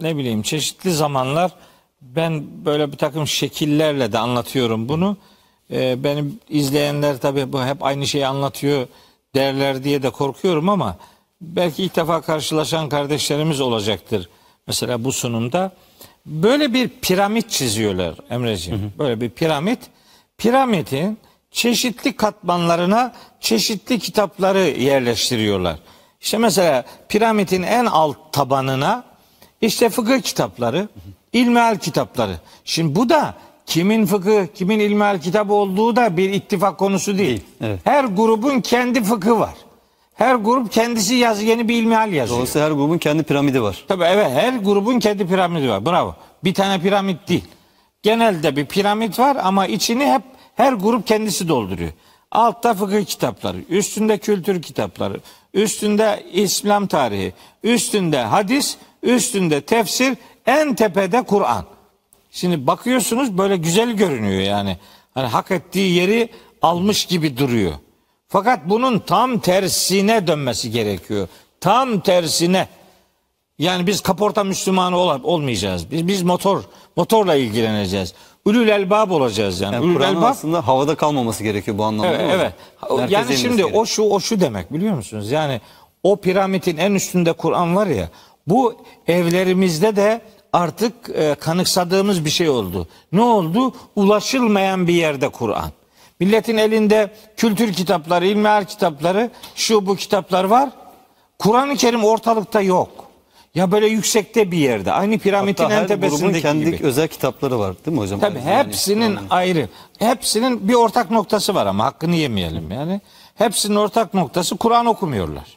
ne 0.00 0.16
bileyim 0.16 0.42
çeşitli 0.42 0.92
zamanlar 0.92 1.52
ben 2.00 2.44
böyle 2.64 2.92
bir 2.92 2.96
takım 2.96 3.26
şekillerle 3.26 4.12
de 4.12 4.18
anlatıyorum 4.18 4.88
bunu. 4.88 5.16
E, 5.70 6.04
benim 6.04 6.40
izleyenler 6.48 7.18
tabii 7.18 7.52
bu 7.52 7.64
hep 7.64 7.84
aynı 7.84 8.06
şeyi 8.06 8.26
anlatıyor 8.26 8.86
derler 9.34 9.84
diye 9.84 10.02
de 10.02 10.10
korkuyorum 10.10 10.68
ama 10.68 10.96
belki 11.40 11.84
ilk 11.84 11.96
defa 11.96 12.20
karşılaşan 12.20 12.88
kardeşlerimiz 12.88 13.60
olacaktır. 13.60 14.28
Mesela 14.66 15.04
bu 15.04 15.12
sunumda 15.12 15.72
böyle 16.26 16.74
bir 16.74 16.88
piramit 16.88 17.50
çiziyorlar 17.50 18.14
Emreciğim. 18.30 18.92
Böyle 18.98 19.20
bir 19.20 19.30
piramit. 19.30 19.78
Piramidin 20.38 21.18
çeşitli 21.50 22.16
katmanlarına 22.16 23.12
çeşitli 23.40 23.98
kitapları 23.98 24.58
yerleştiriyorlar. 24.58 25.78
İşte 26.20 26.38
mesela 26.38 26.84
piramidin 27.08 27.62
en 27.62 27.86
alt 27.86 28.16
tabanına 28.32 29.04
işte 29.60 29.88
fıkıh 29.88 30.20
kitapları, 30.20 30.88
ilmihal 31.32 31.76
kitapları. 31.78 32.36
Şimdi 32.64 32.94
bu 32.96 33.08
da 33.08 33.34
kimin 33.66 34.06
fıkıh, 34.06 34.46
kimin 34.54 34.78
ilmihal 34.78 35.20
kitabı 35.20 35.52
olduğu 35.52 35.96
da 35.96 36.16
bir 36.16 36.30
ittifak 36.30 36.78
konusu 36.78 37.18
değil. 37.18 37.40
evet. 37.60 37.80
Her 37.84 38.04
grubun 38.04 38.60
kendi 38.60 39.02
fıkı 39.02 39.40
var. 39.40 39.54
Her 40.14 40.34
grup 40.34 40.72
kendisi 40.72 41.14
yaz 41.14 41.42
yeni 41.42 41.68
bir 41.68 41.74
ilmihal 41.74 42.12
yazıyor. 42.12 42.36
Dolayısıyla 42.36 42.66
her 42.66 42.72
grubun 42.72 42.98
kendi 42.98 43.22
piramidi 43.22 43.62
var. 43.62 43.84
Tabii 43.88 44.04
evet 44.04 44.30
her 44.30 44.52
grubun 44.52 44.98
kendi 44.98 45.26
piramidi 45.26 45.68
var. 45.68 45.86
Bravo. 45.86 46.14
Bir 46.44 46.54
tane 46.54 46.80
piramit 46.82 47.28
değil. 47.28 47.44
Genelde 48.02 48.56
bir 48.56 48.66
piramit 48.66 49.18
var 49.18 49.36
ama 49.42 49.66
içini 49.66 50.06
hep 50.12 50.22
her 50.56 50.72
grup 50.72 51.06
kendisi 51.06 51.48
dolduruyor. 51.48 51.90
Altta 52.30 52.74
fıkıh 52.74 53.04
kitapları, 53.04 53.56
üstünde 53.68 54.18
kültür 54.18 54.62
kitapları, 54.62 55.20
üstünde 55.54 56.26
İslam 56.32 56.86
tarihi, 56.86 57.32
üstünde 57.62 58.18
hadis, 58.18 58.76
üstünde 59.02 59.60
tefsir, 59.60 60.16
en 60.48 60.74
tepede 60.74 61.22
Kur'an. 61.22 61.64
Şimdi 62.30 62.66
bakıyorsunuz 62.66 63.38
böyle 63.38 63.56
güzel 63.56 63.92
görünüyor 63.92 64.42
yani. 64.42 64.76
Hani 65.14 65.26
hak 65.26 65.50
ettiği 65.50 65.92
yeri 65.94 66.28
almış 66.62 67.04
gibi 67.04 67.36
duruyor. 67.38 67.72
Fakat 68.28 68.60
bunun 68.68 68.98
tam 68.98 69.38
tersine 69.38 70.26
dönmesi 70.26 70.70
gerekiyor. 70.70 71.28
Tam 71.60 72.00
tersine. 72.00 72.68
Yani 73.58 73.86
biz 73.86 74.00
kaporta 74.00 74.44
Müslümanı 74.44 74.96
ol- 74.96 75.20
olmayacağız. 75.22 75.90
Biz 75.90 76.06
biz 76.06 76.22
motor 76.22 76.62
motorla 76.96 77.34
ilgileneceğiz. 77.34 78.14
Ülül 78.46 78.68
elbab 78.68 79.10
olacağız 79.10 79.60
yani. 79.60 79.74
Yani 79.74 79.86
Ülül 79.86 80.00
elbab 80.02 80.22
aslında 80.22 80.66
havada 80.66 80.94
kalmaması 80.94 81.42
gerekiyor 81.44 81.78
bu 81.78 81.84
anlamda. 81.84 82.12
Evet, 82.12 82.30
evet. 82.34 82.52
Merkeze 82.90 83.14
Yani 83.14 83.36
şimdi 83.36 83.56
gerekiyor. 83.56 83.82
o 83.82 83.86
şu 83.86 84.02
o 84.02 84.20
şu 84.20 84.40
demek 84.40 84.72
biliyor 84.72 84.94
musunuz? 84.94 85.30
Yani 85.30 85.60
o 86.02 86.16
piramidin 86.16 86.76
en 86.76 86.94
üstünde 86.94 87.32
Kur'an 87.32 87.76
var 87.76 87.86
ya. 87.86 88.08
Bu 88.46 88.74
evlerimizde 89.06 89.96
de 89.96 90.20
artık 90.52 90.94
e, 91.14 91.34
kanıksadığımız 91.34 92.24
bir 92.24 92.30
şey 92.30 92.48
oldu. 92.48 92.88
Ne 93.12 93.20
oldu? 93.22 93.74
Ulaşılmayan 93.96 94.86
bir 94.88 94.94
yerde 94.94 95.28
Kur'an. 95.28 95.70
Milletin 96.20 96.56
elinde 96.56 97.10
kültür 97.36 97.72
kitapları, 97.72 98.26
ilmihal 98.26 98.64
kitapları, 98.64 99.30
şu 99.54 99.86
bu 99.86 99.96
kitaplar 99.96 100.44
var. 100.44 100.70
Kur'an-ı 101.38 101.76
Kerim 101.76 102.04
ortalıkta 102.04 102.60
yok. 102.60 102.88
Ya 103.54 103.72
böyle 103.72 103.86
yüksekte 103.86 104.50
bir 104.50 104.58
yerde. 104.58 104.92
Aynı 104.92 105.18
piramidin 105.18 105.62
Hatta 105.62 105.74
en 105.80 105.86
tepesindeki 105.86 106.42
kendi 106.42 106.64
gibi. 106.64 106.86
özel 106.86 107.08
kitapları 107.08 107.58
var 107.58 107.74
değil 107.86 107.96
mi 107.96 108.00
hocam? 108.02 108.20
Tabii 108.20 108.38
Yani 108.38 108.50
hepsinin 108.66 109.10
Kur'an'ın. 109.14 109.26
ayrı. 109.30 109.68
Hepsinin 109.98 110.68
bir 110.68 110.74
ortak 110.74 111.10
noktası 111.10 111.54
var 111.54 111.66
ama 111.66 111.84
hakkını 111.84 112.14
yemeyelim 112.16 112.70
yani. 112.70 113.00
Hepsinin 113.34 113.76
ortak 113.76 114.14
noktası 114.14 114.56
Kur'an 114.56 114.86
okumuyorlar. 114.86 115.56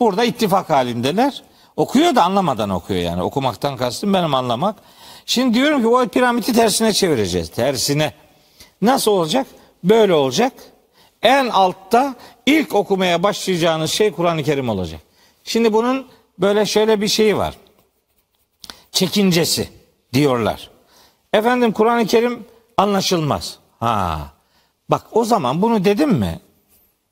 Burada 0.00 0.24
ittifak 0.24 0.70
halindeler. 0.70 1.42
Okuyor 1.76 2.14
da 2.14 2.22
anlamadan 2.22 2.70
okuyor 2.70 3.00
yani. 3.00 3.22
Okumaktan 3.22 3.76
kastım 3.76 4.14
benim 4.14 4.34
anlamak. 4.34 4.76
Şimdi 5.26 5.54
diyorum 5.54 5.80
ki 5.80 5.86
o 5.88 6.08
piramidi 6.08 6.52
tersine 6.52 6.92
çevireceğiz. 6.92 7.50
Tersine. 7.50 8.12
Nasıl 8.82 9.10
olacak? 9.10 9.46
Böyle 9.84 10.14
olacak. 10.14 10.52
En 11.22 11.48
altta 11.48 12.14
ilk 12.46 12.74
okumaya 12.74 13.22
başlayacağınız 13.22 13.90
şey 13.90 14.12
Kur'an-ı 14.12 14.42
Kerim 14.42 14.68
olacak. 14.68 15.00
Şimdi 15.44 15.72
bunun 15.72 16.06
böyle 16.38 16.66
şöyle 16.66 17.00
bir 17.00 17.08
şeyi 17.08 17.36
var 17.36 17.54
çekincesi 18.92 19.68
diyorlar. 20.12 20.70
Efendim 21.32 21.72
Kur'an-ı 21.72 22.06
Kerim 22.06 22.46
anlaşılmaz. 22.76 23.58
Ha. 23.80 24.20
Bak 24.88 25.02
o 25.12 25.24
zaman 25.24 25.62
bunu 25.62 25.84
dedim 25.84 26.10
mi? 26.10 26.40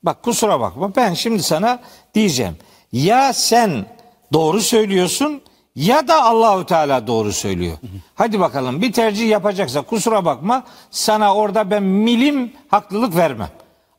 Bak 0.03 0.23
kusura 0.23 0.59
bakma 0.59 0.95
ben 0.95 1.13
şimdi 1.13 1.43
sana 1.43 1.79
diyeceğim. 2.13 2.57
Ya 2.91 3.33
sen 3.33 3.85
doğru 4.33 4.61
söylüyorsun 4.61 5.41
ya 5.75 6.07
da 6.07 6.23
Allahu 6.23 6.65
Teala 6.65 7.07
doğru 7.07 7.33
söylüyor. 7.33 7.77
Hadi 8.15 8.39
bakalım 8.39 8.81
bir 8.81 8.91
tercih 8.93 9.29
yapacaksa 9.29 9.81
kusura 9.81 10.25
bakma 10.25 10.63
sana 10.91 11.35
orada 11.35 11.71
ben 11.71 11.83
milim 11.83 12.51
haklılık 12.67 13.15
vermem. 13.15 13.49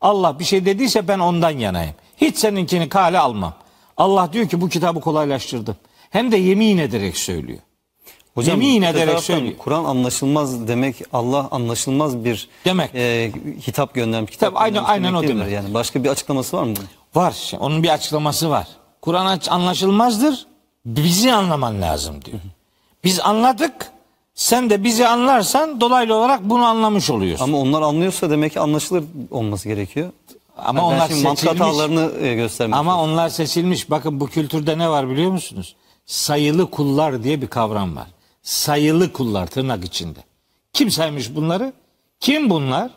Allah 0.00 0.38
bir 0.38 0.44
şey 0.44 0.64
dediyse 0.66 1.08
ben 1.08 1.18
ondan 1.18 1.50
yanayım. 1.50 1.94
Hiç 2.16 2.36
seninkini 2.38 2.88
kale 2.88 3.18
almam. 3.18 3.54
Allah 3.96 4.32
diyor 4.32 4.48
ki 4.48 4.60
bu 4.60 4.68
kitabı 4.68 5.00
kolaylaştırdım. 5.00 5.76
Hem 6.10 6.32
de 6.32 6.36
yemin 6.36 6.78
ederek 6.78 7.16
söylüyor. 7.16 7.58
Yemin 8.40 8.82
bir 8.82 8.86
ederek 8.86 9.20
söylüyor. 9.20 9.54
Kur'an 9.58 9.84
anlaşılmaz 9.84 10.68
demek 10.68 10.96
Allah 11.12 11.48
anlaşılmaz 11.50 12.24
bir 12.24 12.48
Demek. 12.64 12.94
e, 12.94 13.32
hitap 13.66 13.94
göndermiş. 13.94 14.30
Kitap 14.30 14.48
Tabii, 14.54 14.58
aynen- 14.58 14.84
aynen 14.84 15.14
o 15.14 15.22
demek. 15.22 15.52
Yani 15.52 15.74
başka 15.74 16.04
bir 16.04 16.08
açıklaması 16.08 16.56
var 16.56 16.62
mı? 16.62 16.74
Var. 17.14 17.52
Onun 17.60 17.82
bir 17.82 17.88
açıklaması 17.88 18.50
var. 18.50 18.66
Kur'an 19.02 19.40
anlaşılmazdır. 19.48 20.46
Bizi 20.86 21.32
anlaman 21.32 21.82
lazım 21.82 22.24
diyor. 22.24 22.38
Biz 23.04 23.20
anladık. 23.20 23.90
Sen 24.34 24.70
de 24.70 24.84
bizi 24.84 25.08
anlarsan 25.08 25.80
dolaylı 25.80 26.14
olarak 26.14 26.44
bunu 26.44 26.64
anlamış 26.64 27.10
oluyorsun. 27.10 27.44
Ama 27.44 27.58
onlar 27.58 27.82
anlıyorsa 27.82 28.30
demek 28.30 28.52
ki 28.52 28.60
anlaşılır 28.60 29.04
olması 29.30 29.68
gerekiyor. 29.68 30.10
Ama 30.58 30.80
Yani 30.80 30.86
onlar 30.94 31.08
şimdi 31.08 31.22
mantık 31.22 31.40
seçilmiş. 31.44 31.60
hatalarını 31.60 32.10
e, 32.26 32.34
göstermek 32.34 32.76
Ama 32.76 32.92
istiyorum. 32.92 33.12
onlar 33.12 33.28
seçilmiş. 33.28 33.90
Bakın 33.90 34.20
bu 34.20 34.26
kültürde 34.26 34.78
ne 34.78 34.88
var 34.88 35.08
biliyor 35.10 35.30
musunuz? 35.30 35.76
Sayılı 36.06 36.70
kullar 36.70 37.24
diye 37.24 37.42
bir 37.42 37.46
kavram 37.46 37.96
var. 37.96 38.06
Sayılı 38.42 39.12
kullar 39.12 39.46
tırnak 39.46 39.84
içinde. 39.84 40.18
Kim 40.72 40.90
saymış 40.90 41.34
bunları? 41.34 41.72
Kim 42.20 42.50
bunlar? 42.50 42.90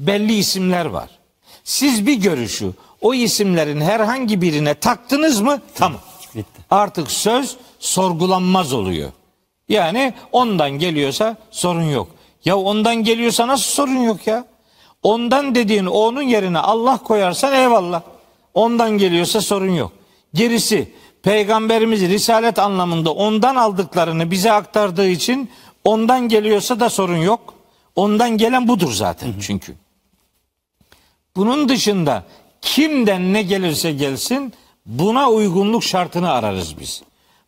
Belli 0.00 0.34
isimler 0.34 0.86
var. 0.86 1.10
Siz 1.64 2.06
bir 2.06 2.14
görüşü 2.14 2.70
o 3.04 3.14
isimlerin 3.14 3.80
herhangi 3.80 4.40
birine 4.40 4.74
taktınız 4.74 5.40
mı? 5.40 5.60
Tamam. 5.74 6.00
Bitti. 6.34 6.60
Artık 6.70 7.10
söz 7.10 7.56
sorgulanmaz 7.78 8.72
oluyor. 8.72 9.12
Yani 9.68 10.14
ondan 10.32 10.70
geliyorsa 10.70 11.36
sorun 11.50 11.82
yok. 11.82 12.08
Ya 12.44 12.56
ondan 12.58 12.96
geliyorsa 12.96 13.48
nasıl 13.48 13.64
sorun 13.64 13.96
yok 13.96 14.26
ya? 14.26 14.44
Ondan 15.02 15.54
dediğin 15.54 15.86
onun 15.86 16.22
yerine 16.22 16.58
Allah 16.58 16.98
koyarsan 16.98 17.52
eyvallah. 17.52 18.02
Ondan 18.54 18.90
geliyorsa 18.90 19.40
sorun 19.40 19.72
yok. 19.72 19.92
Gerisi 20.34 20.92
peygamberimiz 21.22 22.00
risalet 22.00 22.58
anlamında 22.58 23.14
ondan 23.14 23.56
aldıklarını 23.56 24.30
bize 24.30 24.52
aktardığı 24.52 25.08
için 25.08 25.50
ondan 25.84 26.28
geliyorsa 26.28 26.80
da 26.80 26.90
sorun 26.90 27.16
yok. 27.16 27.54
Ondan 27.96 28.30
gelen 28.30 28.68
budur 28.68 28.92
zaten 28.92 29.34
çünkü. 29.40 29.74
Bunun 31.36 31.68
dışında 31.68 32.24
kimden 32.64 33.32
ne 33.32 33.42
gelirse 33.42 33.92
gelsin 33.92 34.52
buna 34.86 35.30
uygunluk 35.30 35.82
şartını 35.82 36.30
ararız 36.30 36.80
biz. 36.80 37.02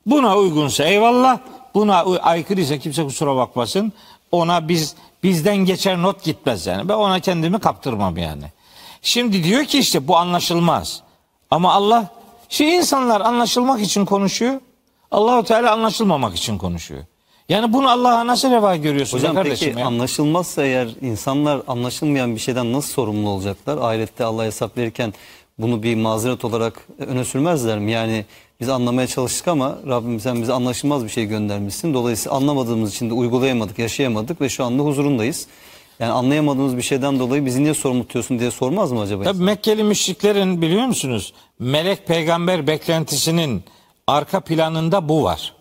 Buna 0.06 0.36
uygunsa 0.36 0.84
eyvallah, 0.84 1.38
buna 1.74 2.04
aykırıysa 2.04 2.78
kimse 2.78 3.04
kusura 3.04 3.36
bakmasın. 3.36 3.92
Ona 4.32 4.68
biz 4.68 4.94
bizden 5.22 5.56
geçer 5.56 6.02
not 6.02 6.22
gitmez 6.22 6.66
yani. 6.66 6.88
Ben 6.88 6.94
ona 6.94 7.20
kendimi 7.20 7.58
kaptırmam 7.58 8.16
yani. 8.18 8.44
Şimdi 9.02 9.44
diyor 9.44 9.64
ki 9.64 9.78
işte 9.78 10.08
bu 10.08 10.16
anlaşılmaz. 10.16 11.02
Ama 11.50 11.72
Allah 11.72 12.08
şimdi 12.48 12.70
insanlar 12.70 13.20
anlaşılmak 13.20 13.80
için 13.80 14.04
konuşuyor. 14.04 14.60
Allahu 15.10 15.44
Teala 15.44 15.72
anlaşılmamak 15.72 16.36
için 16.36 16.58
konuşuyor. 16.58 17.04
Yani 17.48 17.72
bunu 17.72 17.90
Allah'a 17.90 18.26
nasıl 18.26 18.50
reva 18.50 18.76
görüyorsun 18.76 19.18
Hocam 19.18 19.34
kardeşim 19.34 19.68
peki 19.68 19.80
ya? 19.80 19.86
anlaşılmazsa 19.86 20.64
eğer 20.64 20.88
insanlar 21.02 21.62
anlaşılmayan 21.66 22.34
bir 22.34 22.40
şeyden 22.40 22.72
nasıl 22.72 22.92
sorumlu 22.92 23.28
olacaklar? 23.28 23.78
Ahirette 23.78 24.24
Allah 24.24 24.44
hesap 24.44 24.78
verirken 24.78 25.14
bunu 25.58 25.82
bir 25.82 25.94
mazeret 25.94 26.44
olarak 26.44 26.86
öne 26.98 27.24
sürmezler 27.24 27.78
mi? 27.78 27.92
Yani 27.92 28.24
biz 28.60 28.68
anlamaya 28.68 29.06
çalıştık 29.06 29.48
ama 29.48 29.78
Rabbim 29.88 30.20
sen 30.20 30.42
bize 30.42 30.52
anlaşılmaz 30.52 31.04
bir 31.04 31.08
şey 31.08 31.26
göndermişsin. 31.26 31.94
Dolayısıyla 31.94 32.36
anlamadığımız 32.36 32.94
için 32.94 33.10
de 33.10 33.14
uygulayamadık, 33.14 33.78
yaşayamadık 33.78 34.40
ve 34.40 34.48
şu 34.48 34.64
anda 34.64 34.82
huzurundayız. 34.82 35.46
Yani 36.00 36.12
anlayamadığımız 36.12 36.76
bir 36.76 36.82
şeyden 36.82 37.18
dolayı 37.18 37.46
bizi 37.46 37.62
niye 37.64 37.74
sorumlu 37.74 38.02
tutuyorsun 38.02 38.38
diye 38.38 38.50
sormaz 38.50 38.92
mı 38.92 39.00
acaba? 39.00 39.24
Tabii 39.24 39.42
Mekkeli 39.42 39.84
müşriklerin 39.84 40.62
biliyor 40.62 40.86
musunuz? 40.86 41.32
Melek 41.58 42.06
peygamber 42.06 42.66
beklentisinin 42.66 43.64
arka 44.06 44.40
planında 44.40 45.08
bu 45.08 45.24
var. 45.24 45.54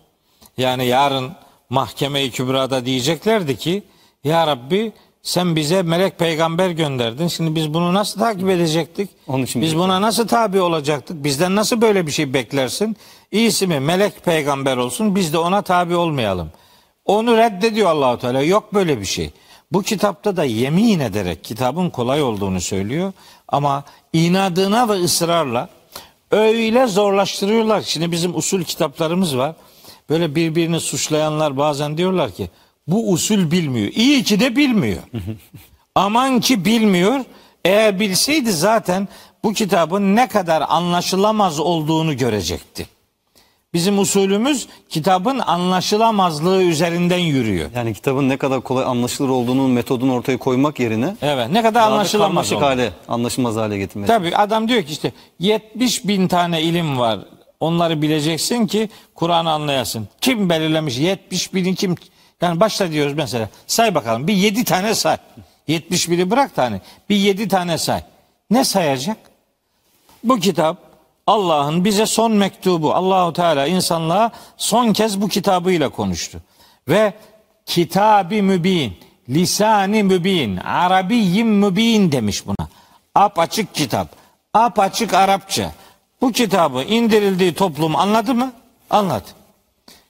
Yani 0.58 0.86
yarın 0.86 1.30
mahkeme-i 1.70 2.30
kübrada 2.30 2.86
diyeceklerdi 2.86 3.56
ki 3.56 3.82
ya 4.24 4.46
Rabbi 4.46 4.92
sen 5.22 5.56
bize 5.56 5.82
melek 5.82 6.18
peygamber 6.18 6.70
gönderdin. 6.70 7.28
Şimdi 7.28 7.54
biz 7.54 7.74
bunu 7.74 7.94
nasıl 7.94 8.20
takip 8.20 8.48
edecektik? 8.48 9.10
Onun 9.26 9.44
için 9.44 9.62
biz 9.62 9.76
buna 9.76 10.02
nasıl 10.02 10.28
tabi 10.28 10.60
olacaktık? 10.60 11.24
Bizden 11.24 11.56
nasıl 11.56 11.80
böyle 11.80 12.06
bir 12.06 12.12
şey 12.12 12.34
beklersin? 12.34 12.96
İyisi 13.32 13.66
mi 13.66 13.80
melek 13.80 14.24
peygamber 14.24 14.76
olsun 14.76 15.16
biz 15.16 15.32
de 15.32 15.38
ona 15.38 15.62
tabi 15.62 15.96
olmayalım. 15.96 16.50
Onu 17.04 17.36
reddediyor 17.36 17.90
Allahu 17.90 18.18
Teala. 18.18 18.42
Yok 18.42 18.74
böyle 18.74 19.00
bir 19.00 19.04
şey. 19.04 19.30
Bu 19.72 19.82
kitapta 19.82 20.36
da 20.36 20.44
yemin 20.44 21.00
ederek 21.00 21.44
kitabın 21.44 21.90
kolay 21.90 22.22
olduğunu 22.22 22.60
söylüyor 22.60 23.12
ama 23.48 23.84
inadına 24.12 24.88
ve 24.88 24.92
ısrarla 24.92 25.68
öyle 26.30 26.86
zorlaştırıyorlar. 26.86 27.82
Şimdi 27.82 28.12
bizim 28.12 28.36
usul 28.36 28.62
kitaplarımız 28.62 29.36
var. 29.36 29.54
Böyle 30.10 30.34
birbirini 30.34 30.80
suçlayanlar 30.80 31.56
bazen 31.56 31.98
diyorlar 31.98 32.30
ki 32.30 32.50
bu 32.86 33.12
usul 33.12 33.50
bilmiyor. 33.50 33.92
İyi 33.94 34.24
ki 34.24 34.40
de 34.40 34.56
bilmiyor. 34.56 35.02
Aman 35.94 36.40
ki 36.40 36.64
bilmiyor. 36.64 37.20
Eğer 37.64 38.00
bilseydi 38.00 38.52
zaten 38.52 39.08
bu 39.44 39.52
kitabın 39.52 40.16
ne 40.16 40.28
kadar 40.28 40.64
anlaşılamaz 40.68 41.60
olduğunu 41.60 42.16
görecekti. 42.16 42.86
Bizim 43.74 43.98
usulümüz 43.98 44.68
kitabın 44.88 45.38
anlaşılamazlığı 45.38 46.62
üzerinden 46.62 47.18
yürüyor. 47.18 47.70
Yani 47.74 47.94
kitabın 47.94 48.28
ne 48.28 48.36
kadar 48.36 48.60
kolay 48.60 48.84
anlaşılır 48.84 49.28
olduğunun 49.28 49.70
metodunu 49.70 50.14
ortaya 50.14 50.38
koymak 50.38 50.80
yerine 50.80 51.16
Evet 51.22 51.48
ne 51.50 51.62
kadar 51.62 51.74
daha 51.74 51.90
da 51.90 51.94
anlaşılamaz 51.94 52.48
karmaşık 52.50 52.62
hale, 52.68 52.92
anlaşılmaz 53.08 53.56
hale 53.56 53.78
getirmek. 53.78 54.08
Tabii 54.08 54.36
adam 54.36 54.68
diyor 54.68 54.82
ki 54.82 54.92
işte 54.92 55.12
70 55.38 56.06
bin 56.08 56.28
tane 56.28 56.62
ilim 56.62 56.98
var. 56.98 57.18
Onları 57.60 58.02
bileceksin 58.02 58.66
ki 58.66 58.88
Kur'an'ı 59.14 59.50
anlayasın. 59.50 60.08
Kim 60.20 60.50
belirlemiş 60.50 60.98
70 60.98 61.54
bini 61.54 61.74
kim? 61.74 61.94
Yani 62.40 62.60
başla 62.60 62.92
diyoruz 62.92 63.14
mesela. 63.16 63.48
Say 63.66 63.94
bakalım 63.94 64.26
bir 64.26 64.34
7 64.34 64.64
tane 64.64 64.94
say. 64.94 65.16
70 65.68 66.10
bini 66.10 66.30
bırak 66.30 66.54
tane. 66.54 66.80
Bir 67.10 67.16
7 67.16 67.48
tane 67.48 67.78
say. 67.78 68.02
Ne 68.50 68.64
sayacak? 68.64 69.16
Bu 70.24 70.38
kitap 70.38 70.78
Allah'ın 71.26 71.84
bize 71.84 72.06
son 72.06 72.32
mektubu. 72.32 72.94
Allahu 72.94 73.32
Teala 73.32 73.66
insanlığa 73.66 74.30
son 74.56 74.92
kez 74.92 75.20
bu 75.20 75.28
kitabıyla 75.28 75.88
konuştu. 75.88 76.38
Ve 76.88 77.14
kitabı 77.66 78.34
mübin, 78.34 78.96
lisani 79.28 80.02
mübin, 80.02 80.56
arabiyyin 80.56 81.46
mübin 81.46 82.12
demiş 82.12 82.46
buna. 82.46 82.68
Ap 83.14 83.38
açık 83.38 83.74
kitap, 83.74 84.08
ap 84.54 84.78
açık 84.78 85.14
Arapça. 85.14 85.72
Bu 86.20 86.32
kitabı 86.32 86.82
indirildiği 86.82 87.54
toplum 87.54 87.96
anladı 87.96 88.34
mı? 88.34 88.52
Anladı. 88.90 89.28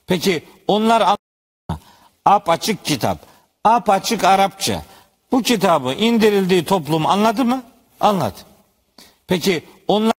Peki 0.07 0.45
onlar 0.69 1.01
an- 1.01 1.79
ap 2.25 2.49
açık 2.49 2.85
kitap, 2.85 3.19
ap 3.65 3.91
açık 3.91 4.25
Arapça. 4.25 4.83
Bu 5.33 5.43
kitabı 5.43 5.93
indirildiği 5.93 6.65
toplum 6.65 7.07
anladı 7.07 7.45
mı? 7.45 7.63
Anladı. 8.01 8.39
Peki 9.27 9.65
onlar 9.89 10.13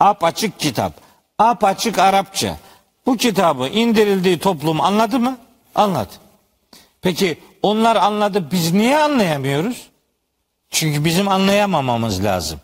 ap 0.00 0.24
açık 0.24 0.60
kitap, 0.60 0.92
ap 1.38 1.64
açık 1.64 1.98
Arapça. 1.98 2.58
Bu 3.06 3.16
kitabı 3.16 3.68
indirildiği 3.68 4.38
toplum 4.38 4.80
anladı 4.80 5.18
mı? 5.18 5.38
Anladı. 5.74 6.12
Peki 7.02 7.40
onlar 7.62 7.96
anladı 7.96 8.50
biz 8.50 8.72
niye 8.72 8.98
anlayamıyoruz? 8.98 9.90
Çünkü 10.70 11.04
bizim 11.04 11.28
anlayamamamız 11.28 12.24
lazım. 12.24 12.60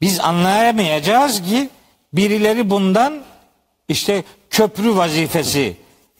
Biz 0.00 0.20
anlayamayacağız 0.20 1.42
ki 1.42 1.68
birileri 2.12 2.70
bundan 2.70 3.22
işte 3.88 4.24
köprü 4.50 4.96
vazifesi 4.96 5.76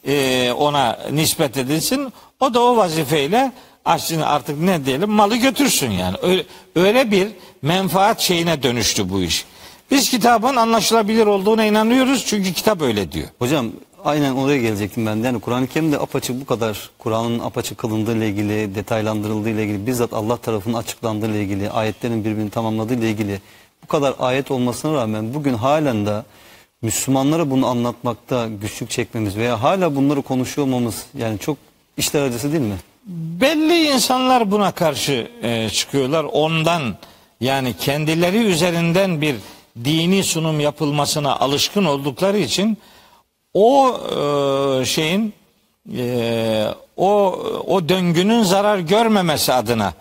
e, 0.06 0.52
ona 0.52 0.98
nispet 1.10 1.56
edilsin. 1.56 2.12
O 2.40 2.54
da 2.54 2.62
o 2.62 2.76
vazifeyle 2.76 3.52
aslında 3.84 4.26
artık 4.26 4.60
ne 4.60 4.86
diyelim 4.86 5.10
malı 5.10 5.36
götürsün 5.36 5.90
yani. 5.90 6.16
Öyle, 6.22 6.44
öyle 6.76 7.10
bir 7.10 7.28
menfaat 7.62 8.20
şeyine 8.20 8.62
dönüştü 8.62 9.10
bu 9.10 9.22
iş. 9.22 9.44
Biz 9.90 10.10
kitabın 10.10 10.56
anlaşılabilir 10.56 11.26
olduğuna 11.26 11.64
inanıyoruz 11.64 12.24
çünkü 12.26 12.52
kitap 12.52 12.82
öyle 12.82 13.12
diyor. 13.12 13.28
Hocam 13.38 13.72
aynen 14.04 14.34
oraya 14.34 14.58
gelecektim 14.58 15.06
ben 15.06 15.22
de. 15.22 15.26
Yani 15.26 15.40
Kur'an-ı 15.40 15.66
Kerim'de 15.66 15.98
apaçık 15.98 16.40
bu 16.40 16.46
kadar 16.46 16.90
Kur'an'ın 16.98 17.38
apaçık 17.38 17.78
kılındığı 17.78 18.16
ile 18.16 18.28
ilgili, 18.28 18.74
detaylandırıldığı 18.74 19.50
ile 19.50 19.64
ilgili, 19.64 19.86
bizzat 19.86 20.12
Allah 20.12 20.36
tarafından 20.36 20.78
açıklandığı 20.78 21.30
ile 21.30 21.42
ilgili, 21.42 21.70
ayetlerin 21.70 22.24
birbirini 22.24 22.50
tamamladığı 22.50 22.94
ile 22.94 23.10
ilgili 23.10 23.40
bu 23.82 23.86
kadar 23.86 24.14
ayet 24.18 24.50
olmasına 24.50 24.94
rağmen 24.94 25.34
bugün 25.34 25.54
halen 25.54 26.06
de 26.06 26.22
Müslümanlara 26.82 27.50
bunu 27.50 27.66
anlatmakta 27.66 28.48
güçlük 28.60 28.90
çekmemiz 28.90 29.36
veya 29.36 29.62
hala 29.62 29.96
bunları 29.96 30.22
konuşuyor 30.22 30.66
olmamız 30.66 31.06
yani 31.18 31.38
çok 31.38 31.56
işler 31.96 32.22
acısı 32.22 32.52
değil 32.52 32.62
mi? 32.62 32.76
Belli 33.40 33.88
insanlar 33.88 34.50
buna 34.50 34.72
karşı 34.72 35.30
e, 35.42 35.68
çıkıyorlar. 35.68 36.24
Ondan 36.24 36.96
yani 37.40 37.74
kendileri 37.76 38.36
üzerinden 38.36 39.20
bir 39.20 39.36
dini 39.84 40.24
sunum 40.24 40.60
yapılmasına 40.60 41.36
alışkın 41.36 41.84
oldukları 41.84 42.38
için 42.38 42.78
o 43.54 43.98
e, 44.80 44.84
şeyin 44.84 45.34
e, 45.96 46.66
o 46.96 47.30
o 47.66 47.88
döngünün 47.88 48.42
zarar 48.42 48.78
görmemesi 48.78 49.52
adına 49.52 49.92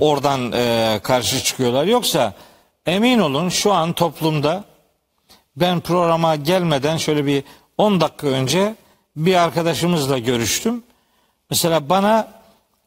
oradan 0.00 0.52
e, 0.52 1.00
karşı 1.02 1.44
çıkıyorlar. 1.44 1.84
Yoksa 1.84 2.34
emin 2.86 3.18
olun 3.18 3.48
şu 3.48 3.72
an 3.72 3.92
toplumda 3.92 4.64
ben 5.56 5.80
programa 5.80 6.36
gelmeden 6.36 6.96
şöyle 6.96 7.26
bir 7.26 7.44
10 7.78 8.00
dakika 8.00 8.26
önce 8.26 8.74
bir 9.16 9.34
arkadaşımızla 9.34 10.18
görüştüm. 10.18 10.82
Mesela 11.50 11.88
bana 11.88 12.28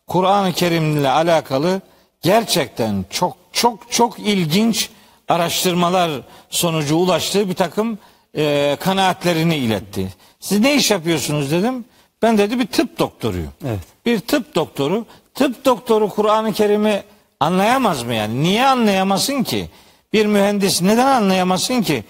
Kur'an-ı 0.08 0.54
Kerim 0.54 0.98
ile 0.98 1.10
alakalı 1.10 1.82
gerçekten 2.22 3.06
çok 3.10 3.38
çok 3.52 3.92
çok 3.92 4.20
ilginç 4.20 4.90
araştırmalar 5.28 6.12
sonucu 6.50 6.96
ulaştığı 6.96 7.50
bir 7.50 7.56
takım 7.56 8.00
e, 8.38 8.78
kanaatlerini 8.80 9.56
iletti. 9.56 10.08
Siz 10.40 10.60
ne 10.60 10.76
iş 10.76 10.92
yapıyorsunuz 10.92 11.52
dedim. 11.52 11.86
Ben 12.22 12.38
dedi 12.38 12.60
bir 12.60 12.68
tıp 12.68 13.00
doktoruyum. 13.00 13.52
Evet. 13.66 13.80
Bir 14.06 14.20
tıp 14.20 14.56
doktoru. 14.56 15.06
Tıp 15.34 15.66
doktoru 15.66 16.10
Kur'an-ı 16.10 16.54
Kerim'i 16.54 17.04
anlayamaz 17.40 18.04
mı 18.04 18.14
yani? 18.14 18.44
Niye 18.44 18.66
anlayamasın 18.66 19.44
ki? 19.44 19.70
Bir 20.14 20.26
mühendis 20.26 20.82
neden 20.82 21.08
anlayamasın 21.08 21.82
ki? 21.82 22.04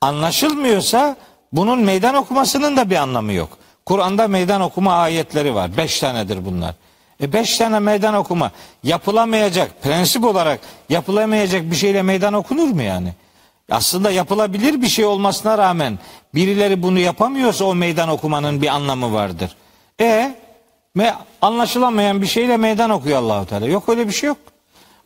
Anlaşılmıyorsa 0.00 1.16
bunun 1.52 1.80
meydan 1.80 2.14
okumasının 2.14 2.76
da 2.76 2.90
bir 2.90 2.96
anlamı 2.96 3.32
yok. 3.32 3.58
Kur'an'da 3.86 4.28
meydan 4.28 4.60
okuma 4.60 4.94
ayetleri 4.94 5.54
var. 5.54 5.76
Beş 5.76 6.00
tanedir 6.00 6.44
bunlar. 6.44 6.74
E 7.20 7.32
beş 7.32 7.58
tane 7.58 7.78
meydan 7.78 8.14
okuma 8.14 8.50
yapılamayacak, 8.82 9.82
prensip 9.82 10.24
olarak 10.24 10.60
yapılamayacak 10.88 11.70
bir 11.70 11.76
şeyle 11.76 12.02
meydan 12.02 12.32
okunur 12.32 12.68
mu 12.68 12.82
yani? 12.82 13.14
Aslında 13.70 14.10
yapılabilir 14.10 14.82
bir 14.82 14.88
şey 14.88 15.04
olmasına 15.04 15.58
rağmen 15.58 15.98
birileri 16.34 16.82
bunu 16.82 16.98
yapamıyorsa 16.98 17.64
o 17.64 17.74
meydan 17.74 18.08
okumanın 18.08 18.62
bir 18.62 18.68
anlamı 18.68 19.12
vardır. 19.12 19.56
E 20.00 20.34
me 20.94 21.14
anlaşılamayan 21.42 22.22
bir 22.22 22.26
şeyle 22.26 22.56
meydan 22.56 22.90
okuyor 22.90 23.18
Allahu 23.18 23.46
Teala. 23.46 23.66
Yok 23.66 23.88
öyle 23.88 24.08
bir 24.08 24.12
şey 24.12 24.26
yok. 24.26 24.38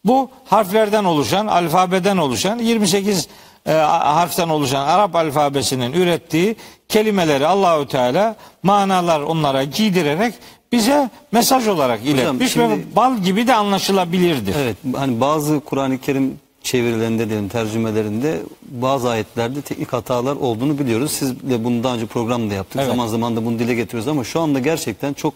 Bu 0.05 0.31
harflerden 0.45 1.05
oluşan, 1.05 1.47
alfabeden 1.47 2.17
oluşan 2.17 2.59
28 2.59 3.29
e, 3.67 3.73
harften 3.73 4.49
oluşan 4.49 4.87
Arap 4.87 5.17
alfabesinin 5.17 5.93
ürettiği 5.93 6.57
kelimeleri 6.89 7.47
Allahü 7.47 7.89
Teala 7.89 8.37
manalar 8.63 9.21
onlara 9.21 9.65
giydirerek 9.65 10.35
bize 10.73 11.11
mesaj 11.33 11.69
olarak 11.69 12.07
iletmiş 12.07 12.53
şimdi- 12.53 12.71
ve 12.71 12.97
bal 12.97 13.19
gibi 13.19 13.47
de 13.47 13.55
anlaşılabilirdir. 13.55 14.55
Evet 14.59 14.77
hani 14.97 15.21
bazı 15.21 15.61
Kur'an-ı 15.61 15.99
Kerim 15.99 16.41
çevirilerinde 16.69 17.29
diyelim 17.29 17.49
tercümelerinde 17.49 18.41
bazı 18.63 19.09
ayetlerde 19.11 19.63
teknik 19.63 19.93
hatalar 19.93 20.37
olduğunu 20.37 20.79
biliyoruz. 20.79 21.13
Sizle 21.13 21.65
bunu 21.65 21.85
daha 21.85 21.95
önce 21.95 22.07
programda 22.07 22.55
yaptık. 22.55 22.77
Evet. 22.81 22.91
Zaman 22.91 23.07
zaman 23.07 23.37
da 23.37 23.45
bunu 23.45 23.59
dile 23.59 23.75
getiriyoruz 23.75 24.09
ama 24.09 24.25
şu 24.25 24.41
anda 24.41 24.59
gerçekten 24.59 25.13
çok 25.13 25.35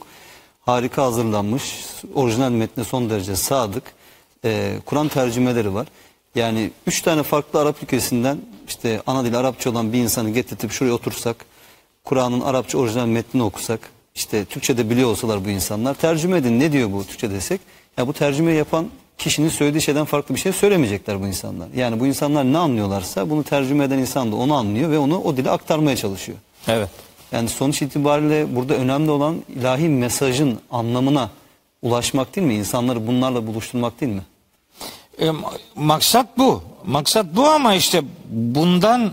harika 0.61 1.03
hazırlanmış, 1.03 1.85
orijinal 2.15 2.51
metne 2.51 2.85
son 2.85 3.11
derece 3.11 3.37
sadık 3.37 3.83
e, 4.45 4.75
Kur'an 4.87 5.09
tercümeleri 5.09 5.75
var. 5.75 5.87
Yani 6.35 6.71
üç 6.87 7.03
tane 7.03 7.23
farklı 7.23 7.61
Arap 7.61 7.83
ülkesinden 7.83 8.39
işte 8.69 9.03
ana 9.07 9.25
dili 9.25 9.37
Arapça 9.37 9.71
olan 9.71 9.93
bir 9.93 9.99
insanı 9.99 10.31
getirtip 10.31 10.73
şuraya 10.73 10.95
otursak, 10.95 11.37
Kur'an'ın 12.05 12.41
Arapça 12.41 12.79
orijinal 12.79 13.07
metnini 13.07 13.43
okusak, 13.43 13.81
işte 14.15 14.45
Türkçe'de 14.45 14.91
biliyor 14.91 15.09
olsalar 15.09 15.45
bu 15.45 15.49
insanlar, 15.49 15.95
tercüme 15.95 16.37
edin 16.37 16.61
ne 16.61 16.73
diyor 16.73 16.93
bu 16.93 17.05
Türkçe 17.05 17.31
desek, 17.31 17.61
ya 17.99 18.07
bu 18.07 18.13
tercüme 18.13 18.53
yapan 18.53 18.87
kişinin 19.19 19.49
söylediği 19.49 19.83
şeyden 19.83 20.05
farklı 20.05 20.35
bir 20.35 20.41
şey 20.41 20.53
söylemeyecekler 20.53 21.23
bu 21.23 21.27
insanlar. 21.27 21.69
Yani 21.77 22.01
bu 22.01 22.07
insanlar 22.07 22.45
ne 22.45 22.59
anlıyorlarsa 22.59 23.31
bunu 23.31 23.45
tercüme 23.45 23.85
eden 23.85 23.99
insan 23.99 24.33
da 24.33 24.37
onu 24.37 24.55
anlıyor 24.55 24.91
ve 24.91 24.99
onu 24.99 25.23
o 25.23 25.37
dile 25.37 25.51
aktarmaya 25.51 25.97
çalışıyor. 25.97 26.39
Evet. 26.69 26.89
Yani 27.33 27.49
sonuç 27.49 27.83
itibariyle 27.83 28.57
burada 28.57 28.75
önemli 28.75 29.11
olan 29.11 29.37
ilahi 29.57 29.89
mesajın 29.89 30.59
anlamına 30.71 31.31
ulaşmak 31.83 32.37
değil 32.37 32.47
mi? 32.47 32.55
İnsanları 32.55 33.07
bunlarla 33.07 33.47
buluşturmak 33.47 34.01
değil 34.01 34.13
mi? 34.13 34.23
E, 35.19 35.27
ma- 35.27 35.59
maksat 35.75 36.39
bu. 36.39 36.63
Maksat 36.87 37.27
bu 37.33 37.47
ama 37.47 37.75
işte 37.75 38.03
bundan 38.31 39.13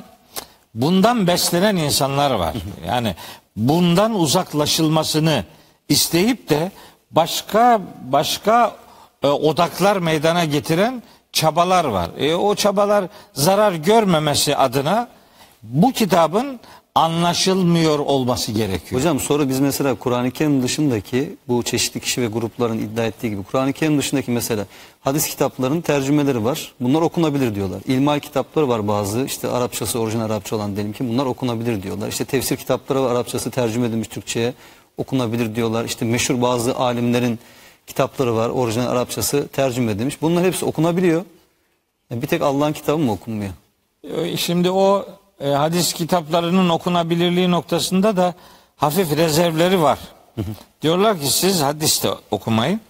bundan 0.73 1.27
beslenen 1.27 1.75
insanlar 1.75 2.31
var. 2.31 2.55
Yani 2.87 3.15
bundan 3.55 4.15
uzaklaşılmasını 4.15 5.45
isteyip 5.89 6.49
de 6.49 6.71
başka 7.11 7.81
başka 8.11 8.75
e, 9.23 9.27
odaklar 9.27 9.97
meydana 9.97 10.45
getiren 10.45 11.03
çabalar 11.31 11.85
var. 11.85 12.09
E, 12.17 12.35
o 12.35 12.55
çabalar 12.55 13.05
zarar 13.33 13.73
görmemesi 13.73 14.55
adına 14.55 15.07
bu 15.63 15.91
kitabın 15.91 16.59
anlaşılmıyor 16.95 17.99
olması 17.99 18.51
gerekiyor. 18.51 19.01
Hocam 19.01 19.19
sonra 19.19 19.49
biz 19.49 19.59
mesela 19.59 19.95
Kur'an-ı 19.95 20.31
Kerim 20.31 20.63
dışındaki 20.63 21.35
bu 21.47 21.63
çeşitli 21.63 21.99
kişi 21.99 22.21
ve 22.21 22.27
grupların 22.27 22.77
iddia 22.77 23.05
ettiği 23.05 23.29
gibi 23.29 23.43
Kur'an-ı 23.43 23.73
Kerim 23.73 23.97
dışındaki 23.97 24.31
mesela 24.31 24.65
hadis 25.01 25.27
kitaplarının 25.27 25.81
tercümeleri 25.81 26.45
var. 26.45 26.71
Bunlar 26.79 27.01
okunabilir 27.01 27.55
diyorlar. 27.55 27.81
İlmihal 27.87 28.19
kitapları 28.19 28.69
var 28.69 28.87
bazı 28.87 29.25
işte 29.25 29.47
Arapçası 29.47 29.99
orijinal 29.99 30.25
Arapça 30.25 30.55
olan 30.55 30.75
diyelim 30.75 30.93
ki 30.93 31.09
bunlar 31.09 31.25
okunabilir 31.25 31.83
diyorlar. 31.83 32.07
İşte 32.07 32.25
tefsir 32.25 32.57
kitapları 32.57 33.03
var 33.03 33.11
Arapçası 33.11 33.51
tercüme 33.51 33.87
edilmiş 33.87 34.07
Türkçe'ye 34.07 34.53
okunabilir 34.97 35.55
diyorlar. 35.55 35.85
İşte 35.85 36.05
meşhur 36.05 36.41
bazı 36.41 36.75
alimlerin 36.75 37.39
kitapları 37.89 38.35
var 38.35 38.49
orijinal 38.49 38.87
Arapçası 38.87 39.47
tercüme 39.47 39.91
edilmiş. 39.91 40.21
Bunlar 40.21 40.43
hepsi 40.43 40.65
okunabiliyor. 40.65 41.25
E, 42.11 42.21
Bir 42.21 42.27
tek 42.27 42.41
Allah'ın 42.41 42.73
kitabı 42.73 42.97
mı 42.97 43.11
okunmuyor? 43.11 43.51
E, 44.03 44.37
Şimdi 44.37 44.71
o 44.71 45.05
e, 45.39 45.49
hadis 45.49 45.93
kitaplarının 45.93 46.69
okunabilirliği 46.69 47.51
noktasında 47.51 48.17
da 48.17 48.33
hafif 48.75 49.17
rezervleri 49.17 49.81
var. 49.81 49.99
Diyorlar 50.81 51.19
ki 51.19 51.27
siz 51.33 51.61
hadis 51.61 52.03
de 52.03 52.09
okumayın. 52.31 52.81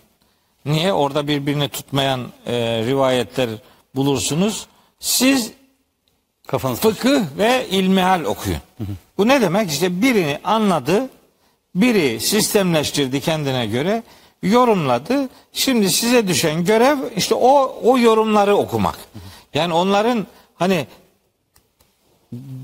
Niye? 0.66 0.94
Orada 0.94 1.28
birbirini 1.28 1.70
tutmayan 1.70 2.22
e, 2.46 2.54
rivayetler 2.86 3.50
bulursunuz. 3.96 4.68
Siz 5.00 5.52
Kafanız 6.48 6.80
fıkıh 6.80 7.22
ve 7.38 7.68
ilmihal 7.70 8.24
okuyun. 8.24 8.60
Bu 9.18 9.28
ne 9.28 9.42
demek? 9.42 9.72
İşte 9.72 10.02
birini 10.02 10.40
anladı, 10.44 11.10
biri 11.76 12.20
sistemleştirdi 12.20 13.22
kendine 13.22 13.66
göre, 13.68 14.04
yorumladı. 14.44 15.30
Şimdi 15.54 15.90
size 15.90 16.28
düşen 16.28 16.66
görev 16.66 16.98
işte 17.16 17.36
o 17.36 17.80
o 17.84 17.98
yorumları 17.98 18.56
okumak. 18.56 18.98
Yani 19.54 19.74
onların 19.74 20.28
hani 20.56 20.88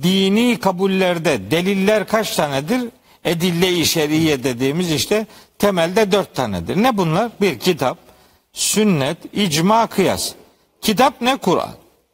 dini 0.04 0.60
kabullerde 0.60 1.52
deliller 1.52 2.08
kaç 2.08 2.36
tanedir? 2.36 2.90
Edille-i 3.24 3.86
şeriye 3.86 4.44
dediğimiz 4.44 4.92
işte 4.92 5.28
temelde 5.60 6.12
dört 6.12 6.36
tanedir. 6.36 6.84
Ne 6.84 6.98
bunlar? 6.98 7.32
Bir 7.42 7.60
kitap, 7.60 7.98
sünnet, 8.54 9.18
icma, 9.34 9.88
kıyas. 9.88 10.34
Kitap 10.82 11.22
ne? 11.22 11.38
Kur'an. 11.38 11.72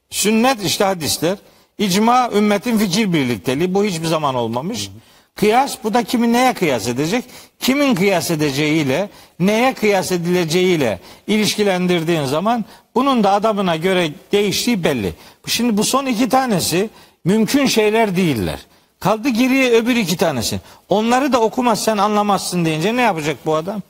Sünnet 0.09 0.63
işte 0.63 0.83
hadisler. 0.83 1.37
İcma 1.77 2.29
ümmetin 2.33 2.77
fikir 2.77 3.13
birlikteliği. 3.13 3.73
Bu 3.73 3.83
hiçbir 3.83 4.07
zaman 4.07 4.35
olmamış. 4.35 4.89
Kıyas 5.35 5.77
bu 5.83 5.93
da 5.93 6.03
kimi 6.03 6.33
neye 6.33 6.53
kıyas 6.53 6.87
edecek? 6.87 7.25
Kimin 7.59 7.95
kıyas 7.95 8.31
edeceğiyle, 8.31 9.09
neye 9.39 9.73
kıyas 9.73 10.11
edileceğiyle 10.11 10.99
ilişkilendirdiğin 11.27 12.25
zaman 12.25 12.65
bunun 12.95 13.23
da 13.23 13.31
adamına 13.31 13.75
göre 13.75 14.09
değiştiği 14.31 14.83
belli. 14.83 15.13
Şimdi 15.47 15.77
bu 15.77 15.83
son 15.83 16.05
iki 16.05 16.29
tanesi 16.29 16.89
mümkün 17.25 17.65
şeyler 17.65 18.15
değiller. 18.15 18.59
Kaldı 18.99 19.29
geriye 19.29 19.71
öbür 19.71 19.95
iki 19.95 20.17
tanesi. 20.17 20.59
Onları 20.89 21.33
da 21.33 21.41
okumazsan 21.41 21.97
anlamazsın 21.97 22.65
deyince 22.65 22.95
ne 22.95 23.01
yapacak 23.01 23.37
bu 23.45 23.55
adam? 23.55 23.81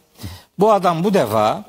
Bu 0.59 0.71
adam 0.71 1.03
bu 1.03 1.13
defa 1.13 1.63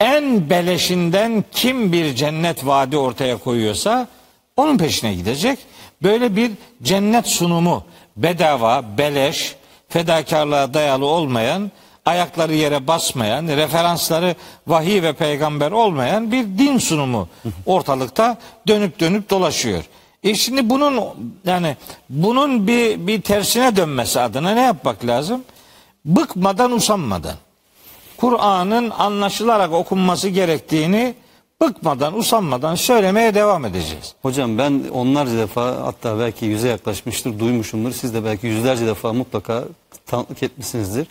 en 0.00 0.50
beleşinden 0.50 1.44
kim 1.52 1.92
bir 1.92 2.14
cennet 2.14 2.66
vaadi 2.66 2.96
ortaya 2.96 3.36
koyuyorsa 3.36 4.08
onun 4.56 4.78
peşine 4.78 5.14
gidecek. 5.14 5.58
Böyle 6.02 6.36
bir 6.36 6.50
cennet 6.82 7.26
sunumu 7.26 7.84
bedava, 8.16 8.84
beleş, 8.98 9.56
fedakarlığa 9.88 10.74
dayalı 10.74 11.06
olmayan, 11.06 11.70
ayakları 12.06 12.54
yere 12.54 12.86
basmayan, 12.86 13.46
referansları 13.46 14.34
vahiy 14.66 15.02
ve 15.02 15.12
peygamber 15.12 15.70
olmayan 15.70 16.32
bir 16.32 16.44
din 16.44 16.78
sunumu 16.78 17.28
ortalıkta 17.66 18.36
dönüp 18.68 19.00
dönüp 19.00 19.30
dolaşıyor. 19.30 19.84
E 20.22 20.34
şimdi 20.34 20.70
bunun 20.70 21.00
yani 21.46 21.76
bunun 22.10 22.66
bir 22.66 23.06
bir 23.06 23.22
tersine 23.22 23.76
dönmesi 23.76 24.20
adına 24.20 24.50
ne 24.50 24.62
yapmak 24.62 25.06
lazım? 25.06 25.44
Bıkmadan 26.04 26.72
usanmadan. 26.72 27.34
Kur'an'ın 28.16 28.90
anlaşılarak 28.90 29.72
okunması 29.72 30.28
gerektiğini 30.28 31.14
bıkmadan, 31.60 32.18
usanmadan 32.18 32.74
söylemeye 32.74 33.34
devam 33.34 33.64
edeceğiz. 33.64 34.14
Hocam 34.22 34.58
ben 34.58 34.82
onlarca 34.92 35.38
defa 35.38 35.86
hatta 35.86 36.18
belki 36.18 36.46
yüze 36.46 36.68
yaklaşmıştır, 36.68 37.38
duymuşumdur. 37.38 37.92
Siz 37.92 38.14
de 38.14 38.24
belki 38.24 38.46
yüzlerce 38.46 38.86
defa 38.86 39.12
mutlaka 39.12 39.64
tanıklık 40.06 40.42
etmişsinizdir. 40.42 41.06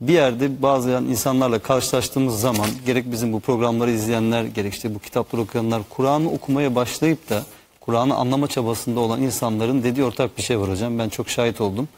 Bir 0.00 0.12
yerde 0.12 0.62
bazı 0.62 0.90
insanlarla 0.90 1.58
karşılaştığımız 1.58 2.40
zaman 2.40 2.66
gerek 2.86 3.12
bizim 3.12 3.32
bu 3.32 3.40
programları 3.40 3.90
izleyenler 3.90 4.44
gerek 4.44 4.74
işte 4.74 4.94
bu 4.94 4.98
kitapları 4.98 5.42
okuyanlar 5.42 5.82
Kur'an'ı 5.90 6.30
okumaya 6.30 6.74
başlayıp 6.74 7.30
da 7.30 7.42
Kur'an'ı 7.80 8.14
anlama 8.14 8.46
çabasında 8.46 9.00
olan 9.00 9.22
insanların 9.22 9.82
dediği 9.82 10.04
ortak 10.04 10.38
bir 10.38 10.42
şey 10.42 10.60
var 10.60 10.70
hocam. 10.70 10.98
Ben 10.98 11.08
çok 11.08 11.28
şahit 11.28 11.60
oldum. 11.60 11.88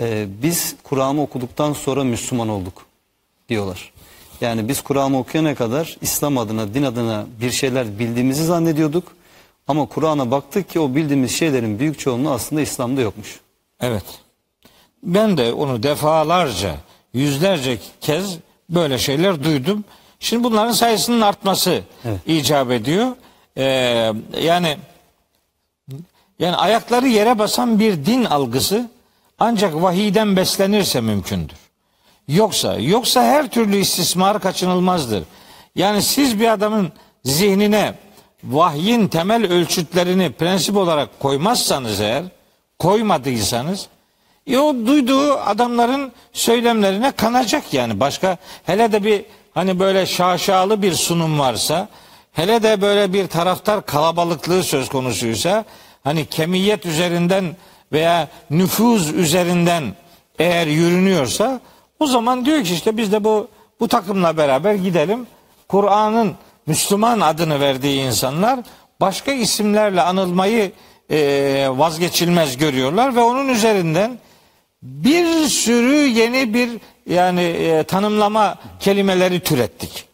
Ee, 0.00 0.26
biz 0.42 0.76
Kur'an'ı 0.82 1.22
okuduktan 1.22 1.72
sonra 1.72 2.04
Müslüman 2.04 2.48
olduk 2.48 2.86
diyorlar. 3.48 3.92
Yani 4.40 4.68
biz 4.68 4.80
Kur'an'ı 4.82 5.18
okuyana 5.18 5.54
kadar 5.54 5.96
İslam 6.00 6.38
adına, 6.38 6.74
din 6.74 6.82
adına 6.82 7.26
bir 7.40 7.50
şeyler 7.50 7.98
bildiğimizi 7.98 8.44
zannediyorduk. 8.44 9.12
Ama 9.68 9.86
Kur'an'a 9.86 10.30
baktık 10.30 10.70
ki 10.70 10.80
o 10.80 10.94
bildiğimiz 10.94 11.30
şeylerin 11.30 11.78
büyük 11.78 11.98
çoğunluğu 11.98 12.30
aslında 12.30 12.62
İslam'da 12.62 13.00
yokmuş. 13.00 13.40
Evet. 13.80 14.04
Ben 15.02 15.36
de 15.36 15.52
onu 15.52 15.82
defalarca, 15.82 16.76
yüzlerce 17.14 17.78
kez 18.00 18.38
böyle 18.70 18.98
şeyler 18.98 19.44
duydum. 19.44 19.84
Şimdi 20.20 20.44
bunların 20.44 20.72
sayısının 20.72 21.20
artması 21.20 21.82
Evet. 22.04 22.20
icap 22.26 22.70
ediyor. 22.70 23.16
Ee, 23.56 24.12
yani 24.42 24.76
yani 26.38 26.56
ayakları 26.56 27.08
yere 27.08 27.38
basan 27.38 27.78
bir 27.78 28.06
din 28.06 28.24
algısı 28.24 28.90
ancak 29.38 29.74
vahiyden 29.82 30.36
beslenirse 30.36 31.00
mümkündür. 31.00 31.56
Yoksa 32.30 32.74
yoksa 32.78 33.22
her 33.22 33.48
türlü 33.50 33.76
istismar 33.76 34.40
kaçınılmazdır. 34.40 35.24
Yani 35.74 36.02
siz 36.02 36.40
bir 36.40 36.52
adamın 36.52 36.92
zihnine 37.24 37.94
vahyin 38.44 39.08
temel 39.08 39.52
ölçütlerini 39.52 40.32
prensip 40.32 40.76
olarak 40.76 41.20
koymazsanız 41.20 42.00
eğer, 42.00 42.24
koymadıysanız 42.78 43.88
e 44.46 44.58
o 44.58 44.74
duyduğu 44.86 45.32
adamların 45.32 46.12
söylemlerine 46.32 47.10
kanacak 47.10 47.74
yani. 47.74 48.00
Başka 48.00 48.36
hele 48.64 48.92
de 48.92 49.04
bir 49.04 49.24
hani 49.54 49.78
böyle 49.80 50.06
şaşalı 50.06 50.82
bir 50.82 50.92
sunum 50.92 51.38
varsa, 51.38 51.88
hele 52.32 52.62
de 52.62 52.82
böyle 52.82 53.12
bir 53.12 53.26
taraftar 53.26 53.86
kalabalıklığı 53.86 54.62
söz 54.62 54.88
konusuysa, 54.88 55.64
hani 56.04 56.26
kemiyet 56.26 56.86
üzerinden 56.86 57.56
veya 57.92 58.28
nüfuz 58.50 59.10
üzerinden 59.10 59.84
eğer 60.38 60.66
yürünüyorsa 60.66 61.60
o 62.00 62.06
zaman 62.06 62.44
diyor 62.44 62.64
ki 62.64 62.74
işte 62.74 62.96
biz 62.96 63.12
de 63.12 63.24
bu 63.24 63.48
bu 63.80 63.88
takımla 63.88 64.36
beraber 64.36 64.74
gidelim. 64.74 65.26
Kur'an'ın 65.68 66.34
Müslüman 66.66 67.20
adını 67.20 67.60
verdiği 67.60 68.02
insanlar 68.02 68.60
başka 69.00 69.32
isimlerle 69.32 70.02
anılmayı 70.02 70.72
e, 71.10 71.66
vazgeçilmez 71.70 72.56
görüyorlar 72.56 73.16
ve 73.16 73.20
onun 73.20 73.48
üzerinden 73.48 74.18
bir 74.82 75.46
sürü 75.48 75.96
yeni 75.96 76.54
bir 76.54 76.70
yani 77.06 77.42
e, 77.42 77.82
tanımlama 77.82 78.58
kelimeleri 78.80 79.40
türettik. 79.40 80.04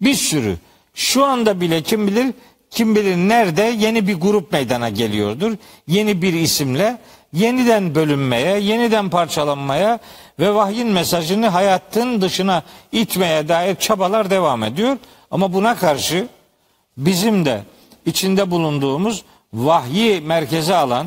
Bir 0.00 0.14
sürü. 0.14 0.56
Şu 0.94 1.24
anda 1.24 1.60
bile 1.60 1.82
kim 1.82 2.06
bilir 2.06 2.34
kim 2.70 2.96
bilir 2.96 3.16
nerede 3.16 3.62
yeni 3.62 4.06
bir 4.06 4.14
grup 4.14 4.52
meydana 4.52 4.88
geliyordur. 4.88 5.52
Yeni 5.86 6.22
bir 6.22 6.32
isimle 6.32 6.98
yeniden 7.32 7.94
bölünmeye, 7.94 8.58
yeniden 8.60 9.10
parçalanmaya 9.10 9.98
ve 10.40 10.54
vahyin 10.54 10.88
mesajını 10.88 11.48
hayatın 11.48 12.20
dışına 12.20 12.62
itmeye 12.92 13.48
dair 13.48 13.76
çabalar 13.76 14.30
devam 14.30 14.62
ediyor. 14.62 14.96
Ama 15.30 15.52
buna 15.52 15.74
karşı 15.76 16.28
bizim 16.96 17.44
de 17.44 17.62
içinde 18.06 18.50
bulunduğumuz 18.50 19.24
vahyi 19.54 20.20
merkeze 20.20 20.76
alan, 20.76 21.06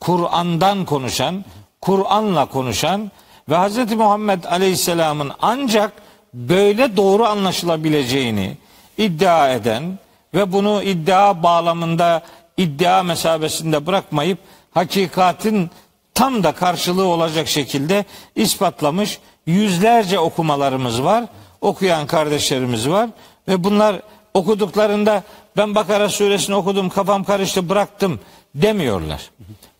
Kur'an'dan 0.00 0.84
konuşan, 0.84 1.44
Kur'an'la 1.80 2.46
konuşan 2.46 3.10
ve 3.48 3.56
Hz. 3.58 3.92
Muhammed 3.92 4.44
Aleyhisselam'ın 4.44 5.32
ancak 5.42 5.92
böyle 6.34 6.96
doğru 6.96 7.26
anlaşılabileceğini 7.26 8.56
iddia 8.98 9.50
eden 9.50 9.98
ve 10.34 10.52
bunu 10.52 10.82
iddia 10.82 11.42
bağlamında, 11.42 12.22
iddia 12.56 13.02
mesabesinde 13.02 13.86
bırakmayıp 13.86 14.38
hakikatin 14.70 15.70
tam 16.14 16.42
da 16.42 16.52
karşılığı 16.52 17.06
olacak 17.06 17.48
şekilde 17.48 18.04
ispatlamış 18.34 19.18
yüzlerce 19.46 20.18
okumalarımız 20.18 21.02
var. 21.02 21.24
Okuyan 21.60 22.06
kardeşlerimiz 22.06 22.88
var 22.88 23.10
ve 23.48 23.64
bunlar 23.64 23.96
okuduklarında 24.34 25.22
ben 25.56 25.74
Bakara 25.74 26.08
suresini 26.08 26.54
okudum 26.54 26.88
kafam 26.88 27.24
karıştı 27.24 27.68
bıraktım 27.68 28.20
demiyorlar. 28.54 29.30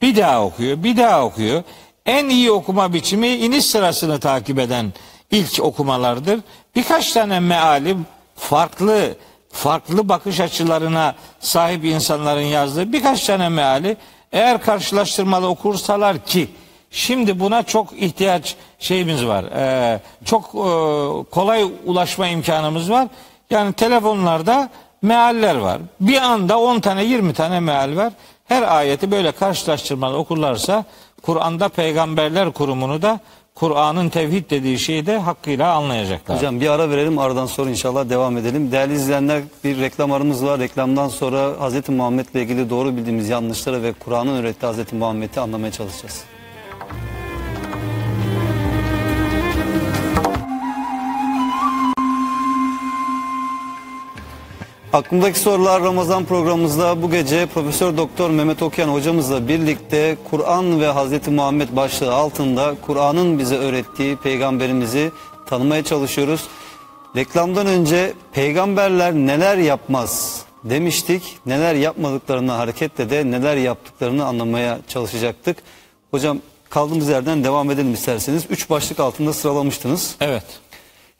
Bir 0.02 0.16
daha 0.16 0.44
okuyor, 0.44 0.82
bir 0.84 0.96
daha 0.96 1.24
okuyor. 1.24 1.62
En 2.06 2.28
iyi 2.28 2.50
okuma 2.50 2.94
biçimi 2.94 3.28
iniş 3.28 3.66
sırasını 3.66 4.20
takip 4.20 4.58
eden 4.58 4.92
ilk 5.30 5.60
okumalardır. 5.60 6.40
Birkaç 6.76 7.12
tane 7.12 7.40
meali 7.40 7.96
farklı 8.36 9.16
farklı 9.52 10.08
bakış 10.08 10.40
açılarına 10.40 11.14
sahip 11.40 11.84
insanların 11.84 12.40
yazdığı 12.40 12.92
birkaç 12.92 13.24
tane 13.24 13.48
meali 13.48 13.96
eğer 14.32 14.62
karşılaştırmalı 14.62 15.48
okursalar 15.48 16.18
ki 16.18 16.48
şimdi 16.90 17.40
buna 17.40 17.62
çok 17.62 17.92
ihtiyaç 17.92 18.56
şeyimiz 18.78 19.26
var. 19.26 19.44
Ee, 19.44 20.00
çok 20.24 20.44
e, 20.44 20.68
kolay 21.30 21.70
ulaşma 21.86 22.26
imkanımız 22.26 22.90
var. 22.90 23.08
Yani 23.50 23.72
telefonlarda 23.72 24.70
mealler 25.02 25.54
var. 25.54 25.78
Bir 26.00 26.16
anda 26.22 26.58
10 26.58 26.80
tane 26.80 27.04
20 27.04 27.34
tane 27.34 27.60
meal 27.60 27.96
var. 27.96 28.12
Her 28.44 28.76
ayeti 28.76 29.10
böyle 29.10 29.32
karşılaştırmalı 29.32 30.16
okurlarsa 30.16 30.84
Kur'an'da 31.22 31.68
peygamberler 31.68 32.52
kurumunu 32.52 33.02
da 33.02 33.20
Kur'an'ın 33.60 34.08
tevhid 34.08 34.50
dediği 34.50 34.78
şeyi 34.78 35.06
de 35.06 35.18
hakkıyla 35.18 35.74
anlayacaklar. 35.74 36.36
Hocam 36.36 36.60
bir 36.60 36.68
ara 36.68 36.90
verelim 36.90 37.18
aradan 37.18 37.46
sonra 37.46 37.70
inşallah 37.70 38.10
devam 38.10 38.36
edelim. 38.36 38.72
Değerli 38.72 38.94
izleyenler 38.94 39.42
bir 39.64 39.80
reklam 39.80 40.12
aramız 40.12 40.44
var. 40.44 40.60
Reklamdan 40.60 41.08
sonra 41.08 41.68
Hz. 41.68 41.88
Muhammed'le 41.88 42.34
ilgili 42.34 42.70
doğru 42.70 42.96
bildiğimiz 42.96 43.28
yanlışları 43.28 43.82
ve 43.82 43.92
Kur'an'ın 43.92 44.42
öğrettiği 44.42 44.72
Hz. 44.72 44.92
Muhammed'i 44.92 45.40
anlamaya 45.40 45.72
çalışacağız. 45.72 46.24
Aklımdaki 54.92 55.38
sorular 55.38 55.82
Ramazan 55.82 56.24
programımızda 56.24 57.02
bu 57.02 57.10
gece 57.10 57.46
Profesör 57.46 57.96
Doktor 57.96 58.30
Mehmet 58.30 58.62
Okyan 58.62 58.88
hocamızla 58.88 59.48
birlikte 59.48 60.16
Kur'an 60.30 60.80
ve 60.80 60.86
Hazreti 60.86 61.30
Muhammed 61.30 61.76
başlığı 61.76 62.14
altında 62.14 62.74
Kur'an'ın 62.86 63.38
bize 63.38 63.56
öğrettiği 63.56 64.16
peygamberimizi 64.16 65.10
tanımaya 65.46 65.84
çalışıyoruz. 65.84 66.48
Reklamdan 67.16 67.66
önce 67.66 68.14
peygamberler 68.32 69.14
neler 69.14 69.56
yapmaz 69.56 70.42
demiştik. 70.64 71.22
Neler 71.46 71.74
yapmadıklarına 71.74 72.58
hareketle 72.58 73.10
de 73.10 73.30
neler 73.30 73.56
yaptıklarını 73.56 74.24
anlamaya 74.24 74.78
çalışacaktık. 74.88 75.56
Hocam 76.10 76.38
kaldığımız 76.70 77.08
yerden 77.08 77.44
devam 77.44 77.70
edelim 77.70 77.94
isterseniz. 77.94 78.44
Üç 78.50 78.70
başlık 78.70 79.00
altında 79.00 79.32
sıralamıştınız. 79.32 80.16
Evet. 80.20 80.44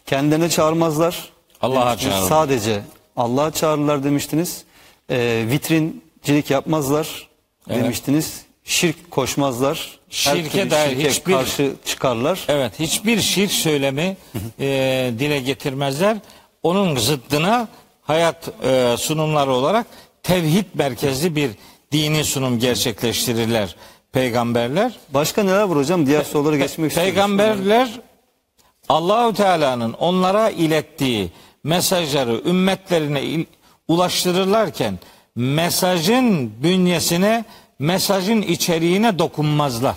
Kendilerine 0.07 0.49
çağırmazlar. 0.49 1.29
Allah'a 1.63 1.97
çağırırlar. 1.97 2.29
Sadece 2.29 2.83
Allah'a 3.21 3.51
çağırırlar 3.51 4.05
demiştiniz. 4.05 4.65
Ee, 5.11 5.45
vitrincilik 5.51 6.51
yapmazlar 6.51 7.29
demiştiniz. 7.69 8.43
Şirk 8.65 9.11
koşmazlar. 9.11 9.99
Şirke 10.11 10.71
dair 10.71 10.91
şirke 10.97 11.11
hiçbir- 11.11 11.33
karşı 11.33 11.73
çıkarlar. 11.85 12.45
Evet 12.49 12.73
hiçbir 12.81 13.21
şirk 13.21 13.53
söylemi 13.53 14.17
e, 14.61 14.67
dile 15.19 15.41
getirmezler. 15.41 16.17
Onun 16.63 16.97
zıddına 16.97 17.69
hayat 18.03 18.49
e, 18.65 18.97
sunumları 18.99 19.51
olarak 19.53 19.87
tevhid 20.23 20.65
merkezli 20.75 21.37
bir 21.37 21.51
dini 21.93 22.25
sunum 22.25 22.59
gerçekleştirirler 22.59 23.77
peygamberler. 24.13 24.93
Başka 25.09 25.43
neler 25.43 25.63
var 25.63 25.77
hocam? 25.79 26.07
Diğer 26.07 26.23
sorulara 26.23 26.57
geçmek 26.57 26.91
istiyorum. 26.91 27.13
Peygamberler 27.15 28.01
Allahu 28.89 29.35
Teala'nın 29.35 29.93
onlara 29.93 30.51
ilettiği 30.51 31.31
mesajları 31.65 32.41
ümmetlerine 32.45 33.47
ulaştırırlarken 33.89 34.99
mesajın 35.35 36.53
bünyesine, 36.63 37.45
mesajın 37.79 38.43
içeriğine 38.43 39.19
dokunmazlar. 39.19 39.97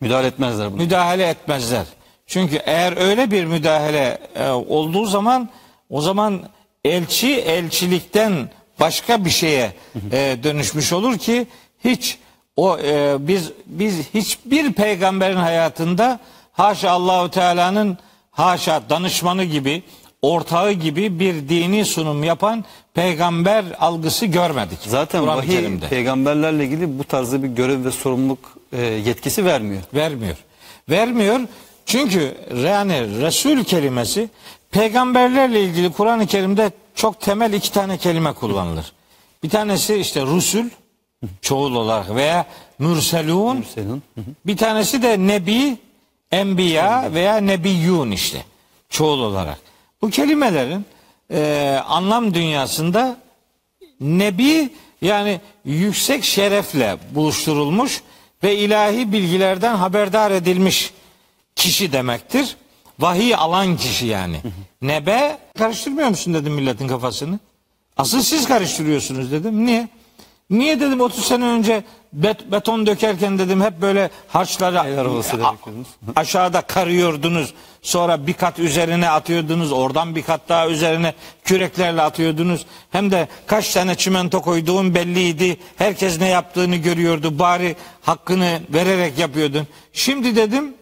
Müdahale 0.00 0.26
etmezler 0.26 0.72
buna. 0.72 0.82
müdahale 0.82 1.28
etmezler. 1.28 1.86
Çünkü 2.26 2.56
eğer 2.56 2.96
öyle 2.96 3.30
bir 3.30 3.44
müdahale 3.44 4.18
e, 4.34 4.50
olduğu 4.50 5.06
zaman 5.06 5.48
o 5.90 6.00
zaman 6.00 6.42
elçi 6.84 7.36
elçilikten 7.36 8.50
başka 8.80 9.24
bir 9.24 9.30
şeye 9.30 9.72
e, 10.12 10.36
dönüşmüş 10.42 10.92
olur 10.92 11.18
ki 11.18 11.46
hiç 11.84 12.18
o 12.56 12.78
e, 12.78 13.16
biz 13.18 13.52
biz 13.66 14.14
hiçbir 14.14 14.72
peygamberin 14.72 15.36
hayatında 15.36 16.20
haşa 16.52 16.90
Allahu 16.90 17.30
Teala'nın 17.30 17.98
haşa 18.30 18.82
danışmanı 18.90 19.44
gibi 19.44 19.82
ortağı 20.22 20.72
gibi 20.72 21.20
bir 21.20 21.48
dini 21.48 21.84
sunum 21.84 22.24
yapan 22.24 22.64
peygamber 22.94 23.64
algısı 23.80 24.26
görmedik. 24.26 24.78
Zaten 24.86 25.26
vahiy 25.26 25.56
Kerim'de. 25.56 25.88
peygamberlerle 25.88 26.64
ilgili 26.64 26.98
bu 26.98 27.04
tarzda 27.04 27.42
bir 27.42 27.48
görev 27.48 27.84
ve 27.84 27.90
sorumluluk 27.90 28.38
e, 28.72 28.82
yetkisi 28.82 29.44
vermiyor. 29.44 29.82
Vermiyor. 29.94 30.36
Vermiyor. 30.90 31.40
Çünkü 31.86 32.34
yani 32.64 33.20
Resul 33.22 33.64
kelimesi 33.64 34.28
peygamberlerle 34.70 35.64
ilgili 35.64 35.92
Kur'an-ı 35.92 36.26
Kerim'de 36.26 36.70
çok 36.94 37.20
temel 37.20 37.52
iki 37.52 37.72
tane 37.72 37.98
kelime 37.98 38.32
kullanılır. 38.32 38.92
Bir 39.42 39.50
tanesi 39.50 39.94
işte 39.96 40.22
Rusul 40.22 40.64
çoğul 41.40 41.74
olarak 41.74 42.14
veya 42.14 42.46
Mürselun 42.78 43.64
bir 44.46 44.56
tanesi 44.56 45.02
de 45.02 45.18
Nebi, 45.18 45.76
Enbiya 46.32 47.10
veya 47.14 47.36
Nebiyyun 47.36 48.10
işte 48.10 48.44
çoğul 48.88 49.18
olarak. 49.20 49.69
Bu 50.02 50.10
kelimelerin 50.10 50.84
e, 51.30 51.80
anlam 51.86 52.34
dünyasında 52.34 53.16
Nebi 54.00 54.70
yani 55.02 55.40
yüksek 55.64 56.24
şerefle 56.24 56.96
buluşturulmuş 57.14 58.02
ve 58.42 58.56
ilahi 58.56 59.12
bilgilerden 59.12 59.76
haberdar 59.76 60.30
edilmiş 60.30 60.92
kişi 61.56 61.92
demektir. 61.92 62.56
Vahiy 62.98 63.34
alan 63.34 63.76
kişi 63.76 64.06
yani. 64.06 64.40
Nebe 64.82 65.38
karıştırmıyor 65.58 66.08
musun 66.08 66.34
dedim 66.34 66.52
milletin 66.52 66.88
kafasını. 66.88 67.38
Asıl 67.96 68.22
siz 68.22 68.48
karıştırıyorsunuz 68.48 69.32
dedim. 69.32 69.66
Niye? 69.66 69.88
Niye 70.50 70.80
dedim 70.80 71.00
30 71.00 71.24
sene 71.24 71.44
önce 71.44 71.84
bet- 72.16 72.52
beton 72.52 72.86
dökerken 72.86 73.38
dedim 73.38 73.60
hep 73.62 73.80
böyle 73.80 74.10
harçları 74.28 74.80
a- 74.80 74.84
aşağıda 76.16 76.60
karıyordunuz. 76.60 77.54
Sonra 77.82 78.26
bir 78.26 78.32
kat 78.32 78.58
üzerine 78.58 79.10
atıyordunuz. 79.10 79.72
Oradan 79.72 80.14
bir 80.16 80.22
kat 80.22 80.40
daha 80.48 80.68
üzerine 80.68 81.14
küreklerle 81.44 82.02
atıyordunuz. 82.02 82.66
Hem 82.90 83.10
de 83.10 83.28
kaç 83.46 83.72
tane 83.74 83.94
çimento 83.94 84.40
koyduğun 84.42 84.94
belliydi. 84.94 85.56
Herkes 85.76 86.20
ne 86.20 86.28
yaptığını 86.28 86.76
görüyordu. 86.76 87.38
Bari 87.38 87.76
hakkını 88.02 88.60
vererek 88.70 89.18
yapıyordun. 89.18 89.66
Şimdi 89.92 90.36
dedim 90.36 90.74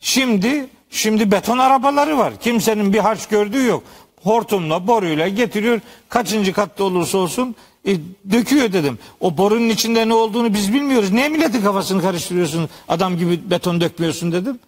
şimdi 0.00 0.66
şimdi 0.90 1.30
beton 1.30 1.58
arabaları 1.58 2.18
var. 2.18 2.32
Kimsenin 2.40 2.92
bir 2.92 2.98
harç 2.98 3.26
gördüğü 3.28 3.64
yok. 3.66 3.82
Hortumla 4.22 4.86
boruyla 4.86 5.28
getiriyor. 5.28 5.80
Kaçıncı 6.08 6.52
katta 6.52 6.84
olursa 6.84 7.18
olsun 7.18 7.54
e, 7.86 7.96
döküyor 8.30 8.72
dedim. 8.72 8.98
O 9.20 9.38
borunun 9.38 9.68
içinde 9.68 10.08
ne 10.08 10.14
olduğunu 10.14 10.54
biz 10.54 10.72
bilmiyoruz. 10.72 11.12
Niye 11.12 11.28
milletin 11.28 11.62
kafasını 11.62 12.02
karıştırıyorsun? 12.02 12.68
Adam 12.88 13.16
gibi 13.16 13.50
beton 13.50 13.80
dökmüyorsun 13.80 14.32
dedim. 14.32 14.58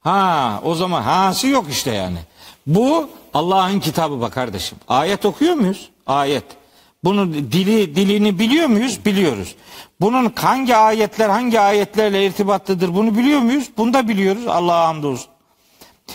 Ha 0.00 0.60
o 0.64 0.74
zaman 0.74 1.02
hası 1.02 1.46
yok 1.46 1.66
işte 1.70 1.90
yani. 1.90 2.18
Bu 2.66 3.10
Allah'ın 3.34 3.80
kitabı 3.80 4.20
bak 4.20 4.32
kardeşim. 4.32 4.78
Ayet 4.88 5.24
okuyor 5.24 5.54
muyuz? 5.54 5.88
Ayet. 6.06 6.44
Bunu 7.04 7.34
dili 7.34 7.96
dilini 7.96 8.38
biliyor 8.38 8.66
muyuz? 8.66 9.04
Biliyoruz. 9.04 9.54
Bunun 10.00 10.32
hangi 10.34 10.76
ayetler 10.76 11.28
hangi 11.28 11.60
ayetlerle 11.60 12.26
irtibatlıdır 12.26 12.94
bunu 12.94 13.18
biliyor 13.18 13.40
muyuz? 13.40 13.70
Bunu 13.76 13.92
da 13.92 14.08
biliyoruz. 14.08 14.46
Allah'a 14.46 14.88
hamdolsun. 14.88 15.30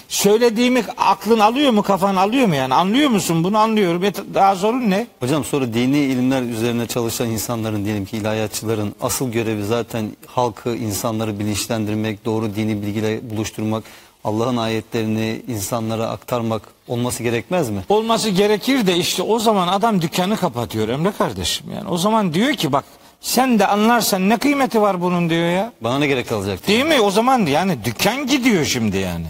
Söylediğimi 0.07 0.83
aklın 0.97 1.39
alıyor 1.39 1.71
mu 1.71 1.83
kafan 1.83 2.15
alıyor 2.15 2.47
mu 2.47 2.55
yani 2.55 2.73
anlıyor 2.73 3.09
musun 3.09 3.43
bunu 3.43 3.57
anlıyorum. 3.57 4.03
E, 4.03 4.13
daha 4.33 4.55
sorun 4.55 4.89
ne? 4.89 5.07
Hocam 5.19 5.43
sonra 5.43 5.73
dini 5.73 5.97
ilimler 5.97 6.41
üzerine 6.41 6.87
çalışan 6.87 7.29
insanların 7.29 7.85
diyelim 7.85 8.05
ki 8.05 8.17
ilahiyatçıların 8.17 8.95
asıl 9.01 9.31
görevi 9.31 9.63
zaten 9.63 10.11
halkı, 10.25 10.75
insanları 10.75 11.39
bilinçlendirmek, 11.39 12.25
doğru 12.25 12.55
dini 12.55 12.81
bilgiyle 12.81 13.29
buluşturmak, 13.29 13.83
Allah'ın 14.23 14.57
ayetlerini 14.57 15.41
insanlara 15.47 16.09
aktarmak 16.09 16.61
olması 16.87 17.23
gerekmez 17.23 17.69
mi? 17.69 17.81
Olması 17.89 18.29
gerekir 18.29 18.87
de 18.87 18.97
işte 18.97 19.23
o 19.23 19.39
zaman 19.39 19.67
adam 19.67 20.01
dükkanı 20.01 20.37
kapatıyor 20.37 20.89
Emre 20.89 21.11
kardeşim 21.11 21.65
yani. 21.75 21.89
O 21.89 21.97
zaman 21.97 22.33
diyor 22.33 22.53
ki 22.53 22.71
bak 22.71 22.83
sen 23.21 23.59
de 23.59 23.67
anlarsan 23.67 24.29
ne 24.29 24.37
kıymeti 24.37 24.81
var 24.81 25.01
bunun 25.01 25.29
diyor 25.29 25.49
ya. 25.51 25.73
Bana 25.81 25.99
ne 25.99 26.07
gerek 26.07 26.29
kalacak? 26.29 26.67
Değil 26.67 26.85
mi? 26.85 27.01
O 27.01 27.11
zaman 27.11 27.45
yani 27.45 27.85
dükkan 27.85 28.27
gidiyor 28.27 28.65
şimdi 28.65 28.97
yani. 28.97 29.25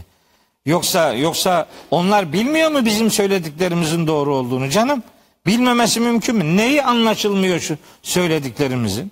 Yoksa 0.66 1.14
yoksa 1.14 1.68
onlar 1.91 2.34
bilmiyor 2.34 2.72
mu 2.72 2.86
bizim 2.86 3.11
söylediklerimizin 3.11 4.07
doğru 4.07 4.36
olduğunu 4.36 4.70
canım? 4.70 5.03
Bilmemesi 5.45 5.99
mümkün 5.99 6.36
mü? 6.36 6.57
Neyi 6.57 6.84
anlaşılmıyor 6.84 7.59
şu 7.59 7.78
söylediklerimizin? 8.01 9.11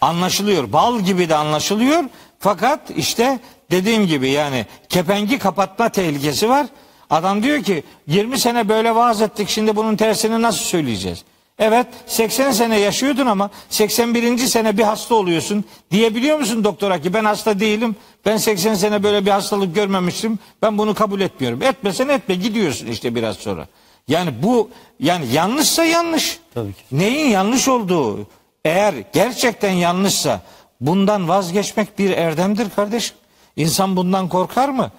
Anlaşılıyor. 0.00 0.72
Bal 0.72 1.00
gibi 1.00 1.28
de 1.28 1.34
anlaşılıyor. 1.36 2.04
Fakat 2.38 2.80
işte 2.96 3.40
dediğim 3.70 4.06
gibi 4.06 4.30
yani 4.30 4.66
kepengi 4.88 5.38
kapatma 5.38 5.88
tehlikesi 5.88 6.48
var. 6.48 6.66
Adam 7.10 7.42
diyor 7.42 7.62
ki 7.62 7.84
20 8.06 8.38
sene 8.38 8.68
böyle 8.68 8.94
vaaz 8.94 9.22
ettik 9.22 9.48
şimdi 9.48 9.76
bunun 9.76 9.96
tersini 9.96 10.42
nasıl 10.42 10.64
söyleyeceğiz? 10.64 11.24
Evet 11.58 11.86
80 12.06 12.52
sene 12.52 12.78
yaşıyordun 12.78 13.26
ama 13.26 13.50
81. 13.68 14.38
sene 14.38 14.78
bir 14.78 14.82
hasta 14.82 15.14
oluyorsun. 15.14 15.64
Diyebiliyor 15.90 16.38
musun 16.38 16.64
doktora 16.64 17.02
ki 17.02 17.14
ben 17.14 17.24
hasta 17.24 17.60
değilim. 17.60 17.96
Ben 18.26 18.36
80 18.36 18.74
sene 18.74 19.02
böyle 19.02 19.26
bir 19.26 19.30
hastalık 19.30 19.74
görmemiştim. 19.74 20.38
Ben 20.62 20.78
bunu 20.78 20.94
kabul 20.94 21.20
etmiyorum. 21.20 21.62
Etmesen 21.62 22.08
etme 22.08 22.34
gidiyorsun 22.34 22.86
işte 22.86 23.14
biraz 23.14 23.36
sonra. 23.36 23.66
Yani 24.08 24.30
bu 24.42 24.70
yani 25.00 25.26
yanlışsa 25.32 25.84
yanlış. 25.84 26.38
Tabii 26.54 26.72
ki. 26.72 26.82
Neyin 26.92 27.30
yanlış 27.30 27.68
olduğu 27.68 28.26
eğer 28.64 28.94
gerçekten 29.12 29.72
yanlışsa 29.72 30.40
bundan 30.80 31.28
vazgeçmek 31.28 31.98
bir 31.98 32.10
erdemdir 32.10 32.70
kardeşim. 32.70 33.16
İnsan 33.56 33.96
bundan 33.96 34.28
korkar 34.28 34.68
mı? 34.68 34.90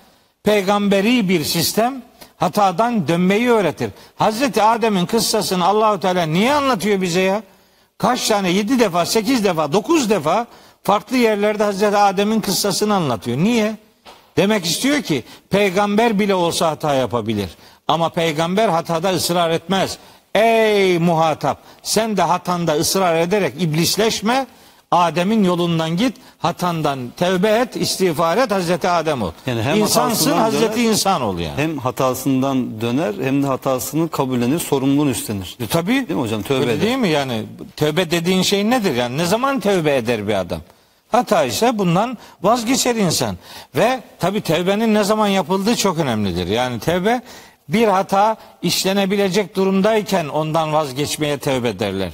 Peygamberi 0.44 1.30
bir 1.30 1.44
sistem 1.44 2.02
hatadan 2.38 3.08
dönmeyi 3.08 3.50
öğretir. 3.50 3.92
Hazreti 4.16 4.64
Adem'in 4.64 5.06
kıssasını 5.06 5.66
Allahu 5.66 6.00
Teala 6.00 6.26
niye 6.26 6.54
anlatıyor 6.54 7.02
bize 7.02 7.22
ya? 7.22 7.44
Kaç 7.98 8.28
tane? 8.28 8.50
Yedi 8.50 8.80
defa, 8.80 9.06
sekiz 9.06 9.44
defa, 9.44 9.74
dokuz 9.74 10.10
defa 10.10 10.48
farklı 10.84 11.18
yerlerde 11.18 11.64
Hazreti 11.64 11.98
Adem'in 11.98 12.42
kıssasını 12.42 12.96
anlatıyor. 12.96 13.38
Niye? 13.38 13.78
Demek 14.38 14.66
istiyor 14.66 15.02
ki 15.02 15.24
peygamber 15.50 16.20
bile 16.20 16.36
olsa 16.36 16.70
hata 16.70 16.94
yapabilir. 16.94 17.50
Ama 17.88 18.10
peygamber 18.10 18.70
hatada 18.70 19.10
ısrar 19.10 19.50
etmez. 19.50 19.98
Ey 20.36 21.00
muhatap 21.00 21.58
sen 21.84 22.18
de 22.18 22.22
hatanda 22.22 22.74
ısrar 22.74 23.16
ederek 23.16 23.54
iblisleşme. 23.62 24.48
Adem'in 24.92 25.44
yolundan 25.44 25.98
git, 25.98 26.16
hatandan 26.38 27.00
tevbe 27.18 27.50
et, 27.50 27.76
istiğfar 27.76 28.38
et, 28.38 28.52
Hazreti 28.52 28.90
Adem 28.90 29.22
ol. 29.22 29.32
Yani 29.48 29.62
hem 29.62 29.78
İnsansın, 29.78 30.32
Hazreti 30.32 30.76
döner, 30.78 30.90
insan 30.90 31.22
ol 31.22 31.40
yani. 31.40 31.58
Hem 31.58 31.78
hatasından 31.78 32.82
döner 32.82 33.14
hem 33.24 33.44
de 33.44 33.48
hatasını 33.48 34.10
kabullenir, 34.10 34.60
sorumluluğunu 34.60 35.10
üstlenir. 35.10 35.58
E, 35.60 35.68
tabii. 35.68 35.94
Değil 35.94 36.10
mi 36.10 36.22
hocam? 36.22 36.42
Tövbe 36.42 36.60
Öyle 36.60 36.74
eder. 36.74 36.82
değil 36.82 36.98
mi 36.98 37.10
yani? 37.10 37.44
Tövbe 37.76 38.12
dediğin 38.12 38.42
şey 38.42 38.70
nedir 38.70 38.96
yani? 38.96 39.18
Ne 39.18 39.26
zaman 39.26 39.60
tövbe 39.60 39.96
eder 39.96 40.28
bir 40.28 40.34
adam? 40.34 40.62
Hata 41.12 41.44
ise 41.44 41.78
bundan 41.78 42.18
vazgeçer 42.44 42.96
insan. 42.96 43.38
Ve 43.76 44.00
tabii 44.20 44.42
tevbenin 44.42 44.94
ne 44.94 45.04
zaman 45.04 45.28
yapıldığı 45.28 45.76
çok 45.76 46.00
önemlidir. 46.00 46.48
Yani 46.48 46.80
tevbe 46.80 47.22
bir 47.70 47.88
hata 47.88 48.36
işlenebilecek 48.62 49.56
durumdayken 49.56 50.28
ondan 50.28 50.74
vazgeçmeye 50.74 51.38
tevbe 51.38 51.80
derler. 51.80 52.12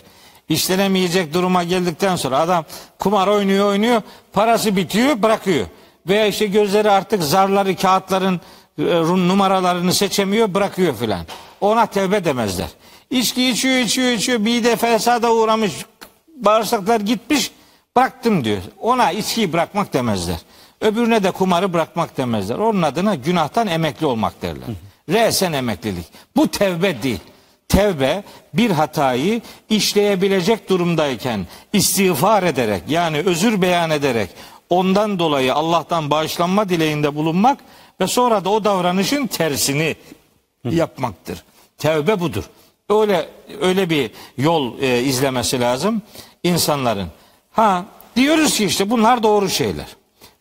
İşlenemeyecek 0.52 1.34
duruma 1.34 1.64
geldikten 1.64 2.16
sonra 2.16 2.40
adam 2.40 2.66
kumar 3.00 3.28
oynuyor 3.28 3.66
oynuyor 3.66 4.02
parası 4.34 4.76
bitiyor 4.76 5.22
bırakıyor. 5.22 5.66
Veya 6.08 6.26
işte 6.26 6.46
gözleri 6.46 6.92
artık 6.92 7.24
zarları 7.24 7.76
kağıtların 7.76 8.42
e, 8.80 8.84
numaralarını 9.28 9.94
seçemiyor 9.94 10.54
bırakıyor 10.54 10.96
filan. 10.96 11.26
Ona 11.62 11.86
tevbe 11.86 12.26
demezler. 12.26 12.68
İçki 13.10 13.50
içiyor 13.50 13.76
içiyor 13.76 14.12
içiyor 14.12 14.40
mide 14.40 14.76
fesada 14.76 15.34
uğramış 15.34 15.72
bağırsaklar 16.36 17.00
gitmiş 17.00 17.52
bıraktım 17.96 18.44
diyor. 18.44 18.62
Ona 18.80 19.12
içkiyi 19.12 19.54
bırakmak 19.54 19.94
demezler. 19.94 20.38
Öbürüne 20.82 21.24
de 21.24 21.32
kumarı 21.32 21.74
bırakmak 21.74 22.18
demezler. 22.18 22.58
Onun 22.58 22.82
adına 22.82 23.16
günahtan 23.16 23.68
emekli 23.68 24.06
olmak 24.06 24.42
derler. 24.42 24.68
Resen 25.10 25.54
emeklilik. 25.54 26.06
Bu 26.36 26.48
tevbe 26.48 27.04
değil. 27.04 27.20
Tevbe 27.72 28.24
bir 28.54 28.72
hatayı 28.72 29.42
işleyebilecek 29.70 30.70
durumdayken 30.70 31.48
istiğfar 31.74 32.44
ederek 32.44 32.84
yani 32.88 33.18
özür 33.18 33.62
beyan 33.62 33.92
ederek 33.92 34.30
ondan 34.70 35.20
dolayı 35.20 35.54
Allah'tan 35.54 36.10
bağışlanma 36.10 36.70
dileğinde 36.70 37.16
bulunmak 37.16 37.60
ve 38.02 38.08
sonra 38.08 38.46
da 38.46 38.50
o 38.50 38.64
davranışın 38.64 39.28
tersini 39.28 39.96
yapmaktır. 40.70 41.44
Tevbe 41.78 42.20
budur. 42.20 42.44
Öyle 42.90 43.30
öyle 43.62 43.90
bir 43.90 44.12
yol 44.38 44.82
e, 44.82 45.04
izlemesi 45.04 45.62
lazım 45.62 46.02
insanların. 46.44 47.08
Ha 47.52 47.86
diyoruz 48.16 48.58
ki 48.58 48.66
işte 48.66 48.90
bunlar 48.90 49.24
doğru 49.24 49.50
şeyler. 49.50 49.88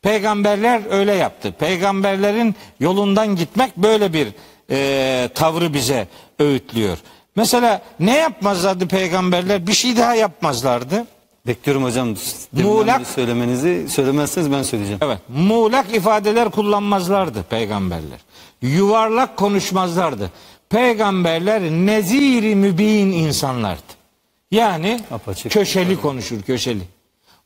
Peygamberler 0.03 0.83
öyle 0.91 1.15
yaptı. 1.15 1.53
Peygamberlerin 1.59 2.55
yolundan 2.81 3.37
gitmek 3.37 3.77
böyle 3.77 4.13
bir 4.13 4.29
e, 4.71 5.29
tavrı 5.35 5.75
bize 5.75 6.09
öğütlüyor. 6.39 6.99
Mesela 7.37 7.83
ne 8.01 8.17
yapmazlardı 8.17 8.89
peygamberler? 8.89 9.67
Bir 9.67 9.73
şey 9.73 9.97
daha 9.97 10.15
yapmazlardı. 10.15 11.07
Bekliyorum 11.47 11.85
hocam. 11.85 12.15
Muğlak- 12.53 13.07
söylemenizi. 13.07 13.87
Söylemezseniz 13.89 14.53
ben 14.53 14.63
söyleyeceğim. 14.63 15.01
Evet. 15.03 15.19
Muğlak 15.29 15.95
ifadeler 15.95 16.51
kullanmazlardı 16.51 17.43
peygamberler. 17.43 18.19
Yuvarlak 18.63 19.37
konuşmazlardı. 19.37 20.31
Peygamberler 20.71 21.63
neziri 21.63 22.55
mübin 22.55 23.13
insanlardı. 23.13 23.83
Yani 24.51 25.01
Apaçık. 25.11 25.53
köşeli 25.53 26.01
konuşur, 26.01 26.43
köşeli. 26.43 26.83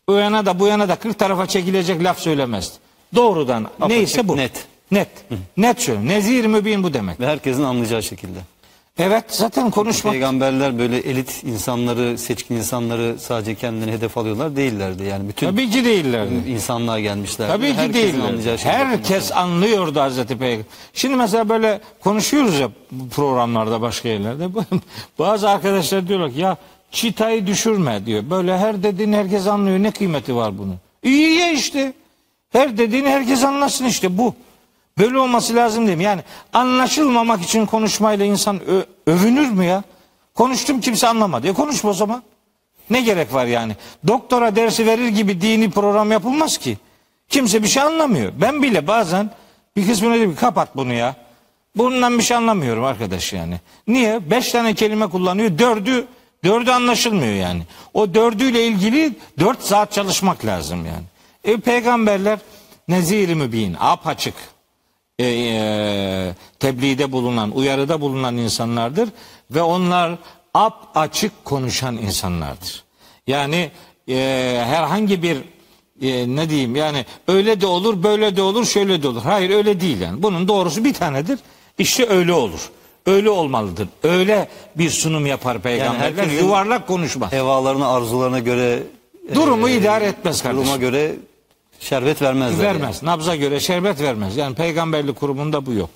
O 0.06 0.14
yana 0.14 0.46
da 0.46 0.60
bu 0.60 0.66
yana 0.66 0.88
da 0.88 0.96
40 0.96 1.18
tarafa 1.18 1.46
çekilecek 1.46 2.04
laf 2.04 2.18
söylemezdi. 2.18 2.74
Doğrudan 3.14 3.68
neyse 3.88 4.28
bu. 4.28 4.36
net. 4.36 4.66
Net. 4.90 5.08
Net 5.56 5.80
söyle. 5.82 6.06
Nezir 6.06 6.46
mübin 6.46 6.82
bu 6.82 6.94
demek. 6.94 7.20
Ve 7.20 7.26
herkesin 7.26 7.62
anlayacağı 7.62 8.02
şekilde. 8.02 8.38
Evet 8.98 9.24
zaten 9.28 9.70
konuşmak. 9.70 10.12
Peygamberler 10.12 10.78
böyle 10.78 10.98
elit 10.98 11.44
insanları, 11.44 12.18
seçkin 12.18 12.54
insanları 12.54 13.18
sadece 13.18 13.54
kendini 13.54 13.92
hedef 13.92 14.18
alıyorlar 14.18 14.56
değillerdi. 14.56 15.02
Yani 15.04 15.28
bütün 15.28 15.46
Tabii 15.50 15.70
ki 15.70 15.84
değillerdi. 15.84 16.34
insanlığa 16.48 17.00
gelmişler. 17.00 17.48
Tabii 17.48 17.66
ki 17.66 17.74
Herkesin 17.74 18.12
değiller. 18.12 18.28
anlayacağı 18.28 18.58
şekilde 18.58 18.72
Herkes 18.72 19.32
anlıyordu 19.32 20.00
Hazreti 20.00 20.38
Peygamber. 20.38 20.66
Şimdi 20.92 21.16
mesela 21.16 21.48
böyle 21.48 21.80
konuşuyoruz 22.04 22.58
ya 22.58 22.70
bu 22.90 23.08
programlarda 23.08 23.80
başka 23.80 24.08
yerlerde. 24.08 24.48
Bazı 25.18 25.50
arkadaşlar 25.50 26.08
diyorlar 26.08 26.32
ki 26.32 26.40
ya 26.40 26.56
çitayı 26.90 27.46
düşürme 27.46 28.06
diyor. 28.06 28.22
Böyle 28.30 28.58
her 28.58 28.82
dediğini 28.82 29.16
herkes 29.16 29.46
anlıyor. 29.46 29.78
Ne 29.78 29.90
kıymeti 29.90 30.36
var 30.36 30.58
bunun? 30.58 30.76
İyi 31.02 31.38
ya 31.38 31.50
işte. 31.52 31.92
Her 32.52 32.78
dediğini 32.78 33.08
herkes 33.08 33.44
anlasın 33.44 33.84
işte 33.84 34.18
bu. 34.18 34.34
Böyle 34.98 35.18
olması 35.18 35.54
lazım 35.54 35.86
değil 35.86 35.98
mi? 35.98 36.04
Yani 36.04 36.20
anlaşılmamak 36.52 37.42
için 37.42 37.66
konuşmayla 37.66 38.24
insan 38.24 38.60
övünür 39.06 39.50
mü 39.50 39.64
ya? 39.64 39.82
Konuştum 40.34 40.80
kimse 40.80 41.08
anlamadı. 41.08 41.48
E 41.48 41.52
konuşma 41.52 41.90
o 41.90 41.92
zaman. 41.92 42.22
Ne 42.90 43.00
gerek 43.00 43.34
var 43.34 43.46
yani? 43.46 43.76
Doktora 44.06 44.56
dersi 44.56 44.86
verir 44.86 45.08
gibi 45.08 45.40
dini 45.40 45.70
program 45.70 46.12
yapılmaz 46.12 46.58
ki. 46.58 46.78
Kimse 47.28 47.62
bir 47.62 47.68
şey 47.68 47.82
anlamıyor. 47.82 48.32
Ben 48.40 48.62
bile 48.62 48.86
bazen 48.86 49.30
bir 49.76 49.86
kısmına 49.86 50.14
diyorum 50.14 50.36
kapat 50.36 50.76
bunu 50.76 50.92
ya. 50.92 51.16
Bundan 51.76 52.18
bir 52.18 52.22
şey 52.22 52.36
anlamıyorum 52.36 52.84
arkadaş 52.84 53.32
yani. 53.32 53.60
Niye? 53.86 54.30
Beş 54.30 54.52
tane 54.52 54.74
kelime 54.74 55.06
kullanıyor. 55.06 55.58
Dördü 55.58 56.06
dördü 56.44 56.70
anlaşılmıyor 56.70 57.34
yani. 57.34 57.62
O 57.94 58.14
dördüyle 58.14 58.66
ilgili 58.66 59.12
dört 59.38 59.62
saat 59.62 59.92
çalışmak 59.92 60.44
lazım 60.44 60.86
yani. 60.86 61.04
E, 61.44 61.56
peygamberler 61.56 62.38
nezir-i 62.88 63.34
mübin, 63.34 63.76
apaçık 63.80 64.34
e, 65.18 65.24
e, 65.26 66.34
tebliğde 66.60 67.12
bulunan, 67.12 67.50
uyarıda 67.56 68.00
bulunan 68.00 68.36
insanlardır 68.36 69.08
ve 69.50 69.62
onlar 69.62 70.12
ap 70.54 70.86
açık 70.94 71.44
konuşan 71.44 71.96
insanlardır. 71.96 72.84
Yani 73.26 73.70
e, 74.08 74.14
herhangi 74.66 75.22
bir 75.22 75.36
e, 76.02 76.36
ne 76.36 76.50
diyeyim 76.50 76.76
yani 76.76 77.04
öyle 77.28 77.60
de 77.60 77.66
olur, 77.66 78.02
böyle 78.02 78.36
de 78.36 78.42
olur, 78.42 78.64
şöyle 78.66 79.02
de 79.02 79.08
olur. 79.08 79.22
Hayır 79.22 79.50
öyle 79.50 79.80
değil 79.80 80.00
yani. 80.00 80.22
Bunun 80.22 80.48
doğrusu 80.48 80.84
bir 80.84 80.94
tanedir. 80.94 81.38
İşte 81.78 82.08
öyle 82.08 82.32
olur. 82.32 82.70
Öyle 83.06 83.30
olmalıdır. 83.30 83.88
Öyle 84.02 84.48
bir 84.76 84.90
sunum 84.90 85.26
yapar 85.26 85.58
peygamberler. 85.60 86.24
herkesin- 86.24 86.44
Yuvarlak 86.44 86.86
konuşmaz. 86.86 87.32
Hevalarına, 87.32 87.88
arzularına 87.88 88.38
göre 88.38 88.82
Durumu 89.34 89.68
e, 89.68 89.76
idare 89.76 90.04
etmez 90.04 90.42
kardeşim. 90.42 90.64
Duruma 90.64 90.76
göre 90.76 91.12
şerbet 91.84 92.22
vermezler. 92.22 92.64
Vermez. 92.64 93.02
Nabza 93.02 93.36
göre 93.36 93.60
şerbet 93.60 94.00
vermez. 94.00 94.36
Yani 94.36 94.54
peygamberlik 94.54 95.16
kurumunda 95.16 95.66
bu 95.66 95.72
yok. 95.72 95.90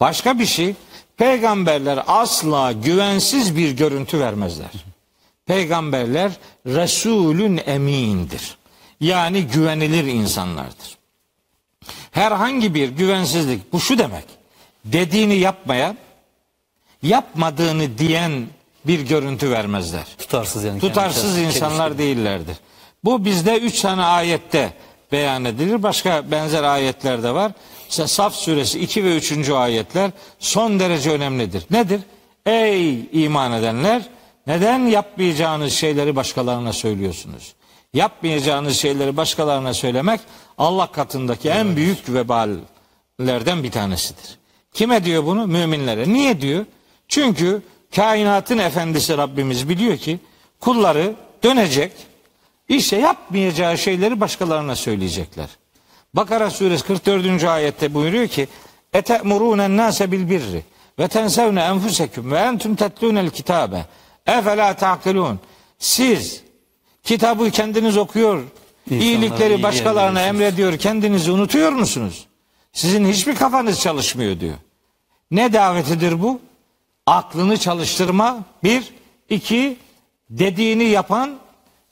Başka 0.00 0.38
bir 0.38 0.46
şey 0.46 0.74
peygamberler 1.16 2.02
asla 2.06 2.72
güvensiz 2.72 3.56
bir 3.56 3.70
görüntü 3.70 4.20
vermezler. 4.20 4.70
Peygamberler 5.46 6.32
Resulün 6.66 7.60
emindir. 7.66 8.58
Yani 9.00 9.42
güvenilir 9.42 10.04
insanlardır. 10.04 10.98
Herhangi 12.10 12.74
bir 12.74 12.88
güvensizlik 12.88 13.72
bu 13.72 13.80
şu 13.80 13.98
demek. 13.98 14.24
Dediğini 14.84 15.34
yapmayan, 15.34 15.96
yapmadığını 17.02 17.98
diyen 17.98 18.46
bir 18.84 19.00
görüntü 19.00 19.50
vermezler 19.50 20.04
Tutarsız 20.18 20.64
yani. 20.64 20.80
tutarsız 20.80 21.38
insanlar 21.38 21.98
değillerdir. 21.98 22.56
Bu 23.04 23.24
bizde 23.24 23.58
üç 23.58 23.80
tane 23.80 24.02
ayette 24.02 24.72
beyan 25.12 25.44
edilir. 25.44 25.82
Başka 25.82 26.30
benzer 26.30 26.62
ayetler 26.62 27.22
de 27.22 27.34
var. 27.34 27.52
İşte 27.90 28.06
Saf 28.06 28.34
suresi 28.34 28.80
2 28.80 29.04
ve 29.04 29.16
3. 29.16 29.50
ayetler 29.50 30.10
son 30.38 30.80
derece 30.80 31.10
önemlidir. 31.10 31.64
Nedir? 31.70 32.00
Ey 32.46 33.08
iman 33.12 33.52
edenler 33.52 34.02
neden 34.46 34.78
yapmayacağınız 34.78 35.72
şeyleri 35.72 36.16
başkalarına 36.16 36.72
söylüyorsunuz? 36.72 37.54
Yapmayacağınız 37.94 38.76
şeyleri 38.76 39.16
başkalarına 39.16 39.74
söylemek 39.74 40.20
Allah 40.58 40.92
katındaki 40.92 41.48
en 41.48 41.76
büyük 41.76 42.08
veballerden 42.08 43.62
bir 43.62 43.70
tanesidir. 43.70 44.38
Kime 44.72 45.04
diyor 45.04 45.26
bunu? 45.26 45.46
Müminlere. 45.46 46.08
Niye 46.08 46.40
diyor? 46.40 46.64
Çünkü 47.08 47.62
kainatın 47.96 48.58
efendisi 48.58 49.16
Rabbimiz 49.16 49.68
biliyor 49.68 49.96
ki 49.96 50.18
kulları 50.60 51.14
dönecek 51.44 51.92
işte 52.68 52.96
yapmayacağı 52.96 53.78
şeyleri 53.78 54.20
başkalarına 54.20 54.76
söyleyecekler. 54.76 55.48
Bakara 56.14 56.50
suresi 56.50 56.84
44. 56.84 57.44
ayette 57.44 57.94
buyuruyor 57.94 58.28
ki 58.28 58.48
ete'murûnen 58.92 59.76
nâse 59.76 60.12
bil 60.12 60.30
birri 60.30 60.64
ve 60.98 61.08
tensevne 61.08 61.60
enfuseküm 61.60 62.32
ve 62.32 62.38
entum 62.38 62.76
tetlûnel 62.76 63.30
kitabe 63.30 63.86
efela 64.26 64.76
ta'kilûn 64.76 65.40
siz 65.78 66.42
kitabı 67.02 67.50
kendiniz 67.50 67.96
okuyor 67.96 68.42
İnsanlara 68.86 69.04
iyilikleri 69.04 69.62
başkalarına 69.62 70.22
emrediyor 70.22 70.78
kendinizi 70.78 71.30
unutuyor 71.30 71.72
musunuz? 71.72 72.26
Sizin 72.72 73.08
hiçbir 73.08 73.34
kafanız 73.36 73.80
çalışmıyor 73.80 74.40
diyor. 74.40 74.54
Ne 75.30 75.52
davetidir 75.52 76.22
bu? 76.22 76.40
Aklını 77.06 77.56
çalıştırma. 77.56 78.44
Bir. 78.64 78.94
iki 79.30 79.76
dediğini 80.30 80.84
yapan, 80.84 81.38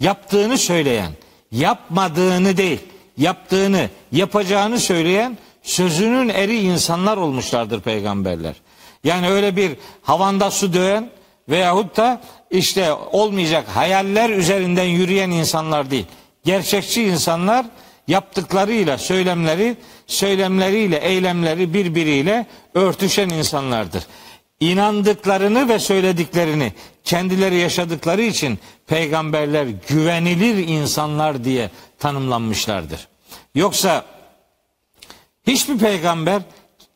yaptığını 0.01 0.59
söyleyen. 0.59 1.13
Yapmadığını 1.53 2.57
değil, 2.57 2.81
yaptığını, 3.17 3.91
yapacağını 4.13 4.81
söyleyen 4.81 5.39
sözünün 5.63 6.29
eri 6.29 6.61
insanlar 6.61 7.17
olmuşlardır 7.17 7.81
peygamberler. 7.81 8.55
Yani 9.05 9.31
öyle 9.31 9.57
bir 9.57 9.73
havanda 10.03 10.51
su 10.51 10.73
döven 10.73 11.11
veyahut 11.49 11.97
da 11.97 12.21
işte 12.51 12.93
olmayacak 12.93 13.69
hayaller 13.69 14.31
üzerinden 14.31 14.85
yürüyen 14.85 15.31
insanlar 15.31 15.91
değil. 15.91 16.07
Gerçekçi 16.45 17.03
insanlar 17.03 17.67
yaptıklarıyla 18.09 18.99
söylemleri, 18.99 19.77
söylemleriyle 20.07 20.97
eylemleri 20.97 21.75
birbiriyle 21.75 22.47
örtüşen 22.75 23.29
insanlardır. 23.29 24.07
İnandıklarını 24.61 25.69
ve 25.69 25.79
söylediklerini 25.79 26.73
kendileri 27.05 27.57
yaşadıkları 27.57 28.23
için 28.23 28.59
peygamberler 28.87 29.67
güvenilir 29.89 30.69
insanlar 30.69 31.45
diye 31.45 31.71
tanımlanmışlardır. 31.99 33.09
Yoksa 33.55 34.05
hiçbir 35.47 35.79
peygamber 35.79 36.43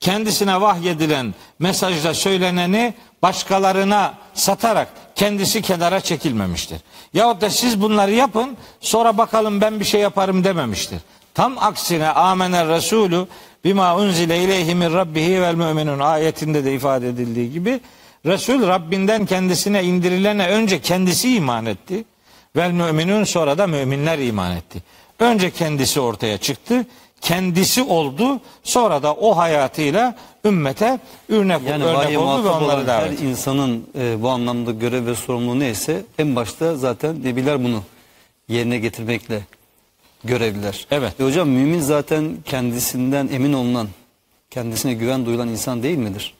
kendisine 0.00 0.60
vahyedilen 0.60 1.34
mesajda 1.58 2.14
söyleneni 2.14 2.94
başkalarına 3.22 4.14
satarak 4.34 4.88
kendisi 5.14 5.62
kenara 5.62 6.00
çekilmemiştir. 6.00 6.80
Yahut 7.14 7.40
da 7.40 7.50
siz 7.50 7.80
bunları 7.80 8.12
yapın 8.12 8.56
sonra 8.80 9.18
bakalım 9.18 9.60
ben 9.60 9.80
bir 9.80 9.84
şey 9.84 10.00
yaparım 10.00 10.44
dememiştir. 10.44 10.98
Tam 11.34 11.58
aksine 11.58 12.08
amener 12.08 12.68
Resulü 12.68 13.26
bima 13.64 13.96
unzile 13.96 14.38
ileyhi 14.44 14.74
min 14.74 14.92
rabbihi 14.92 15.42
vel 15.42 15.54
müminun 15.54 15.98
ayetinde 15.98 16.64
de 16.64 16.74
ifade 16.74 17.08
edildiği 17.08 17.52
gibi 17.52 17.80
Resul 18.26 18.66
Rabbinden 18.66 19.26
kendisine 19.26 19.84
indirilene 19.84 20.46
önce 20.48 20.80
kendisi 20.80 21.34
iman 21.36 21.66
etti. 21.66 22.04
Vel 22.56 22.70
müminun 22.70 23.24
sonra 23.24 23.58
da 23.58 23.66
müminler 23.66 24.18
iman 24.18 24.56
etti. 24.56 24.82
Önce 25.18 25.50
kendisi 25.50 26.00
ortaya 26.00 26.38
çıktı. 26.38 26.86
Kendisi 27.20 27.82
oldu. 27.82 28.40
Sonra 28.62 29.02
da 29.02 29.14
o 29.14 29.36
hayatıyla 29.36 30.16
ümmete 30.44 30.98
örnek, 31.28 31.60
Yani 31.68 31.84
örnek 31.84 32.18
oldu 32.18 32.44
ve 32.44 32.48
onları 32.48 32.80
her 32.80 32.86
davet 32.86 33.12
etti. 33.12 33.26
insanın 33.26 33.86
e, 33.98 34.22
bu 34.22 34.28
anlamda 34.28 34.70
görev 34.70 35.06
ve 35.06 35.14
sorumluluğu 35.14 35.58
neyse 35.60 36.02
en 36.18 36.36
başta 36.36 36.76
zaten 36.76 37.24
nebiler 37.24 37.64
bunu 37.64 37.82
yerine 38.48 38.78
getirmekle 38.78 39.40
görevliler. 40.24 40.86
Evet. 40.90 41.20
E 41.20 41.24
hocam 41.24 41.48
mümin 41.48 41.80
zaten 41.80 42.36
kendisinden 42.44 43.28
emin 43.32 43.52
olunan, 43.52 43.88
kendisine 44.50 44.94
güven 44.94 45.26
duyulan 45.26 45.48
insan 45.48 45.82
değil 45.82 45.98
midir? 45.98 46.34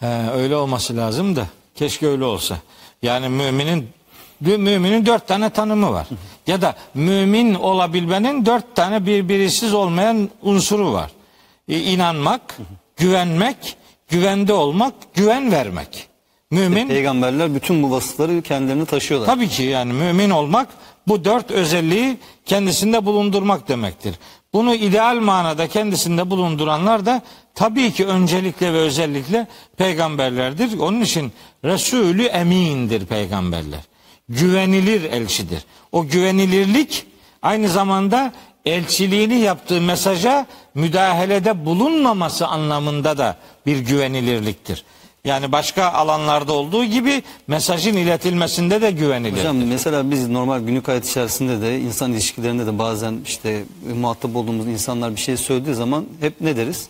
He, 0.00 0.30
öyle 0.30 0.56
olması 0.56 0.96
lazım 0.96 1.36
da 1.36 1.46
keşke 1.74 2.06
öyle 2.06 2.24
olsa. 2.24 2.58
Yani 3.02 3.28
müminin 3.28 3.88
bir 4.40 4.56
müminin 4.56 5.06
dört 5.06 5.28
tane 5.28 5.50
tanımı 5.50 5.92
var. 5.92 6.06
Ya 6.46 6.62
da 6.62 6.74
mümin 6.94 7.54
olabilmenin 7.54 8.46
dört 8.46 8.76
tane 8.76 9.06
birbirisiz 9.06 9.74
olmayan 9.74 10.30
unsuru 10.42 10.92
var. 10.92 11.10
E, 11.68 11.80
inanmak, 11.80 12.58
güvenmek, 12.96 13.76
güvende 14.08 14.52
olmak, 14.52 14.94
güven 15.14 15.52
vermek. 15.52 16.08
Mümin 16.50 16.88
Peygamberler 16.88 17.54
bütün 17.54 17.82
bu 17.82 17.90
vasıfları 17.90 18.42
kendilerini 18.42 18.86
taşıyorlar. 18.86 19.26
Tabii 19.26 19.48
ki 19.48 19.62
yani 19.62 19.92
mümin 19.92 20.30
olmak 20.30 20.68
bu 21.08 21.24
dört 21.24 21.50
özelliği 21.50 22.16
kendisinde 22.44 23.06
bulundurmak 23.06 23.68
demektir. 23.68 24.14
Bunu 24.52 24.74
ideal 24.74 25.16
manada 25.16 25.66
kendisinde 25.68 26.30
bulunduranlar 26.30 27.06
da 27.06 27.22
tabii 27.54 27.92
ki 27.92 28.06
öncelikle 28.06 28.72
ve 28.72 28.78
özellikle 28.78 29.46
peygamberlerdir. 29.76 30.78
Onun 30.78 31.00
için 31.00 31.32
Resulü 31.64 32.24
emindir 32.24 33.06
peygamberler. 33.06 33.80
Güvenilir 34.28 35.04
elçidir. 35.04 35.64
O 35.92 36.06
güvenilirlik 36.06 37.06
aynı 37.42 37.68
zamanda 37.68 38.32
elçiliğini 38.64 39.38
yaptığı 39.38 39.80
mesaja 39.80 40.46
müdahalede 40.74 41.64
bulunmaması 41.64 42.46
anlamında 42.46 43.18
da 43.18 43.36
bir 43.66 43.78
güvenilirliktir. 43.78 44.84
Yani 45.24 45.52
başka 45.52 45.92
alanlarda 45.92 46.52
olduğu 46.52 46.84
gibi 46.84 47.22
mesajın 47.46 47.96
iletilmesinde 47.96 48.82
de 48.82 48.90
güvenilir. 48.90 49.38
Hocam 49.38 49.56
mesela 49.56 50.10
biz 50.10 50.28
normal 50.28 50.60
günlük 50.60 50.88
hayat 50.88 51.06
içerisinde 51.06 51.60
de 51.60 51.80
insan 51.80 52.12
ilişkilerinde 52.12 52.66
de 52.66 52.78
bazen 52.78 53.20
işte 53.26 53.64
e, 53.90 53.92
muhatap 53.92 54.36
olduğumuz 54.36 54.66
insanlar 54.66 55.16
bir 55.16 55.20
şey 55.20 55.36
söylediği 55.36 55.74
zaman 55.74 56.04
hep 56.20 56.40
ne 56.40 56.56
deriz? 56.56 56.88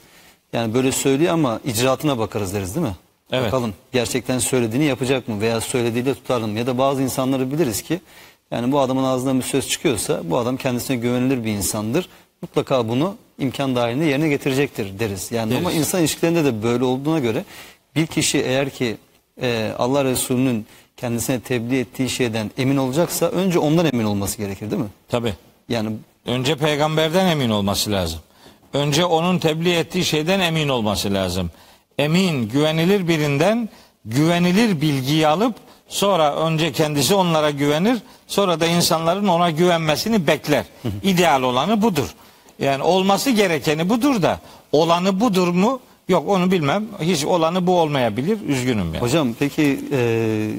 Yani 0.53 0.75
böyle 0.75 0.93
söylüyor 0.93 1.33
ama 1.33 1.61
icraatına 1.65 2.19
bakarız 2.19 2.55
deriz 2.55 2.75
değil 2.75 2.87
mi? 2.87 2.95
Evet. 3.33 3.47
Bakalım 3.47 3.75
gerçekten 3.93 4.39
söylediğini 4.39 4.85
yapacak 4.85 5.29
mı 5.29 5.41
veya 5.41 5.61
söylediğiyle 5.61 6.15
tutarlı 6.15 6.49
mı? 6.49 6.59
Ya 6.59 6.67
da 6.67 6.79
bazı 6.79 7.03
insanları 7.03 7.53
biliriz 7.53 7.83
ki 7.83 8.01
yani 8.51 8.73
bu 8.73 8.81
adamın 8.81 9.05
ağzından 9.05 9.39
bir 9.39 9.45
söz 9.45 9.69
çıkıyorsa 9.69 10.21
bu 10.25 10.39
adam 10.39 10.57
kendisine 10.57 10.97
güvenilir 10.97 11.45
bir 11.45 11.51
insandır. 11.51 12.09
Mutlaka 12.43 12.89
bunu 12.89 13.15
imkan 13.39 13.77
dahilinde 13.77 14.05
yerine 14.05 14.29
getirecektir 14.29 14.99
deriz. 14.99 15.33
Yani 15.33 15.51
Deriz. 15.51 15.61
ama 15.61 15.73
insan 15.73 16.01
ilişkilerinde 16.01 16.45
de 16.45 16.63
böyle 16.63 16.85
olduğuna 16.85 17.19
göre 17.19 17.45
bir 17.97 18.07
kişi 18.07 18.39
eğer 18.39 18.71
ki 18.71 18.97
e, 19.43 19.73
Allah 19.79 20.05
Resulü'nün 20.05 20.67
kendisine 20.97 21.41
tebliğ 21.41 21.79
ettiği 21.79 22.11
şeyden 22.11 22.51
emin 22.59 22.77
olacaksa 22.77 23.27
önce 23.27 23.59
ondan 23.59 23.87
emin 23.87 24.05
olması 24.05 24.39
gerekir 24.39 24.71
değil 24.71 24.83
mi? 24.83 24.89
Tabii. 25.09 25.35
Yani 25.69 25.91
Önce 26.27 26.57
peygamberden 26.57 27.27
emin 27.27 27.51
olması 27.51 27.93
lazım. 27.93 28.21
Önce 28.73 29.05
onun 29.05 29.39
tebliğ 29.39 29.75
ettiği 29.75 30.05
şeyden 30.05 30.41
emin 30.41 30.69
olması 30.69 31.15
lazım. 31.15 31.51
Emin, 31.99 32.49
güvenilir 32.49 33.09
birinden 33.09 33.69
güvenilir 34.05 34.81
bilgiyi 34.81 35.27
alıp 35.27 35.55
sonra 35.89 36.35
önce 36.35 36.73
kendisi 36.73 37.15
onlara 37.15 37.51
güvenir, 37.51 37.99
sonra 38.27 38.61
da 38.61 38.67
insanların 38.67 39.29
ona 39.29 39.51
güvenmesini 39.51 40.27
bekler. 40.27 40.65
İdeal 41.03 41.43
olanı 41.43 41.83
budur. 41.83 42.15
Yani 42.59 42.83
olması 42.83 43.31
gerekeni 43.31 43.89
budur 43.89 44.23
da 44.23 44.41
olanı 44.73 45.21
budur 45.21 45.49
mu? 45.49 45.81
Yok 46.09 46.29
onu 46.29 46.51
bilmem. 46.51 46.87
Hiç 47.01 47.25
olanı 47.25 47.67
bu 47.67 47.81
olmayabilir. 47.81 48.49
Üzgünüm 48.49 48.95
yani. 48.95 48.99
hocam 48.99 49.35
peki 49.39 49.81
e, 49.93 50.51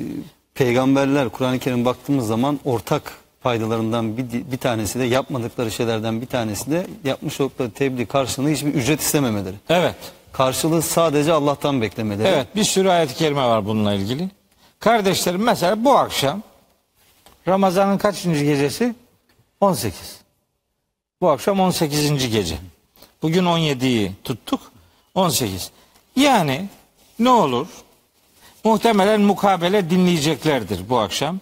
peygamberler 0.54 1.30
Kur'an-ı 1.30 1.60
Kerim 1.60 1.86
baktığımız 1.86 2.28
zaman 2.28 2.60
ortak 2.66 3.14
faydalarından 3.44 4.18
bir, 4.18 4.52
bir 4.52 4.58
tanesi 4.58 5.00
de 5.00 5.04
yapmadıkları 5.04 5.72
şeylerden 5.72 6.22
bir 6.22 6.26
tanesi 6.26 6.72
de 6.72 6.88
yapmış 7.04 7.42
oldukları 7.42 7.72
tebliğ 7.72 8.06
karşılığında 8.06 8.50
hiçbir 8.50 8.74
ücret 8.74 9.02
istememeleri. 9.02 9.56
Evet. 9.70 9.96
Karşılığı 10.32 10.82
sadece 10.82 11.34
Allah'tan 11.34 11.82
beklemeleri. 11.82 12.28
Evet 12.28 12.56
bir 12.56 12.64
sürü 12.64 12.90
ayet-i 12.90 13.16
kerime 13.16 13.42
var 13.42 13.66
bununla 13.66 13.94
ilgili. 13.94 14.30
Kardeşlerim 14.80 15.44
mesela 15.44 15.86
bu 15.86 15.98
akşam 15.98 16.42
Ramazan'ın 17.48 17.98
kaçıncı 17.98 18.46
gecesi? 18.46 18.96
18. 19.62 20.20
Bu 21.22 21.30
akşam 21.30 21.60
18. 21.60 22.32
gece. 22.32 22.56
Bugün 23.22 23.44
17'yi 23.44 24.12
tuttuk. 24.24 24.60
18. 25.16 25.72
Yani 26.16 26.66
ne 27.20 27.30
olur? 27.30 27.68
Muhtemelen 28.64 29.22
mukabele 29.22 29.90
dinleyeceklerdir 29.90 30.90
bu 30.90 31.00
akşam. 31.00 31.40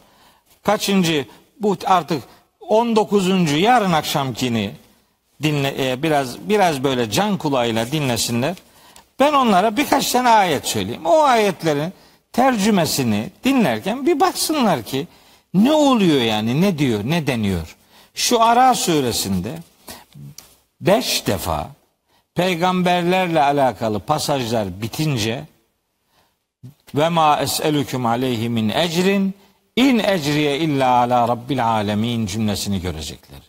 Kaçıncı? 0.64 1.26
Bu 1.60 1.78
artık 1.86 2.24
19. 2.60 3.52
yarın 3.52 3.92
akşamkini 3.92 4.72
dinle 5.44 5.92
e, 5.92 6.04
biraz 6.04 6.50
biraz 6.50 6.84
böyle 6.84 7.12
can 7.12 7.38
kulağıyla 7.38 7.92
dinlesinler. 7.92 8.56
Ben 9.20 9.34
onlara 9.34 9.78
birkaç 9.78 10.12
tane 10.12 10.30
ayet 10.30 10.68
söyleyeyim. 10.68 11.06
O 11.06 11.22
ayetlerin 11.22 11.94
tercümesini 12.32 13.30
dinlerken 13.44 14.08
bir 14.08 14.20
baksınlar 14.20 14.84
ki 14.84 15.08
ne 15.54 15.74
oluyor 15.74 16.22
yani 16.22 16.62
ne 16.62 16.78
diyor 16.78 17.02
ne 17.04 17.28
deniyor. 17.28 17.76
Şu 18.16 18.42
Ara 18.42 18.74
suresinde 18.74 19.52
beş 20.82 21.28
defa 21.28 21.70
peygamberlerle 22.36 23.42
alakalı 23.42 24.00
pasajlar 24.00 24.82
bitince 24.82 25.44
ve 26.96 27.10
ma 27.10 27.40
es'elüküm 27.42 28.06
aleyhi 28.06 28.50
min 28.50 28.70
ecrin 28.70 29.34
in 29.76 30.00
ecriye 30.00 30.60
illa 30.60 30.90
ala 30.90 31.28
rabbil 31.28 31.68
alemin 31.68 32.26
cümlesini 32.26 32.82
görecekler. 32.82 33.40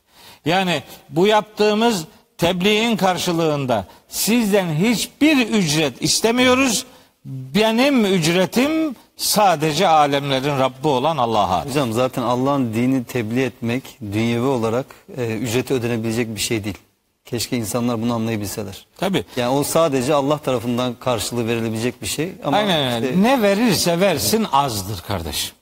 Yani 0.47 0.83
bu 1.09 1.27
yaptığımız 1.27 2.05
tebliğin 2.39 2.97
karşılığında 2.97 3.85
sizden 4.09 4.75
hiçbir 4.75 5.49
ücret 5.49 6.03
istemiyoruz. 6.03 6.87
Benim 7.25 8.05
ücretim 8.05 8.97
sadece 9.17 9.89
alemlerin 9.89 10.59
Rabbi 10.59 10.89
olan 10.89 11.17
Allah'a. 11.17 11.67
Hocam 11.67 11.93
zaten 11.93 12.23
Allah'ın 12.23 12.75
dini 12.75 13.05
tebliğ 13.05 13.43
etmek 13.43 13.99
dünyevi 14.13 14.47
olarak 14.47 14.87
e, 15.17 15.27
ücreti 15.27 15.75
ödenebilecek 15.75 16.35
bir 16.35 16.41
şey 16.41 16.65
değil. 16.65 16.79
Keşke 17.25 17.57
insanlar 17.57 18.03
bunu 18.03 18.15
anlayabilseler. 18.15 18.87
Tabii. 18.97 19.25
Yani 19.37 19.57
o 19.59 19.63
sadece 19.65 20.15
Allah 20.15 20.39
tarafından 20.39 20.95
karşılığı 20.95 21.47
verilebilecek 21.49 22.03
bir 22.03 22.07
şey. 22.07 22.33
Ama 22.45 22.57
Aynen 22.57 22.95
öyle. 22.95 23.07
işte 23.09 23.23
Ne 23.23 23.43
verirse 23.43 24.01
versin 24.01 24.47
azdır 24.53 25.01
kardeşim. 25.01 25.55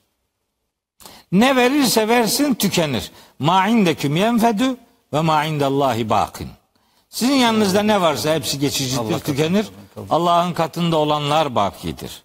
Ne 1.31 1.55
verirse 1.55 2.07
versin 2.07 2.53
tükenir. 2.53 3.11
Ma 3.39 3.67
indeküm 3.67 4.15
yenfedü 4.15 4.75
ve 5.13 5.21
ma 5.21 5.45
indallahi 5.45 6.09
bakin. 6.09 6.47
Sizin 7.09 7.33
yanınızda 7.33 7.83
ne 7.83 8.01
varsa 8.01 8.35
hepsi 8.35 8.59
geçicidir, 8.59 8.97
Allah 9.01 9.19
tükenir. 9.19 9.65
Allah'ın 10.09 10.53
katında 10.53 10.97
olanlar 10.97 11.55
bakidir. 11.55 12.23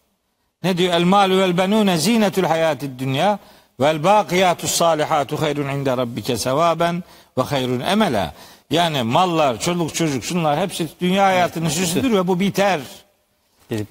Ne 0.63 0.79
diyor? 0.79 0.95
El 0.95 1.05
malu 1.05 1.39
vel 1.39 1.59
benune 1.59 1.99
zinetul 1.99 2.43
hayatid 2.43 2.99
dünya 3.01 3.39
vel 3.81 4.05
bakiyatus 4.05 4.71
salihatu 4.71 5.41
hayrun 5.43 5.69
inde 5.69 5.97
rabbike 5.97 6.37
sevaben 6.37 7.05
ve 7.39 7.43
hayrun 7.43 7.81
emela. 7.81 8.35
Yani 8.71 9.03
mallar, 9.03 9.61
çoluk 9.61 9.95
çocuk 9.95 10.25
şunlar 10.25 10.61
hepsi 10.61 10.89
dünya 11.01 11.25
hayatının 11.25 11.69
süsüdür 11.69 12.13
ve 12.13 12.29
bu 12.29 12.41
biter. 12.41 12.81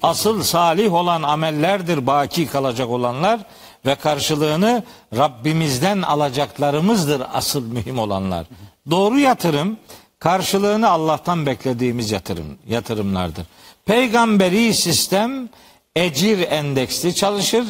Asıl 0.02 0.42
salih 0.42 0.94
olan 0.94 1.22
amellerdir 1.22 2.06
baki 2.06 2.46
kalacak 2.46 2.88
olanlar 2.88 3.40
ve 3.86 3.94
karşılığını 3.94 4.82
Rabbimizden 5.16 6.02
alacaklarımızdır 6.02 7.22
asıl 7.32 7.62
mühim 7.62 7.98
olanlar. 7.98 8.46
Doğru 8.90 9.18
yatırım 9.18 9.76
karşılığını 10.18 10.90
Allah'tan 10.90 11.46
beklediğimiz 11.46 12.10
yatırım 12.10 12.58
yatırımlardır. 12.68 13.46
Peygamberi 13.84 14.74
sistem 14.74 15.48
ecir 15.96 16.38
endeksli 16.38 17.14
çalışır, 17.14 17.64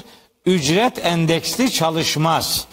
ücret 0.46 1.06
endeksli 1.06 1.72
çalışmaz. 1.72 2.66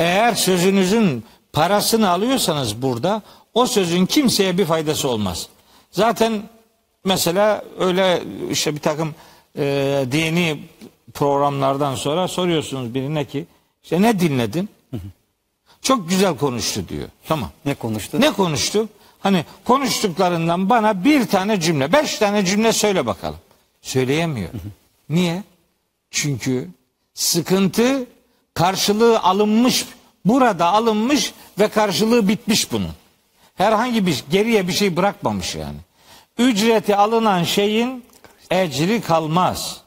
Eğer 0.00 0.34
sözünüzün 0.34 1.24
parasını 1.52 2.10
alıyorsanız 2.10 2.82
burada 2.82 3.22
o 3.56 3.66
sözün 3.66 4.06
kimseye 4.06 4.58
bir 4.58 4.64
faydası 4.64 5.08
olmaz. 5.08 5.48
Zaten 5.90 6.42
mesela 7.04 7.64
öyle 7.78 8.22
işte 8.50 8.74
bir 8.74 8.80
takım 8.80 9.14
e, 9.58 10.06
dini 10.12 10.60
programlardan 11.14 11.94
sonra 11.94 12.28
soruyorsunuz 12.28 12.94
birine 12.94 13.24
ki 13.24 13.46
işte 13.82 14.02
ne 14.02 14.20
dinledin? 14.20 14.68
Çok 15.82 16.08
güzel 16.08 16.36
konuştu 16.36 16.88
diyor. 16.88 17.08
Tamam. 17.28 17.50
ne 17.64 17.74
konuştu? 17.74 18.20
Ne 18.20 18.32
konuştu? 18.32 18.88
Hani 19.20 19.44
konuştuklarından 19.64 20.70
bana 20.70 21.04
bir 21.04 21.26
tane 21.26 21.60
cümle, 21.60 21.92
beş 21.92 22.18
tane 22.18 22.44
cümle 22.44 22.72
söyle 22.72 23.06
bakalım. 23.06 23.38
Söyleyemiyor. 23.82 24.50
Niye? 25.08 25.42
Çünkü 26.10 26.68
sıkıntı 27.14 28.06
karşılığı 28.54 29.20
alınmış, 29.20 29.84
burada 30.24 30.66
alınmış 30.66 31.32
ve 31.58 31.68
karşılığı 31.68 32.28
bitmiş 32.28 32.72
bunun. 32.72 32.90
Herhangi 33.56 34.06
bir 34.06 34.24
geriye 34.30 34.68
bir 34.68 34.72
şey 34.72 34.96
bırakmamış 34.96 35.54
yani. 35.54 35.76
Ücreti 36.38 36.96
alınan 36.96 37.44
şeyin 37.44 38.04
ecri 38.50 39.00
kalmaz. 39.00 39.80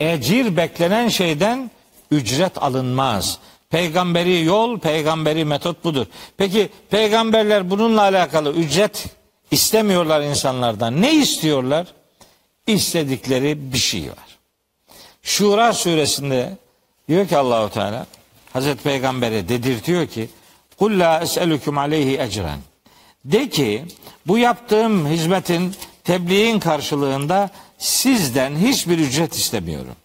Ecir 0.00 0.56
beklenen 0.56 1.08
şeyden 1.08 1.70
ücret 2.10 2.62
alınmaz. 2.62 3.38
Peygamberi 3.70 4.44
yol, 4.44 4.78
peygamberi 4.78 5.44
metot 5.44 5.84
budur. 5.84 6.06
Peki 6.36 6.68
peygamberler 6.90 7.70
bununla 7.70 8.00
alakalı 8.00 8.52
ücret 8.52 9.06
istemiyorlar 9.50 10.20
insanlardan. 10.20 11.02
Ne 11.02 11.14
istiyorlar? 11.14 11.86
İstedikleri 12.66 13.72
bir 13.72 13.78
şey 13.78 14.02
var. 14.02 14.38
Şura 15.22 15.72
suresinde 15.72 16.56
diyor 17.08 17.28
ki 17.28 17.36
Allahu 17.36 17.70
Teala 17.70 18.06
Hazreti 18.52 18.82
Peygamber'e 18.82 19.48
dedirtiyor 19.48 20.06
ki 20.06 20.28
Kul 20.78 20.98
la 20.98 21.20
es'elukum 21.20 21.78
aleyhi 21.78 22.18
ecren. 22.20 22.58
De 23.24 23.48
ki 23.48 23.84
bu 24.26 24.38
yaptığım 24.38 25.06
hizmetin 25.06 25.74
tebliğin 26.04 26.58
karşılığında 26.58 27.50
sizden 27.78 28.56
hiçbir 28.56 28.98
ücret 28.98 29.34
istemiyorum. 29.34 29.96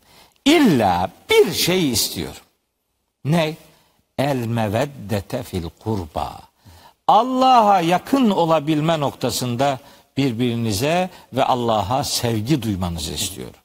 İlla 0.45 1.11
bir 1.30 1.53
şey 1.53 1.91
istiyorum. 1.91 2.41
Ne? 3.26 3.55
El 4.18 4.38
meveddete 4.38 5.43
fil 5.43 5.64
kurba. 5.84 6.39
Allah'a 7.07 7.82
yakın 7.82 8.30
olabilme 8.30 8.99
noktasında 8.99 9.80
birbirinize 10.18 11.09
ve 11.34 11.43
Allah'a 11.43 12.03
sevgi 12.03 12.61
duymanızı 12.61 13.14
istiyorum. 13.14 13.59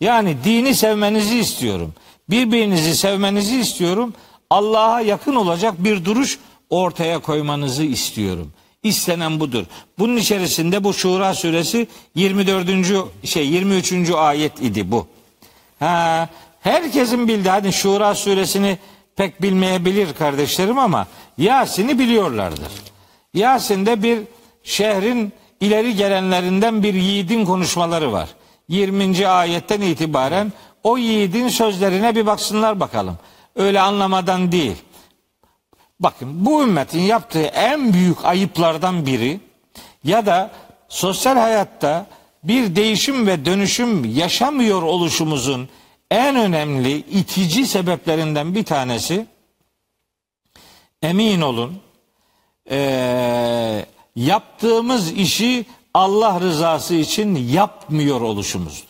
Yani 0.00 0.36
dini 0.44 0.74
sevmenizi 0.74 1.38
istiyorum. 1.38 1.94
Birbirinizi 2.30 2.96
sevmenizi 2.96 3.60
istiyorum. 3.60 4.14
Allah'a 4.50 5.00
yakın 5.00 5.34
olacak 5.34 5.74
bir 5.78 6.04
duruş 6.04 6.38
ortaya 6.70 7.18
koymanızı 7.18 7.84
istiyorum. 7.84 8.52
İstenen 8.82 9.40
budur. 9.40 9.64
Bunun 9.98 10.16
içerisinde 10.16 10.84
bu 10.84 10.94
Şura 10.94 11.34
suresi 11.34 11.86
24. 12.14 12.68
şey 13.24 13.48
23. 13.48 14.10
ayet 14.10 14.62
idi 14.62 14.90
bu. 14.90 15.06
Ha, 15.78 16.28
herkesin 16.60 17.28
bildiği 17.28 17.50
hadi 17.50 17.72
Şura 17.72 18.14
suresini 18.14 18.78
pek 19.16 19.42
bilmeyebilir 19.42 20.14
kardeşlerim 20.14 20.78
ama 20.78 21.06
Yasin'i 21.38 21.98
biliyorlardır. 21.98 22.72
Yasin'de 23.34 24.02
bir 24.02 24.18
şehrin 24.62 25.32
ileri 25.60 25.96
gelenlerinden 25.96 26.82
bir 26.82 26.94
yiğidin 26.94 27.44
konuşmaları 27.44 28.12
var. 28.12 28.28
20. 28.68 29.28
ayetten 29.28 29.80
itibaren 29.80 30.52
o 30.82 30.98
yiğidin 30.98 31.48
sözlerine 31.48 32.14
bir 32.14 32.26
baksınlar 32.26 32.80
bakalım. 32.80 33.18
Öyle 33.56 33.80
anlamadan 33.80 34.52
değil. 34.52 34.76
Bakın 36.02 36.46
bu 36.46 36.62
ümmetin 36.62 37.00
yaptığı 37.00 37.42
en 37.42 37.92
büyük 37.92 38.24
ayıplardan 38.24 39.06
biri 39.06 39.40
ya 40.04 40.26
da 40.26 40.50
sosyal 40.88 41.36
hayatta 41.36 42.06
bir 42.44 42.76
değişim 42.76 43.26
ve 43.26 43.44
dönüşüm 43.44 44.16
yaşamıyor 44.16 44.82
oluşumuzun 44.82 45.68
en 46.10 46.36
önemli 46.36 46.96
itici 46.96 47.66
sebeplerinden 47.66 48.54
bir 48.54 48.64
tanesi 48.64 49.26
emin 51.02 51.40
olun 51.40 51.80
yaptığımız 54.16 55.12
işi 55.12 55.66
Allah 55.94 56.40
rızası 56.40 56.94
için 56.94 57.34
yapmıyor 57.34 58.20
oluşumuzdur. 58.20 58.88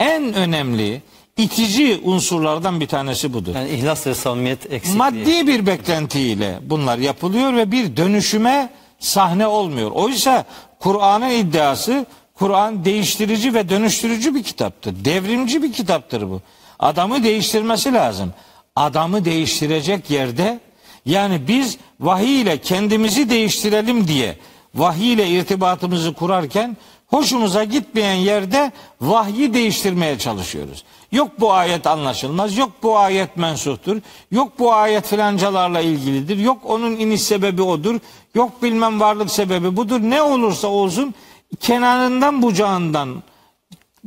En 0.00 0.34
önemli 0.34 1.02
itici 1.36 2.00
unsurlardan 2.04 2.80
bir 2.80 2.86
tanesi 2.86 3.32
budur. 3.32 3.54
Yani 3.54 3.70
ihlas 3.70 4.06
ve 4.06 4.14
samimiyet 4.14 4.72
eksikliği. 4.72 4.98
Maddi 4.98 5.46
bir 5.46 5.66
beklentiyle 5.66 6.58
bunlar 6.62 6.98
yapılıyor 6.98 7.56
ve 7.56 7.72
bir 7.72 7.96
dönüşüme 7.96 8.70
sahne 8.98 9.46
olmuyor. 9.46 9.90
Oysa 9.90 10.44
Kur'an'ın 10.78 11.30
iddiası 11.30 12.06
Kur'an 12.34 12.84
değiştirici 12.84 13.54
ve 13.54 13.68
dönüştürücü 13.68 14.34
bir 14.34 14.42
kitaptır. 14.42 15.04
Devrimci 15.04 15.62
bir 15.62 15.72
kitaptır 15.72 16.30
bu. 16.30 16.40
Adamı 16.78 17.24
değiştirmesi 17.24 17.92
lazım. 17.92 18.32
Adamı 18.76 19.24
değiştirecek 19.24 20.10
yerde 20.10 20.60
yani 21.06 21.48
biz 21.48 21.78
vahiy 22.00 22.40
ile 22.40 22.58
kendimizi 22.58 23.30
değiştirelim 23.30 24.08
diye 24.08 24.36
vahiy 24.74 25.12
ile 25.12 25.28
irtibatımızı 25.28 26.14
kurarken 26.14 26.76
hoşumuza 27.06 27.64
gitmeyen 27.64 28.14
yerde 28.14 28.72
vahyi 29.00 29.54
değiştirmeye 29.54 30.18
çalışıyoruz. 30.18 30.84
Yok 31.12 31.30
bu 31.40 31.52
ayet 31.52 31.86
anlaşılmaz, 31.86 32.56
yok 32.56 32.70
bu 32.82 32.98
ayet 32.98 33.36
mensuhtur, 33.36 34.00
yok 34.30 34.58
bu 34.58 34.74
ayet 34.74 35.06
filancalarla 35.06 35.80
ilgilidir, 35.80 36.38
yok 36.38 36.58
onun 36.64 36.96
iniş 36.96 37.22
sebebi 37.22 37.62
odur, 37.62 38.00
yok 38.34 38.62
bilmem 38.62 39.00
varlık 39.00 39.30
sebebi 39.30 39.76
budur. 39.76 40.00
Ne 40.00 40.22
olursa 40.22 40.68
olsun 40.68 41.14
kenarından 41.60 42.42
bucağından 42.42 43.22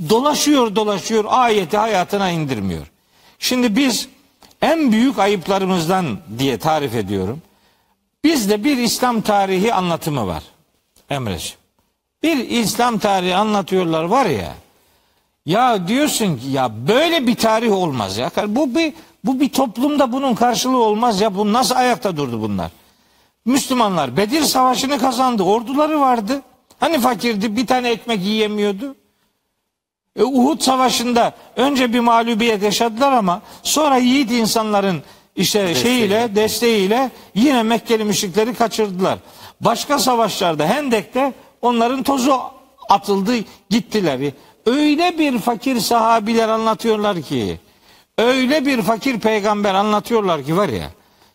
dolaşıyor 0.09 0.75
dolaşıyor 0.75 1.25
ayeti 1.27 1.77
hayatına 1.77 2.29
indirmiyor. 2.29 2.91
Şimdi 3.39 3.75
biz 3.75 4.09
en 4.61 4.91
büyük 4.91 5.19
ayıplarımızdan 5.19 6.19
diye 6.39 6.57
tarif 6.57 6.95
ediyorum. 6.95 7.41
Bizde 8.23 8.63
bir 8.63 8.77
İslam 8.77 9.21
tarihi 9.21 9.73
anlatımı 9.73 10.27
var. 10.27 10.43
Emreciğim. 11.09 11.57
Bir 12.23 12.37
İslam 12.37 12.97
tarihi 12.97 13.35
anlatıyorlar 13.35 14.03
var 14.03 14.25
ya. 14.25 14.53
Ya 15.45 15.87
diyorsun 15.87 16.37
ki 16.37 16.47
ya 16.47 16.71
böyle 16.87 17.27
bir 17.27 17.35
tarih 17.35 17.71
olmaz 17.71 18.17
ya. 18.17 18.31
Bu 18.47 18.75
bir 18.75 18.93
bu 19.23 19.39
bir 19.39 19.49
toplumda 19.49 20.11
bunun 20.11 20.35
karşılığı 20.35 20.77
olmaz 20.77 21.21
ya. 21.21 21.35
Bu 21.35 21.53
nasıl 21.53 21.75
ayakta 21.75 22.17
durdu 22.17 22.41
bunlar? 22.41 22.71
Müslümanlar 23.45 24.17
Bedir 24.17 24.41
Savaşı'nı 24.41 24.99
kazandı. 24.99 25.43
Orduları 25.43 25.99
vardı. 25.99 26.41
Hani 26.79 26.99
fakirdi 26.99 27.55
bir 27.55 27.67
tane 27.67 27.89
ekmek 27.89 28.21
yiyemiyordu. 28.21 28.95
E, 30.15 30.23
Uhud 30.23 30.61
Savaşı'nda 30.61 31.33
önce 31.55 31.93
bir 31.93 31.99
mağlubiyet 31.99 32.63
yaşadılar 32.63 33.11
ama 33.11 33.41
sonra 33.63 33.97
yiğit 33.97 34.31
insanların 34.31 35.03
işte 35.35 35.75
şeyiyle 35.75 36.35
desteğiyle 36.35 37.11
yine 37.35 37.63
Mekkeli 37.63 38.03
müşrikleri 38.03 38.53
kaçırdılar. 38.53 39.19
Başka 39.61 39.99
savaşlarda 39.99 40.67
Hendek'te 40.67 41.33
onların 41.61 42.03
tozu 42.03 42.39
atıldı 42.89 43.33
gittiler. 43.69 44.19
Öyle 44.65 45.17
bir 45.17 45.39
fakir 45.39 45.79
sahabiler 45.79 46.49
anlatıyorlar 46.49 47.21
ki 47.21 47.59
Öyle 48.17 48.65
bir 48.65 48.81
fakir 48.81 49.19
peygamber 49.19 49.73
anlatıyorlar 49.73 50.43
ki 50.43 50.57
var 50.57 50.69
ya. 50.69 50.91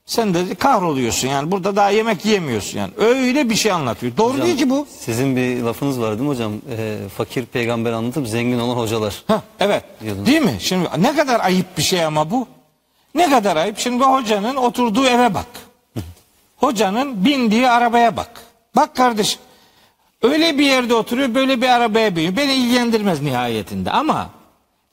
Sen 0.06 0.34
de 0.34 0.54
kahroluyorsun 0.54 1.28
yani. 1.28 1.50
Burada 1.50 1.76
daha 1.76 1.90
yemek 1.90 2.24
yiyemiyorsun 2.24 2.78
yani. 2.78 2.92
Öyle 2.96 3.50
bir 3.50 3.54
şey 3.54 3.72
anlatıyor. 3.72 4.16
Doğru 4.16 4.32
Hocam, 4.32 4.46
değil 4.46 4.58
ki 4.58 4.70
bu. 4.70 4.86
Sizin 4.98 5.36
bir 5.36 5.62
lafınız 5.62 6.00
var 6.00 6.10
değil 6.10 6.20
mi 6.20 6.28
hocam? 6.28 6.52
Ee, 6.76 6.98
fakir 7.16 7.44
peygamber 7.44 7.92
anlatıp 7.92 8.26
zengin 8.28 8.58
olan 8.58 8.76
hocalar. 8.76 9.22
Heh, 9.26 9.40
evet. 9.60 9.84
Diyordunuz. 10.00 10.26
Değil 10.26 10.42
mi? 10.42 10.56
Şimdi 10.60 10.88
ne 10.98 11.16
kadar 11.16 11.40
ayıp 11.40 11.78
bir 11.78 11.82
şey 11.82 12.04
ama 12.04 12.30
bu. 12.30 12.46
Ne 13.14 13.30
kadar 13.30 13.56
ayıp. 13.56 13.78
Şimdi 13.78 14.04
hocanın 14.04 14.56
oturduğu 14.56 15.06
eve 15.06 15.34
bak. 15.34 15.46
Hocanın 16.56 17.24
bindiği 17.24 17.68
arabaya 17.68 18.16
bak. 18.16 18.30
Bak 18.76 18.96
kardeşim. 18.96 19.40
Öyle 20.22 20.58
bir 20.58 20.64
yerde 20.64 20.94
oturuyor, 20.94 21.34
böyle 21.34 21.62
bir 21.62 21.68
arabaya 21.68 22.16
biniyor. 22.16 22.36
Beni 22.36 22.54
ilgilendirmez 22.54 23.22
nihayetinde 23.22 23.90
ama 23.90 24.30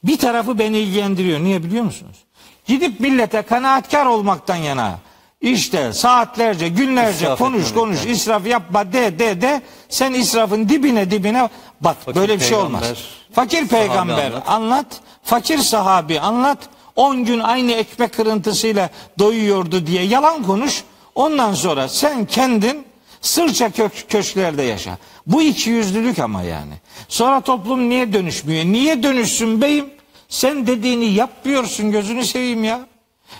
bir 0.03 0.17
tarafı 0.17 0.59
beni 0.59 0.77
ilgilendiriyor. 0.77 1.39
Niye 1.39 1.63
biliyor 1.63 1.83
musunuz? 1.83 2.17
Gidip 2.65 2.99
millete 2.99 3.41
kanaatkar 3.41 4.05
olmaktan 4.05 4.55
yana 4.55 4.99
işte 5.41 5.93
saatlerce, 5.93 6.67
günlerce 6.67 7.17
İsraf 7.17 7.39
konuş 7.39 7.73
konuş, 7.73 8.05
israf 8.05 8.47
yapma 8.47 8.93
de 8.93 9.19
de 9.19 9.41
de 9.41 9.61
sen 9.89 10.13
israfın 10.13 10.69
dibine 10.69 11.11
dibine 11.11 11.49
bak 11.81 11.97
Fakir 12.05 12.19
böyle 12.19 12.39
bir 12.39 12.43
şey 12.43 12.57
olmaz. 12.57 12.83
Fakir 13.31 13.67
peygamber 13.67 14.31
anlat. 14.31 14.49
anlat. 14.49 14.85
fakir 15.23 15.57
sahabi 15.57 16.19
anlat. 16.19 16.57
10 16.95 17.25
gün 17.25 17.39
aynı 17.39 17.71
ekmek 17.71 18.13
kırıntısıyla 18.13 18.89
doyuyordu 19.19 19.87
diye 19.87 20.03
yalan 20.03 20.43
konuş. 20.43 20.83
Ondan 21.15 21.53
sonra 21.53 21.87
sen 21.87 22.25
kendin 22.25 22.86
sırça 23.21 23.69
kök, 23.69 24.09
köşklerde 24.09 24.63
yaşa. 24.63 24.97
Bu 25.27 25.41
iki 25.41 25.69
yüzlülük 25.69 26.19
ama 26.19 26.41
yani. 26.41 26.73
Sonra 27.07 27.41
toplum 27.41 27.89
niye 27.89 28.13
dönüşmüyor? 28.13 28.65
Niye 28.65 29.03
dönüşsün 29.03 29.61
beyim? 29.61 29.85
Sen 30.29 30.67
dediğini 30.67 31.05
yapmıyorsun 31.05 31.91
gözünü 31.91 32.25
seveyim 32.25 32.63
ya. 32.63 32.79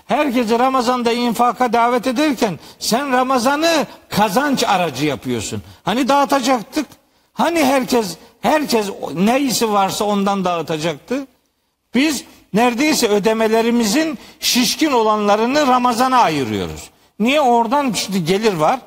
Herkese 0.06 0.60
Ramazan'da 0.60 1.12
infaka 1.12 1.74
davet 1.74 2.08
ederken 2.08 2.60
sen 2.80 3.12
Ramazan'ı 3.12 3.86
kazanç 4.10 4.64
aracı 4.64 5.06
yapıyorsun. 5.06 5.62
Hani 5.84 6.08
dağıtacaktık? 6.08 6.86
Hani 7.34 7.64
herkes 7.64 8.18
herkes 8.42 8.90
neyisi 9.14 9.72
varsa 9.72 10.06
ondan 10.06 10.46
dağıtacaktı? 10.46 11.28
Biz 11.96 12.24
neredeyse 12.54 13.08
ödemelerimizin 13.08 14.18
şişkin 14.40 14.92
olanlarını 14.92 15.68
Ramazan'a 15.68 16.18
ayırıyoruz. 16.18 16.90
Niye 17.20 17.42
oradan 17.42 17.92
şimdi 17.92 18.26
gelir 18.26 18.54
var? 18.54 18.80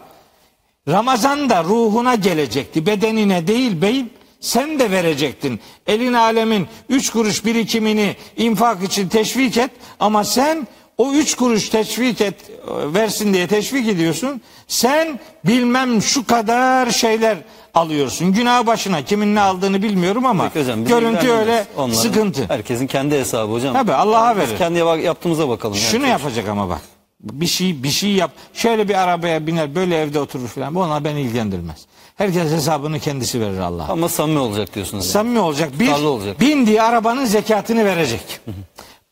Ramazan 0.90 1.50
da 1.50 1.64
ruhuna 1.64 2.14
gelecekti. 2.14 2.86
Bedenine 2.86 3.46
değil 3.46 3.82
beyim. 3.82 4.10
Sen 4.40 4.78
de 4.78 4.90
verecektin. 4.90 5.60
Elin 5.86 6.12
alemin 6.12 6.66
üç 6.88 7.10
kuruş 7.10 7.44
birikimini 7.44 8.16
infak 8.36 8.82
için 8.82 9.08
teşvik 9.08 9.56
et. 9.56 9.70
Ama 10.00 10.24
sen 10.24 10.66
o 10.98 11.12
üç 11.12 11.34
kuruş 11.34 11.68
teşvik 11.68 12.20
et 12.20 12.34
versin 12.68 13.34
diye 13.34 13.46
teşvik 13.46 13.88
ediyorsun. 13.88 14.40
Sen 14.68 15.20
bilmem 15.44 16.02
şu 16.02 16.26
kadar 16.26 16.90
şeyler 16.90 17.38
alıyorsun. 17.74 18.32
Günah 18.32 18.66
başına 18.66 19.04
kimin 19.04 19.34
ne 19.34 19.40
aldığını 19.40 19.82
bilmiyorum 19.82 20.26
ama 20.26 20.48
Peki 20.48 20.64
hocam, 20.64 20.84
görüntü 20.84 21.30
öyle 21.30 21.64
Onların- 21.76 21.94
sıkıntı. 22.02 22.44
Herkesin 22.48 22.86
kendi 22.86 23.18
hesabı 23.18 23.52
hocam. 23.52 23.72
Tabii, 23.74 23.92
Allah'a 23.92 24.36
verir. 24.36 24.58
Kendi 24.58 24.78
yaptığımıza 25.04 25.48
bakalım. 25.48 25.76
Şunu 25.76 26.06
yapacak 26.06 26.48
ama 26.48 26.68
bak. 26.68 26.80
Bir 27.22 27.46
şey 27.46 27.82
bir 27.82 27.90
şey 27.90 28.10
yap. 28.12 28.30
Şöyle 28.54 28.88
bir 28.88 28.94
arabaya 28.94 29.46
biner, 29.46 29.74
böyle 29.74 30.00
evde 30.00 30.20
oturur 30.20 30.48
falan. 30.48 30.74
Bu 30.74 30.80
ona 30.80 31.04
beni 31.04 31.20
ilgilendirmez. 31.20 31.86
Herkes 32.16 32.52
hesabını 32.52 33.00
kendisi 33.00 33.40
verir 33.40 33.58
Allah. 33.58 33.86
Ama 33.88 34.08
samimi 34.08 34.38
olacak 34.38 34.74
diyorsunuz. 34.74 35.04
yani. 35.04 35.12
Samimi 35.12 35.38
olacak. 35.38 35.70
Bir, 35.80 35.86
Tutarlı 35.86 36.08
olacak. 36.10 36.40
bindiği 36.40 36.82
arabanın 36.82 37.24
zekatını 37.24 37.84
verecek. 37.84 38.40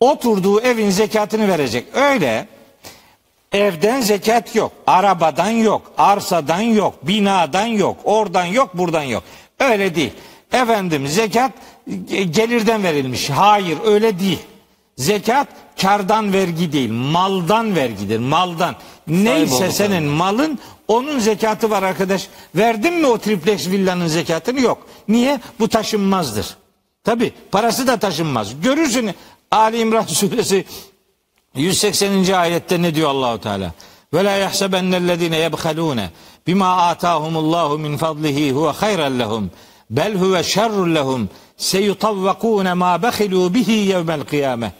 Oturduğu 0.00 0.60
evin 0.60 0.90
zekatını 0.90 1.48
verecek. 1.48 1.84
Öyle 1.94 2.48
evden 3.52 4.00
zekat 4.00 4.54
yok. 4.54 4.72
Arabadan 4.86 5.50
yok. 5.50 5.92
Arsadan 5.98 6.60
yok. 6.60 6.94
Binadan 7.06 7.66
yok. 7.66 7.96
Oradan 8.04 8.44
yok. 8.44 8.78
Buradan 8.78 9.02
yok. 9.02 9.22
Öyle 9.60 9.94
değil. 9.94 10.12
Efendim 10.52 11.08
zekat 11.08 11.52
e, 12.10 12.22
gelirden 12.22 12.82
verilmiş. 12.82 13.30
Hayır 13.30 13.78
öyle 13.86 14.18
değil. 14.20 14.38
Zekat 14.98 15.48
kardan 15.80 16.32
vergi 16.32 16.72
değil, 16.72 16.90
maldan 16.90 17.76
vergidir. 17.76 18.18
Maldan. 18.18 18.76
Neyse 19.06 19.70
senin 19.72 20.02
malın 20.02 20.58
onun 20.88 21.18
zekatı 21.18 21.70
var 21.70 21.82
arkadaş. 21.82 22.28
Verdin 22.54 22.94
mi 22.94 23.06
o 23.06 23.18
triplex 23.18 23.68
villanın 23.68 24.06
zekatını? 24.06 24.60
Yok. 24.60 24.86
Niye? 25.08 25.40
Bu 25.60 25.68
taşınmazdır. 25.68 26.56
Tabi 27.04 27.32
parası 27.52 27.86
da 27.86 27.96
taşınmaz. 27.96 28.60
Görürsün 28.62 29.10
Ali 29.50 29.78
İmran 29.78 30.02
suresi 30.06 30.64
180. 31.54 32.32
ayette 32.32 32.82
ne 32.82 32.94
diyor 32.94 33.10
Allahu 33.10 33.40
Teala? 33.40 33.72
Ve 34.14 34.24
la 34.24 34.30
yahsebennellezine 34.30 35.36
yebhalune 35.36 36.10
bima 36.46 36.76
atahumullahu 36.76 37.78
min 37.78 37.96
fadlihi 37.96 38.52
huve 38.52 38.70
hayran 38.70 39.18
lehum 39.18 39.50
bel 39.90 40.14
huve 40.14 40.42
şerrun 40.42 40.94
lehum 40.94 41.28
seyutavvakune 41.56 42.74
ma 42.74 43.02
behilu 43.02 43.54
bihi 43.54 43.72
yevmel 43.72 44.20
kıyame. 44.20 44.72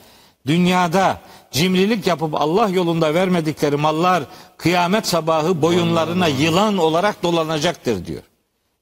Dünyada 0.46 1.20
cimrilik 1.50 2.06
yapıp 2.06 2.34
Allah 2.34 2.68
yolunda 2.68 3.14
vermedikleri 3.14 3.76
mallar 3.76 4.22
kıyamet 4.56 5.06
sabahı 5.06 5.62
boyunlarına 5.62 6.26
yılan 6.26 6.78
olarak 6.78 7.22
dolanacaktır 7.22 8.06
diyor. 8.06 8.22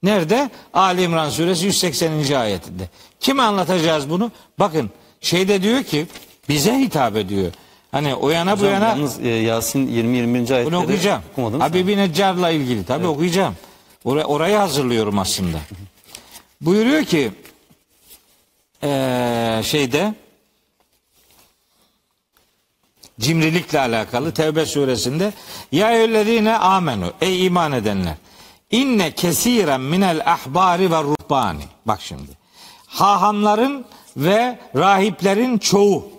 Nerede? 0.03 0.51
Ali 0.75 1.03
İmran 1.03 1.31
suresi 1.31 1.67
180. 1.67 2.33
ayetinde. 2.35 2.89
Kime 3.21 3.43
anlatacağız 3.43 4.11
bunu? 4.11 4.31
Bakın 4.59 4.91
şeyde 5.21 5.63
diyor 5.63 5.83
ki 5.83 6.07
bize 6.49 6.79
hitap 6.79 7.17
ediyor. 7.17 7.53
Hani 7.93 8.15
o 8.15 8.31
yana 8.31 8.61
bu 8.61 8.65
yana 8.65 8.89
Yalnız 8.89 9.21
e, 9.21 9.29
Yasin 9.29 9.87
20-20. 9.89 10.37
ayetleri 10.37 10.67
bunu 10.67 10.83
okuyacağım. 10.83 11.23
Habibi 11.61 11.97
Neccar'la 11.97 12.51
ilgili 12.51 12.85
tabii 12.85 13.07
okuyacağım. 13.07 13.55
Orayı, 14.05 14.25
orayı 14.25 14.57
hazırlıyorum 14.57 15.19
aslında. 15.19 15.59
Buyuruyor 16.61 17.05
ki 17.05 17.31
eee, 18.83 19.61
şeyde 19.65 20.15
cimrilikle 23.21 23.81
alakalı 23.81 24.35
Tevbe 24.35 24.67
suresinde 24.67 25.33
ya 25.73 25.93
eyyühellezine 25.93 26.57
amenu 26.57 27.13
ey 27.21 27.47
iman 27.47 27.73
edenler 27.73 28.15
inne 28.71 29.11
kesiren 29.11 29.81
minel 29.81 30.23
ahbari 30.33 30.91
ve 30.91 31.03
ruhbani 31.03 31.65
bak 31.87 32.01
şimdi 32.03 32.31
hahamların 32.87 33.85
ve 34.17 34.59
rahiplerin 34.77 35.59
çoğu 35.59 36.17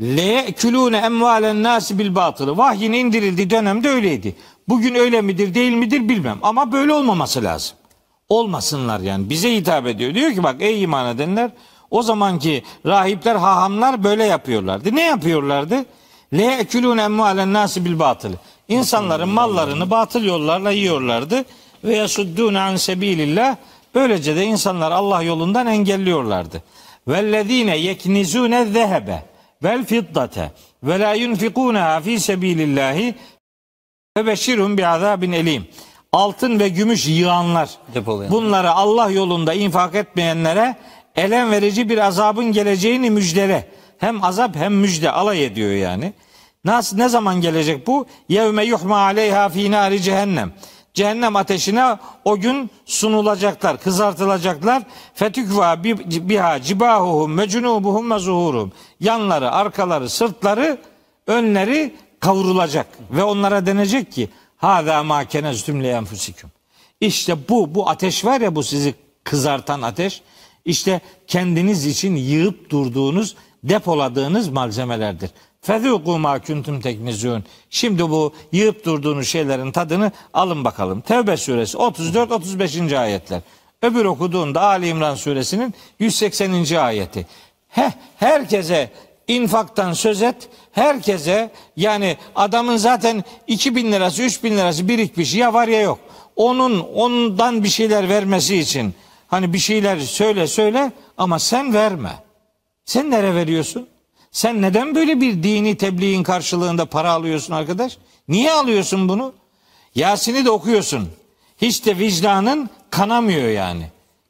le 0.00 0.52
külune 0.52 0.96
emvalen 0.96 1.62
nasi 1.62 1.98
bil 1.98 2.14
batılı 2.14 2.56
vahyin 2.56 2.92
indirildiği 2.92 3.50
dönemde 3.50 3.88
öyleydi. 3.88 4.36
Bugün 4.68 4.94
öyle 4.94 5.20
midir 5.20 5.54
değil 5.54 5.72
midir 5.72 6.08
bilmem 6.08 6.38
ama 6.42 6.72
böyle 6.72 6.92
olmaması 6.92 7.44
lazım. 7.44 7.76
Olmasınlar 8.28 9.00
yani 9.00 9.30
bize 9.30 9.56
hitap 9.56 9.86
ediyor. 9.86 10.14
Diyor 10.14 10.32
ki 10.32 10.42
bak 10.42 10.56
ey 10.60 10.82
iman 10.82 11.16
edenler 11.16 11.50
o 11.90 12.02
zamanki 12.02 12.62
rahipler 12.86 13.36
hahamlar 13.36 14.04
böyle 14.04 14.24
yapıyorlardı. 14.24 14.96
Ne 14.96 15.02
yapıyorlardı? 15.02 15.84
Le 16.34 16.54
ekülune 16.54 17.02
emvalen 17.02 17.52
nasi 17.52 17.84
bil 17.84 17.98
batılı. 17.98 18.34
İnsanların 18.68 19.28
mallarını 19.28 19.90
batıl 19.90 20.24
yollarla 20.24 20.70
yiyorlardı. 20.70 21.44
Ve 21.84 21.96
yasuddûne 21.96 22.60
an 22.60 22.76
sebilillah. 22.76 23.56
Böylece 23.94 24.36
de 24.36 24.44
insanlar 24.44 24.92
Allah 24.92 25.22
yolundan 25.22 25.66
engelliyorlardı. 25.66 26.62
Vellezine 27.08 27.76
yeknizune 27.76 28.66
zehebe 28.66 29.22
vel 29.62 29.84
fiddate 29.84 30.52
ve 30.82 31.00
la 31.00 31.14
yunfikûneha 31.14 32.00
fi 32.00 32.20
sebilillahi 32.20 33.14
ve 34.16 34.26
beşirhum 34.26 34.78
bi 34.78 34.86
azabin 34.86 35.32
elim. 35.32 35.68
Altın 36.12 36.60
ve 36.60 36.68
gümüş 36.68 37.06
yığanlar. 37.08 37.70
Bunları 38.30 38.70
Allah 38.70 39.10
yolunda 39.10 39.54
infak 39.54 39.94
etmeyenlere 39.94 40.76
elem 41.16 41.50
verici 41.50 41.88
bir 41.88 41.98
azabın 41.98 42.52
geleceğini 42.52 43.10
müjdele. 43.10 43.68
Hem 43.98 44.24
azap 44.24 44.56
hem 44.56 44.74
müjde 44.74 45.10
alay 45.10 45.44
ediyor 45.44 45.70
yani. 45.70 46.12
Nasıl 46.64 46.96
ne 46.96 47.08
zaman 47.08 47.40
gelecek 47.40 47.86
bu? 47.86 48.06
Yevme 48.28 48.64
yuhma 48.64 48.96
aleyha 48.98 49.48
fi 49.48 49.70
nari 49.70 50.02
cehennem. 50.02 50.52
Cehennem 50.94 51.36
ateşine 51.36 51.96
o 52.24 52.36
gün 52.36 52.70
sunulacaklar, 52.86 53.80
kızartılacaklar. 53.80 54.82
Fetükva 55.14 55.84
bi- 55.84 56.28
biha 56.28 56.62
cibahuhum 56.62 57.38
ve 57.38 57.48
cunubuhum 57.48 58.10
ve 58.10 58.18
zuhurum. 58.18 58.72
Yanları, 59.00 59.52
arkaları, 59.52 60.08
sırtları, 60.08 60.78
önleri 61.26 61.94
kavrulacak 62.20 62.86
ve 63.10 63.22
onlara 63.22 63.66
denecek 63.66 64.12
ki 64.12 64.28
hâzâ 64.56 65.02
mâ 65.02 65.24
keneztüm 65.24 65.84
le. 65.84 66.00
İşte 67.00 67.36
bu 67.48 67.74
bu 67.74 67.88
ateş 67.88 68.24
var 68.24 68.40
ya 68.40 68.54
bu 68.54 68.62
sizi 68.62 68.94
kızartan 69.24 69.82
ateş. 69.82 70.22
İşte 70.64 71.00
kendiniz 71.26 71.86
için 71.86 72.16
yığıp 72.16 72.70
durduğunuz, 72.70 73.36
depoladığınız 73.64 74.48
malzemelerdir. 74.48 75.30
Fezûkû 75.66 76.18
mâ 76.18 76.38
kuntum 76.38 76.80
teknizûn. 76.80 77.42
Şimdi 77.70 78.02
bu 78.02 78.32
yığıp 78.52 78.84
durduğunuz 78.84 79.28
şeylerin 79.28 79.72
tadını 79.72 80.12
alın 80.34 80.64
bakalım. 80.64 81.00
Tevbe 81.00 81.36
suresi 81.36 81.78
34 81.78 82.32
35. 82.32 82.92
ayetler. 82.92 83.40
Öbür 83.82 84.04
okuduğunda 84.04 84.62
Ali 84.62 84.88
İmran 84.88 85.14
suresinin 85.14 85.74
180. 85.98 86.76
ayeti. 86.76 87.26
Heh, 87.68 87.90
herkese 88.16 88.90
infaktan 89.28 89.92
söz 89.92 90.22
et. 90.22 90.48
Herkese 90.72 91.50
yani 91.76 92.16
adamın 92.34 92.76
zaten 92.76 93.24
2000 93.46 93.92
lirası 93.92 94.22
3000 94.22 94.56
lirası 94.56 94.88
birikmiş 94.88 95.34
ya 95.34 95.54
var 95.54 95.68
ya 95.68 95.80
yok. 95.80 95.98
Onun 96.36 96.80
ondan 96.80 97.64
bir 97.64 97.68
şeyler 97.68 98.08
vermesi 98.08 98.56
için 98.56 98.94
hani 99.30 99.52
bir 99.52 99.58
şeyler 99.58 100.00
söyle 100.00 100.46
söyle 100.46 100.92
ama 101.18 101.38
sen 101.38 101.74
verme. 101.74 102.12
Sen 102.84 103.10
nereye 103.10 103.34
veriyorsun? 103.34 103.88
Sen 104.30 104.62
neden 104.62 104.94
böyle 104.94 105.20
bir 105.20 105.42
dini 105.42 105.76
tebliğin 105.76 106.22
karşılığında 106.22 106.86
para 106.86 107.12
alıyorsun 107.12 107.54
arkadaş? 107.54 107.98
Niye 108.28 108.52
alıyorsun 108.52 109.08
bunu? 109.08 109.32
Yasin'i 109.94 110.44
de 110.44 110.50
okuyorsun. 110.50 111.08
Hiç 111.62 111.86
de 111.86 111.98
vicdanın 111.98 112.70
kanamıyor 112.90 113.48
yani. 113.48 113.86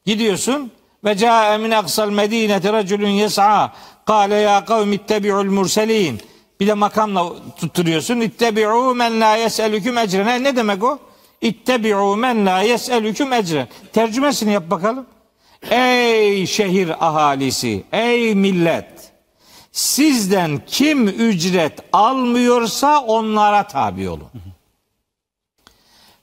Gidiyorsun 0.07 0.71
ve 1.05 1.17
ca'e 1.17 1.59
min 1.59 1.71
aksal 1.71 2.11
medineti 2.11 2.73
raculun 2.73 3.09
yes'a 3.09 3.73
kâle 4.07 4.35
ya 4.35 4.65
kavmi 4.65 4.95
ittebi'ul 4.95 5.45
murselin. 5.45 6.21
Bir 6.61 6.67
de 6.67 6.75
makamla 6.75 7.33
tutturuyorsun. 7.57 8.21
İttebi'u 8.21 8.95
men 8.95 9.21
la 9.21 9.37
yes'elüküm 9.37 9.99
ecren. 9.99 10.45
Ne 10.45 10.57
demek 10.57 10.85
o? 10.85 10.99
İttebi'u 11.41 12.17
men 12.17 12.47
la 12.47 12.63
yes'elüküm 12.63 13.33
ecren. 13.33 13.69
Tercümesini 13.93 14.53
yap 14.53 14.71
bakalım. 14.71 15.07
Ey 15.71 16.47
şehir 16.47 17.07
ahalisi, 17.07 17.85
ey 17.93 18.35
millet. 18.35 19.13
Sizden 19.73 20.63
kim 20.67 21.09
ücret 21.09 21.79
almıyorsa 21.93 23.01
onlara 23.01 23.67
tabi 23.67 24.09
olun. 24.09 24.29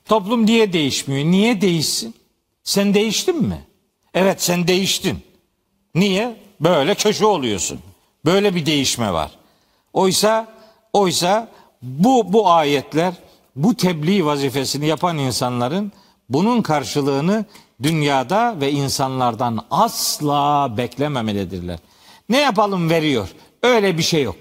Toplum 0.04 0.46
niye 0.46 0.72
değişmiyor? 0.72 1.24
Niye 1.24 1.60
değişsin? 1.60 2.14
Sen 2.64 2.94
değiştin 2.94 3.42
mi? 3.42 3.66
Evet 4.14 4.42
sen 4.42 4.68
değiştin. 4.68 5.18
Niye? 5.94 6.36
Böyle 6.60 6.94
köşe 6.94 7.26
oluyorsun. 7.26 7.80
Böyle 8.24 8.54
bir 8.54 8.66
değişme 8.66 9.12
var. 9.12 9.30
Oysa 9.92 10.46
oysa 10.92 11.48
bu 11.82 12.32
bu 12.32 12.50
ayetler 12.50 13.14
bu 13.58 13.74
tebliğ 13.74 14.24
vazifesini 14.24 14.86
yapan 14.86 15.18
insanların 15.18 15.92
bunun 16.28 16.62
karşılığını 16.62 17.44
dünyada 17.82 18.60
ve 18.60 18.70
insanlardan 18.72 19.66
asla 19.70 20.74
beklememelidirler. 20.76 21.78
Ne 22.28 22.38
yapalım 22.40 22.90
veriyor. 22.90 23.28
Öyle 23.62 23.98
bir 23.98 24.02
şey 24.02 24.22
yok. 24.22 24.36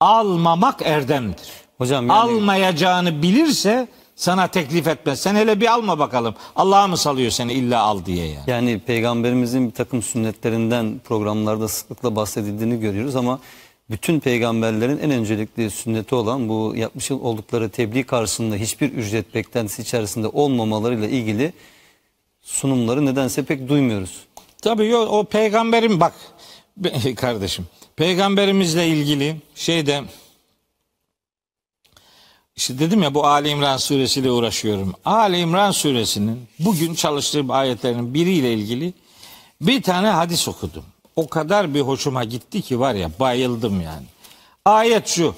Almamak 0.00 0.82
erdemdir. 0.82 1.50
Hocam 1.78 2.06
yani 2.08 2.18
Almayacağını 2.18 3.22
bilirse 3.22 3.88
sana 4.16 4.48
teklif 4.48 4.86
etmez. 4.86 5.20
Sen 5.20 5.34
hele 5.34 5.60
bir 5.60 5.72
alma 5.72 5.98
bakalım. 5.98 6.34
Allah'a 6.56 6.86
mı 6.86 6.96
salıyor 6.96 7.30
seni 7.30 7.52
illa 7.52 7.80
al 7.80 8.04
diye 8.04 8.26
yani. 8.26 8.44
Yani 8.46 8.80
peygamberimizin 8.80 9.68
bir 9.68 9.74
takım 9.74 10.02
sünnetlerinden 10.02 11.00
programlarda 11.04 11.68
sıklıkla 11.68 12.16
bahsedildiğini 12.16 12.80
görüyoruz 12.80 13.16
ama 13.16 13.38
bütün 13.90 14.20
peygamberlerin 14.20 14.98
en 14.98 15.10
öncelikli 15.10 15.70
sünneti 15.70 16.14
olan 16.14 16.48
bu 16.48 16.72
yapmış 16.76 17.10
oldukları 17.10 17.70
tebliğ 17.70 18.04
karşısında 18.04 18.56
hiçbir 18.56 18.92
ücret 18.92 19.34
beklentisi 19.34 19.82
içerisinde 19.82 20.26
olmamalarıyla 20.26 21.08
ilgili 21.08 21.52
sunumları 22.42 23.06
nedense 23.06 23.44
pek 23.44 23.68
duymuyoruz. 23.68 24.24
Tabii 24.62 24.96
o 24.96 25.24
peygamberin 25.24 26.00
bak 26.00 26.14
kardeşim 27.16 27.66
peygamberimizle 27.96 28.88
ilgili 28.88 29.36
şeyde 29.54 30.04
işte 32.56 32.78
dedim 32.78 33.02
ya 33.02 33.14
bu 33.14 33.26
Ali 33.26 33.48
İmran 33.48 33.76
suresiyle 33.76 34.30
uğraşıyorum. 34.30 34.94
Ali 35.04 35.38
İmran 35.38 35.70
suresinin 35.70 36.48
bugün 36.58 36.94
çalıştığım 36.94 37.50
ayetlerin 37.50 38.14
biriyle 38.14 38.54
ilgili 38.54 38.92
bir 39.60 39.82
tane 39.82 40.08
hadis 40.08 40.48
okudum. 40.48 40.84
O 41.20 41.28
kadar 41.28 41.74
bir 41.74 41.80
hoşuma 41.80 42.24
gitti 42.24 42.62
ki 42.62 42.80
var 42.80 42.94
ya 42.94 43.10
bayıldım 43.20 43.80
yani. 43.80 44.06
Ayet 44.64 45.06
şu. 45.06 45.34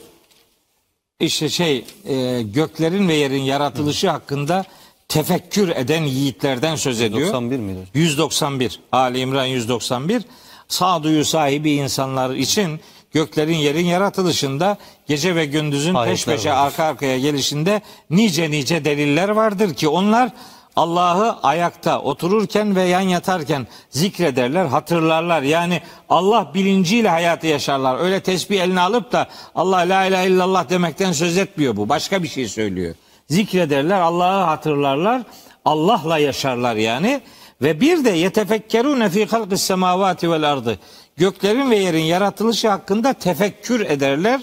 İşte 1.21 1.49
şey 1.49 1.85
e, 2.05 2.43
göklerin 2.43 3.09
ve 3.09 3.15
yerin 3.15 3.43
yaratılışı 3.43 4.11
hakkında 4.11 4.65
tefekkür 5.09 5.69
eden 5.69 6.03
yiğitlerden 6.03 6.77
söz 6.77 7.01
ediyor. 7.01 7.29
91 7.29 7.59
miydi 7.59 7.79
hocam? 7.79 7.89
191 7.95 8.81
Ali 8.93 9.19
İmran 9.19 9.45
191 9.45 10.23
sağduyu 10.69 11.25
sahibi 11.25 11.73
insanlar 11.73 12.35
için 12.35 12.81
göklerin 13.13 13.57
yerin 13.57 13.87
yaratılışında 13.87 14.77
gece 15.07 15.37
ve 15.37 15.47
gündüzün 15.47 15.95
Ayetler 15.95 16.15
peş 16.15 16.25
peşe 16.25 16.51
vardır. 16.51 16.67
arka 16.67 16.85
arkaya 16.85 17.19
gelişinde 17.19 17.83
nice 18.11 18.51
nice 18.51 18.85
deliller 18.85 19.29
vardır 19.29 19.75
ki 19.75 19.89
onlar 19.89 20.31
Allah'ı 20.77 21.37
ayakta 21.43 22.01
otururken 22.01 22.77
ve 22.77 22.83
yan 22.83 23.01
yatarken 23.01 23.67
zikrederler, 23.91 24.67
hatırlarlar. 24.67 25.43
Yani 25.43 25.81
Allah 26.09 26.51
bilinciyle 26.55 27.09
hayatı 27.09 27.47
yaşarlar. 27.47 27.99
Öyle 27.99 28.21
tesbih 28.21 28.61
eline 28.61 28.81
alıp 28.81 29.13
da 29.13 29.29
Allah 29.55 29.77
la 29.77 30.05
ilahe 30.05 30.27
illallah 30.27 30.71
demekten 30.71 31.13
söz 31.13 31.39
etmiyor 31.39 31.77
bu. 31.77 31.89
Başka 31.89 32.23
bir 32.23 32.29
şey 32.29 32.49
söylüyor. 32.49 32.95
Zikrederler, 33.29 34.01
Allah'ı 34.01 34.45
hatırlarlar. 34.45 35.23
Allah'la 35.65 36.19
yaşarlar 36.19 36.77
yani. 36.77 37.21
Ve 37.63 37.81
bir 37.81 38.05
de 38.05 38.11
yetefekkerune 38.11 39.11
fi 39.11 39.27
halkis 39.27 39.63
semavati 39.63 40.31
vel 40.31 40.53
ardı. 40.53 40.79
Göklerin 41.17 41.71
ve 41.71 41.77
yerin 41.77 42.05
yaratılışı 42.05 42.69
hakkında 42.69 43.13
tefekkür 43.13 43.81
ederler. 43.81 44.41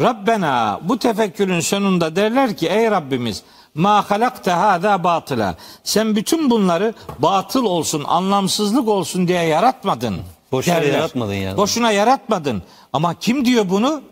Rabbena 0.00 0.80
bu 0.82 0.98
tefekkürün 0.98 1.60
sonunda 1.60 2.16
derler 2.16 2.56
ki 2.56 2.68
ey 2.68 2.90
Rabbimiz 2.90 3.42
ma 3.78 4.10
halakta 4.10 4.60
hada 4.60 5.04
batıla. 5.04 5.56
Sen 5.84 6.16
bütün 6.16 6.50
bunları 6.50 6.94
batıl 7.18 7.64
olsun, 7.64 8.04
anlamsızlık 8.06 8.88
olsun 8.88 9.28
diye 9.28 9.42
yaratmadın. 9.42 10.16
Boşuna 10.52 10.74
derler. 10.74 10.92
yaratmadın 10.92 11.34
yani. 11.34 11.56
Boşuna 11.56 11.92
yaratmadın. 11.92 12.62
Ama 12.92 13.18
kim 13.18 13.44
diyor 13.44 13.70
bunu? 13.70 14.02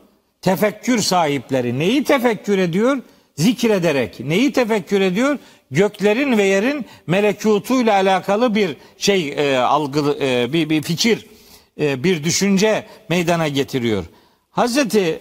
Tefekkür 0.43 0.99
sahipleri. 0.99 1.79
Neyi 1.79 2.05
tefekkür 2.05 2.59
ediyor? 2.59 3.03
Zikrederek. 3.37 4.21
Neyi 4.21 4.53
tefekkür 4.53 5.01
ediyor? 5.01 5.39
Göklerin 5.71 6.39
ve 6.39 6.43
yerin 6.43 6.87
melekutuyla 7.07 7.95
alakalı 7.95 8.55
bir 8.55 8.77
şey 8.99 9.35
e, 9.37 9.59
algılı 9.59 10.19
e, 10.21 10.53
bir, 10.53 10.71
bir 10.71 10.83
fikir, 10.83 11.27
e, 11.81 12.05
bir 12.05 12.25
düşünce 12.25 12.87
meydana 13.09 13.49
getiriyor. 13.49 14.05
Hazreti 14.51 15.21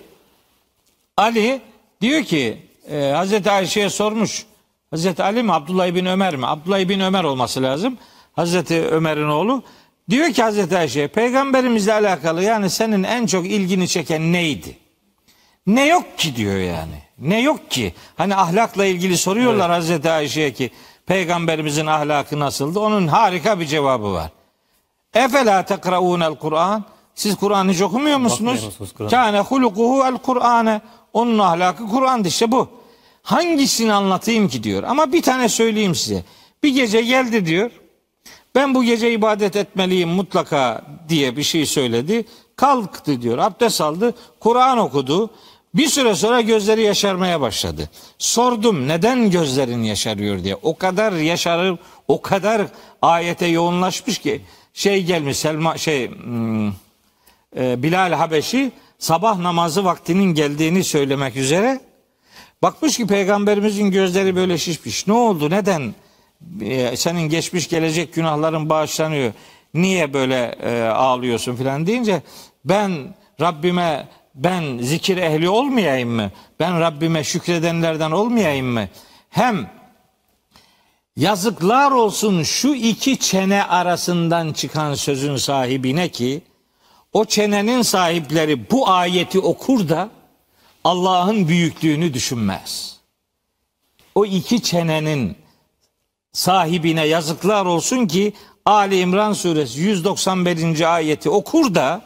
Ali 1.18 1.62
diyor 2.02 2.24
ki 2.24 2.65
e, 2.92 3.12
Hazreti 3.16 3.52
Ayşe'ye 3.52 3.90
sormuş. 3.90 4.46
Hazreti 4.90 5.24
Ali 5.24 5.44
mi 5.44 5.54
Abdullah 5.54 5.96
bin 5.96 6.06
Ömer 6.06 6.36
mi? 6.36 6.48
Abdullah 6.48 6.90
bin 6.90 7.00
Ömer 7.00 7.24
olması 7.24 7.64
lazım. 7.64 7.98
Hazreti 8.34 8.82
Ömer'in 8.88 9.30
oğlu. 9.30 9.64
Diyor 10.10 10.32
ki 10.32 10.44
Hazreti 10.44 10.78
Ayşe 10.78 11.08
peygamberimizle 11.08 11.94
alakalı 11.94 12.44
yani 12.44 12.70
senin 12.70 13.04
en 13.04 13.26
çok 13.26 13.46
ilgini 13.46 13.88
çeken 13.88 14.34
neydi? 14.34 14.78
Ne 15.68 15.86
yok 15.86 16.18
ki 16.18 16.36
diyor 16.36 16.58
yani. 16.58 17.04
Ne 17.20 17.42
yok 17.42 17.72
ki? 17.72 17.94
Hani 18.18 18.36
ahlakla 18.36 18.86
ilgili 18.86 19.18
soruyorlar 19.18 19.72
Hazreti 19.72 20.10
Ayşe'ye 20.12 20.54
ki 20.54 20.72
peygamberimizin 21.06 21.86
ahlakı 21.86 22.40
nasıldı? 22.40 22.80
Onun 22.80 23.08
harika 23.08 23.60
bir 23.60 23.66
cevabı 23.66 24.14
var. 24.14 24.30
Efela 25.14 25.66
tekraunel 25.66 26.36
Kur'an? 26.36 26.84
Siz 27.16 27.36
Kur'an'ı 27.36 27.72
hiç 27.72 27.82
okumuyor 27.82 28.18
musunuz? 28.18 28.60
Kâne 29.10 29.40
hulukuhu 29.40 30.06
el 30.06 30.18
Kur'ane. 30.18 30.82
Onun 31.16 31.40
ahlakı 31.40 31.88
Kur'an'dı 31.88 32.28
işte 32.28 32.52
bu. 32.52 32.70
Hangisini 33.24 33.94
anlatayım 33.94 34.48
ki 34.48 34.64
diyor. 34.64 34.84
Ama 34.84 35.14
bir 35.14 35.22
tane 35.22 35.50
söyleyeyim 35.50 35.96
size. 35.96 36.24
Bir 36.64 36.70
gece 36.76 37.02
geldi 37.02 37.46
diyor. 37.46 37.72
Ben 38.56 38.76
bu 38.76 38.84
gece 38.84 39.12
ibadet 39.12 39.56
etmeliyim 39.56 40.10
mutlaka 40.10 40.82
diye 41.10 41.38
bir 41.38 41.44
şey 41.44 41.66
söyledi. 41.66 42.26
Kalktı 42.56 43.22
diyor. 43.22 43.38
Abdest 43.38 43.82
aldı. 43.82 44.16
Kur'an 44.40 44.78
okudu. 44.78 45.30
Bir 45.76 45.88
süre 45.88 46.16
sonra 46.16 46.42
gözleri 46.42 46.82
yaşarmaya 46.84 47.42
başladı. 47.42 47.90
Sordum 48.18 48.88
neden 48.88 49.32
gözlerin 49.32 49.84
yaşarıyor 49.84 50.44
diye. 50.44 50.56
O 50.56 50.78
kadar 50.78 51.14
yaşarır, 51.14 51.78
o 52.08 52.22
kadar 52.22 52.62
ayete 53.02 53.46
yoğunlaşmış 53.46 54.18
ki 54.18 54.42
şey 54.74 55.04
gelmiş 55.04 55.38
Selma 55.38 55.78
şey 55.78 56.10
hmm, 56.10 56.68
e, 57.58 57.84
Bilal 57.84 58.12
Habeşi 58.12 58.72
sabah 59.00 59.38
namazı 59.38 59.86
vaktinin 59.86 60.34
geldiğini 60.34 60.84
söylemek 60.84 61.36
üzere 61.36 61.80
bakmış 62.62 62.98
ki 62.98 63.08
peygamberimizin 63.08 63.92
gözleri 63.92 64.36
böyle 64.36 64.58
şişmiş. 64.58 65.08
Ne 65.08 65.14
oldu? 65.14 65.50
Neden? 65.50 65.96
E, 66.62 66.98
senin 66.98 67.22
geçmiş 67.22 67.70
gelecek 67.70 68.14
günahların 68.14 68.70
bağışlanıyor. 68.70 69.34
Niye 69.74 70.14
böyle 70.14 70.56
e, 70.64 70.84
ağlıyorsun 70.84 71.56
filan 71.56 71.88
deyince 71.88 72.22
ben 72.66 73.16
Rabbime 73.42 74.08
ben 74.36 74.78
zikir 74.78 75.18
ehli 75.18 75.50
olmayayım 75.50 76.10
mı? 76.10 76.32
Ben 76.60 76.80
Rabbime 76.80 77.24
şükredenlerden 77.24 78.12
olmayayım 78.12 78.68
mı? 78.68 78.88
Hem 79.30 79.70
yazıklar 81.18 81.92
olsun 81.92 82.44
şu 82.44 82.74
iki 82.74 83.20
çene 83.20 83.64
arasından 83.64 84.54
çıkan 84.54 84.94
sözün 84.94 85.36
sahibine 85.36 86.10
ki 86.10 86.42
o 87.16 87.26
çenenin 87.26 87.82
sahipleri 87.82 88.72
bu 88.72 88.90
ayeti 88.90 89.40
okur 89.40 89.90
da 89.90 90.10
Allah'ın 90.84 91.48
büyüklüğünü 91.48 92.14
düşünmez. 92.14 93.00
O 94.16 94.26
iki 94.26 94.64
çenenin 94.64 95.36
sahibine 96.34 97.08
yazıklar 97.08 97.66
olsun 97.66 98.08
ki 98.08 98.34
Ali 98.66 99.00
İmran 99.00 99.34
suresi 99.34 99.80
191. 99.80 100.96
ayeti 100.96 101.30
okur 101.30 101.76
da 101.76 102.02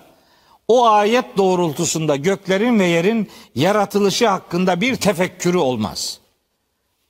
o 0.68 0.88
ayet 0.88 1.38
doğrultusunda 1.38 2.15
göklerin 2.15 2.80
ve 2.80 2.86
yerin 2.86 3.30
yaratılışı 3.56 4.27
hakkında 4.27 4.81
bir 4.81 4.95
tefekkürü 4.95 5.57
olmaz. 5.57 6.19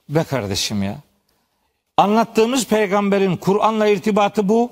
Be 0.10 0.24
kardeşim 0.24 0.84
ya. 0.84 0.98
Anlattığımız 1.98 2.68
peygamberin 2.68 3.38
Kur'an'la 3.38 3.88
irtibatı 3.88 4.50
bu. 4.50 4.72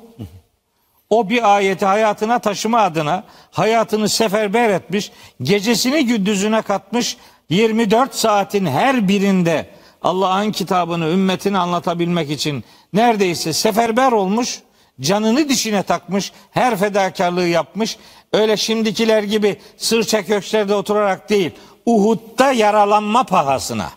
O 1.09 1.29
bir 1.29 1.55
ayeti 1.55 1.85
hayatına 1.85 2.39
taşıma 2.39 2.79
adına 2.79 3.23
hayatını 3.51 4.09
seferber 4.09 4.69
etmiş, 4.69 5.11
gecesini 5.41 6.05
gündüzüne 6.05 6.61
katmış, 6.61 7.17
24 7.49 8.15
saatin 8.15 8.65
her 8.65 9.07
birinde 9.07 9.69
Allah'ın 10.01 10.51
kitabını 10.51 11.05
ümmetine 11.07 11.57
anlatabilmek 11.57 12.31
için 12.31 12.63
neredeyse 12.93 13.53
seferber 13.53 14.11
olmuş, 14.11 14.59
canını 15.01 15.49
dişine 15.49 15.84
takmış, 15.84 16.31
her 16.51 16.75
fedakarlığı 16.75 17.47
yapmış. 17.47 17.97
Öyle 18.34 18.57
şimdikiler 18.57 19.23
gibi 19.23 19.59
sırça 19.77 20.25
köşklerde 20.25 20.75
oturarak 20.75 21.29
değil, 21.29 21.51
Uhud'da 21.85 22.51
yaralanma 22.51 23.23
pahasına 23.23 23.89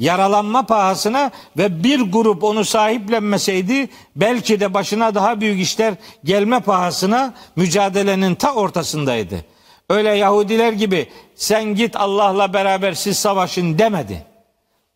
yaralanma 0.00 0.66
pahasına 0.66 1.30
ve 1.58 1.84
bir 1.84 2.00
grup 2.00 2.44
onu 2.44 2.64
sahiplenmeseydi 2.64 3.88
belki 4.16 4.60
de 4.60 4.74
başına 4.74 5.14
daha 5.14 5.40
büyük 5.40 5.60
işler 5.60 5.94
gelme 6.24 6.60
pahasına 6.60 7.34
mücadelenin 7.56 8.34
ta 8.34 8.54
ortasındaydı. 8.54 9.44
Öyle 9.90 10.10
Yahudiler 10.10 10.72
gibi 10.72 11.08
sen 11.34 11.64
git 11.64 11.96
Allah'la 11.96 12.52
beraber 12.52 12.92
siz 12.92 13.18
savaşın 13.18 13.78
demedi. 13.78 14.26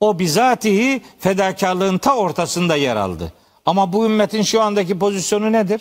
O 0.01 0.18
bizatihi 0.18 1.02
fedakarlığın 1.18 1.98
ta 1.98 2.16
ortasında 2.16 2.76
yer 2.76 2.97
aldı. 2.97 3.32
Ama 3.66 3.93
bu 3.93 4.06
ümmetin 4.06 4.43
şu 4.43 4.62
andaki 4.62 4.98
pozisyonu 4.98 5.52
nedir? 5.52 5.81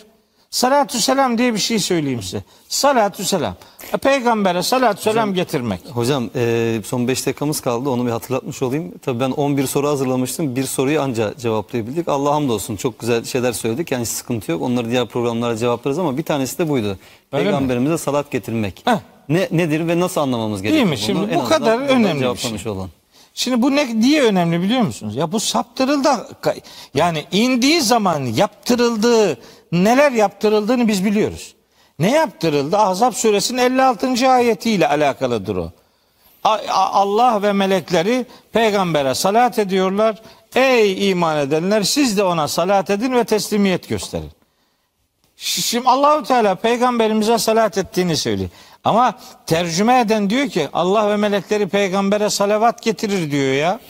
Salatü 0.54 1.00
selam 1.00 1.38
diye 1.38 1.54
bir 1.54 1.58
şey 1.58 1.78
söyleyeyim 1.78 2.22
size. 2.22 2.42
Salatü 2.68 3.24
selam. 3.24 3.54
E, 3.92 3.96
Peygambere 3.96 4.62
salatü 4.62 5.02
selam 5.02 5.34
getirmek. 5.34 5.80
Hocam 5.92 6.30
e, 6.36 6.80
son 6.84 7.08
5 7.08 7.26
dakikamız 7.26 7.60
kaldı 7.60 7.88
onu 7.88 8.06
bir 8.06 8.10
hatırlatmış 8.10 8.62
olayım. 8.62 8.92
Tabii 9.02 9.20
ben 9.20 9.30
11 9.30 9.66
soru 9.66 9.88
hazırlamıştım. 9.88 10.56
Bir 10.56 10.64
soruyu 10.64 11.00
anca 11.00 11.34
cevaplayabildik. 11.38 12.08
Allah 12.08 12.34
hamdolsun 12.34 12.76
çok 12.76 12.98
güzel 12.98 13.24
şeyler 13.24 13.52
söyledik. 13.52 13.92
Yani 13.92 14.06
sıkıntı 14.06 14.52
yok. 14.52 14.62
Onları 14.62 14.90
diğer 14.90 15.06
programlara 15.06 15.56
cevaplarız 15.56 15.98
ama 15.98 16.18
bir 16.18 16.22
tanesi 16.22 16.58
de 16.58 16.68
buydu. 16.68 16.98
Öyle 17.32 17.44
Peygamberimize 17.44 17.98
salat 17.98 18.30
getirmek. 18.30 18.82
Heh. 18.84 18.98
Ne 19.28 19.48
nedir 19.50 19.88
ve 19.88 20.00
nasıl 20.00 20.20
anlamamız 20.20 20.62
gerekiyor? 20.62 20.88
mi? 20.88 20.98
Şimdi 20.98 21.20
bunu? 21.20 21.28
bu 21.28 21.32
En 21.32 21.44
kadar 21.44 21.78
önemli 21.78 22.34
bir 22.34 22.58
şey. 22.58 22.72
olan. 22.72 22.88
Şimdi 23.36 23.62
bu 23.62 23.76
ne 23.76 24.02
diye 24.02 24.22
önemli 24.22 24.62
biliyor 24.62 24.80
musunuz? 24.82 25.16
Ya 25.16 25.32
bu 25.32 25.40
saptırıldı. 25.40 26.08
Yani 26.94 27.24
indiği 27.32 27.80
zaman 27.80 28.24
yaptırıldığı, 28.24 29.38
neler 29.74 30.12
yaptırıldığını 30.12 30.88
biz 30.88 31.04
biliyoruz. 31.04 31.54
Ne 31.98 32.10
yaptırıldı? 32.10 32.76
Ahzab 32.76 33.12
suresinin 33.12 33.58
56. 33.58 34.28
ayetiyle 34.30 34.88
alakalıdır 34.88 35.56
o. 35.56 35.70
Allah 36.68 37.42
ve 37.42 37.52
melekleri 37.52 38.26
peygambere 38.52 39.14
salat 39.14 39.58
ediyorlar. 39.58 40.22
Ey 40.54 41.10
iman 41.10 41.38
edenler 41.38 41.82
siz 41.82 42.16
de 42.16 42.24
ona 42.24 42.48
salat 42.48 42.90
edin 42.90 43.12
ve 43.12 43.24
teslimiyet 43.24 43.88
gösterin. 43.88 44.30
Şimdi 45.36 45.88
Allahu 45.88 46.22
Teala 46.22 46.54
peygamberimize 46.54 47.38
salat 47.38 47.78
ettiğini 47.78 48.16
söylüyor. 48.16 48.50
Ama 48.84 49.18
tercüme 49.46 50.00
eden 50.00 50.30
diyor 50.30 50.48
ki 50.48 50.68
Allah 50.72 51.10
ve 51.10 51.16
melekleri 51.16 51.68
peygambere 51.68 52.30
salavat 52.30 52.82
getirir 52.82 53.30
diyor 53.30 53.52
ya. 53.52 53.80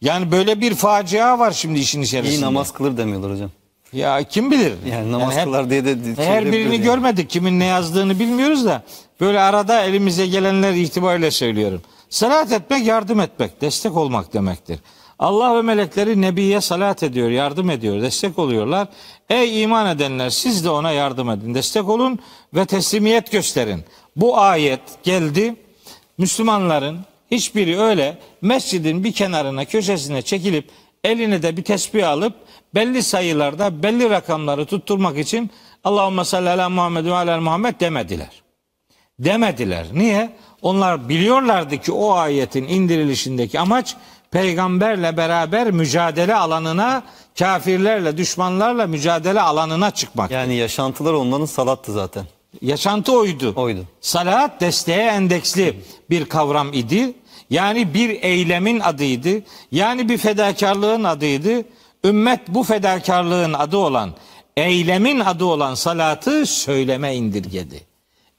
Yani 0.00 0.32
böyle 0.32 0.60
bir 0.60 0.74
facia 0.74 1.38
var 1.38 1.52
şimdi 1.52 1.78
işin 1.78 2.02
içerisinde. 2.02 2.36
İyi 2.36 2.40
namaz 2.40 2.72
kılır 2.72 2.96
demiyorlar 2.96 3.32
hocam. 3.32 3.50
Ya 3.94 4.22
kim 4.22 4.50
bilir? 4.50 4.72
Yani 4.90 5.12
namaz 5.12 5.36
hep- 5.36 5.44
kılar 5.44 5.70
diye 5.70 5.84
de 5.84 5.96
her 6.16 6.46
birini 6.46 6.74
yani. 6.74 6.80
görmedik. 6.84 7.30
Kimin 7.30 7.60
ne 7.60 7.64
yazdığını 7.64 8.18
bilmiyoruz 8.18 8.64
da 8.64 8.82
böyle 9.20 9.40
arada 9.40 9.84
elimize 9.84 10.26
gelenler 10.26 10.72
itibariyle 10.72 11.30
söylüyorum. 11.30 11.82
Salat 12.10 12.52
etmek 12.52 12.86
yardım 12.86 13.20
etmek, 13.20 13.60
destek 13.60 13.96
olmak 13.96 14.32
demektir. 14.32 14.78
Allah 15.18 15.56
ve 15.56 15.62
melekleri 15.62 16.20
Nebi'ye 16.20 16.60
salat 16.60 17.02
ediyor, 17.02 17.30
yardım 17.30 17.70
ediyor, 17.70 18.02
destek 18.02 18.38
oluyorlar. 18.38 18.88
Ey 19.30 19.62
iman 19.62 19.96
edenler 19.96 20.30
siz 20.30 20.64
de 20.64 20.70
ona 20.70 20.90
yardım 20.90 21.30
edin, 21.30 21.54
destek 21.54 21.88
olun 21.88 22.18
ve 22.54 22.66
teslimiyet 22.66 23.32
gösterin. 23.32 23.84
Bu 24.16 24.38
ayet 24.38 24.80
geldi. 25.02 25.54
Müslümanların 26.18 26.98
hiçbiri 27.30 27.80
öyle 27.80 28.18
mescidin 28.42 29.04
bir 29.04 29.12
kenarına, 29.12 29.64
köşesine 29.64 30.22
çekilip 30.22 30.70
eline 31.04 31.42
de 31.42 31.56
bir 31.56 31.62
tesbih 31.64 32.08
alıp 32.08 32.34
belli 32.74 33.02
sayılarda 33.02 33.82
belli 33.82 34.10
rakamları 34.10 34.66
tutturmak 34.66 35.18
için 35.18 35.50
Allahümme 35.84 36.24
salli 36.24 36.48
ala 36.48 36.68
Muhammed 36.68 37.04
ve 37.04 37.14
ala 37.14 37.40
Muhammed 37.40 37.80
demediler. 37.80 38.42
Demediler. 39.18 39.86
Niye? 39.92 40.36
Onlar 40.62 41.08
biliyorlardı 41.08 41.78
ki 41.78 41.92
o 41.92 42.12
ayetin 42.12 42.64
indirilişindeki 42.64 43.60
amaç 43.60 43.96
peygamberle 44.30 45.16
beraber 45.16 45.70
mücadele 45.70 46.34
alanına, 46.34 47.02
kafirlerle, 47.38 48.16
düşmanlarla 48.16 48.86
mücadele 48.86 49.40
alanına 49.40 49.90
çıkmak. 49.90 50.30
Yani 50.30 50.54
yaşantılar 50.54 51.12
onların 51.12 51.46
salattı 51.46 51.92
zaten. 51.92 52.24
Yaşantı 52.62 53.12
oydu. 53.12 53.52
Oydu. 53.56 53.80
Salat 54.00 54.60
desteğe 54.60 55.06
endeksli 55.06 55.80
bir 56.10 56.24
kavram 56.24 56.72
idi. 56.72 57.14
Yani 57.50 57.94
bir 57.94 58.22
eylemin 58.22 58.80
adıydı. 58.80 59.42
Yani 59.72 60.08
bir 60.08 60.18
fedakarlığın 60.18 61.04
adıydı. 61.04 61.64
Ümmet 62.04 62.40
bu 62.48 62.62
fedakarlığın 62.62 63.52
adı 63.52 63.76
olan, 63.76 64.10
eylemin 64.56 65.20
adı 65.20 65.44
olan 65.44 65.74
salatı 65.74 66.46
söyleme 66.46 67.14
indirgedi. 67.14 67.80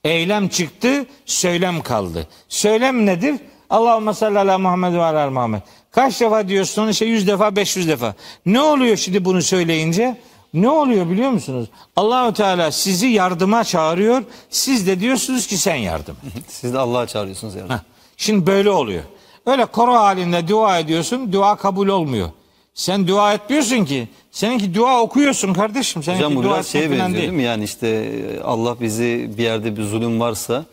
Eylem 0.04 0.48
çıktı, 0.48 1.06
söylem 1.26 1.82
kaldı. 1.82 2.26
Söylem 2.48 3.06
nedir? 3.06 3.34
Allahümme 3.70 4.14
salli 4.14 4.38
ala 4.38 4.58
Muhammed 4.58 4.94
ve 4.94 5.02
ala 5.02 5.30
Muhammed. 5.30 5.60
Kaç 5.90 6.20
defa 6.20 6.48
diyorsun? 6.48 6.88
İşte 6.88 7.04
yüz 7.06 7.26
defa, 7.26 7.56
beş 7.56 7.76
yüz 7.76 7.88
defa. 7.88 8.14
Ne 8.46 8.60
oluyor 8.60 8.96
şimdi 8.96 9.24
bunu 9.24 9.42
söyleyince? 9.42 10.20
Ne 10.54 10.68
oluyor 10.68 11.10
biliyor 11.10 11.30
musunuz? 11.30 11.68
Allahu 11.96 12.32
Teala 12.32 12.70
sizi 12.72 13.06
yardıma 13.06 13.64
çağırıyor. 13.64 14.22
Siz 14.50 14.86
de 14.86 15.00
diyorsunuz 15.00 15.46
ki 15.46 15.58
sen 15.58 15.74
yardım. 15.74 16.16
Siz 16.48 16.74
de 16.74 16.78
Allah'a 16.78 17.06
çağırıyorsunuz. 17.06 17.54
Heh, 17.54 17.78
Şimdi 18.16 18.46
böyle 18.46 18.70
oluyor. 18.70 19.02
Öyle 19.46 19.66
koro 19.66 19.94
halinde 19.94 20.48
dua 20.48 20.78
ediyorsun, 20.78 21.32
dua 21.32 21.56
kabul 21.56 21.88
olmuyor. 21.88 22.30
Sen 22.76 23.08
dua 23.08 23.34
etmiyorsun 23.34 23.84
ki. 23.84 24.08
Seninki 24.30 24.74
dua 24.74 25.00
okuyorsun 25.00 25.54
kardeşim. 25.54 26.02
Seninki 26.02 26.24
Hocam 26.24 26.36
bu 26.36 26.42
dua 26.42 26.54
biraz 26.54 26.66
şeye 26.66 26.90
benziyor 26.90 27.22
değil. 27.22 27.32
mi? 27.32 27.42
Yani 27.42 27.64
işte 27.64 27.88
e, 27.88 28.40
Allah 28.40 28.76
bizi 28.80 29.30
bir 29.38 29.42
yerde 29.42 29.76
bir 29.76 29.82
zulüm 29.82 30.20
varsa 30.20 30.64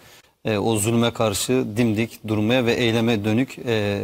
e, 0.45 0.57
o 0.57 0.75
zulme 0.75 1.11
karşı 1.11 1.65
dimdik 1.77 2.27
durmaya 2.27 2.65
ve 2.65 2.73
eyleme 2.73 3.25
dönük 3.25 3.57
e, 3.67 4.01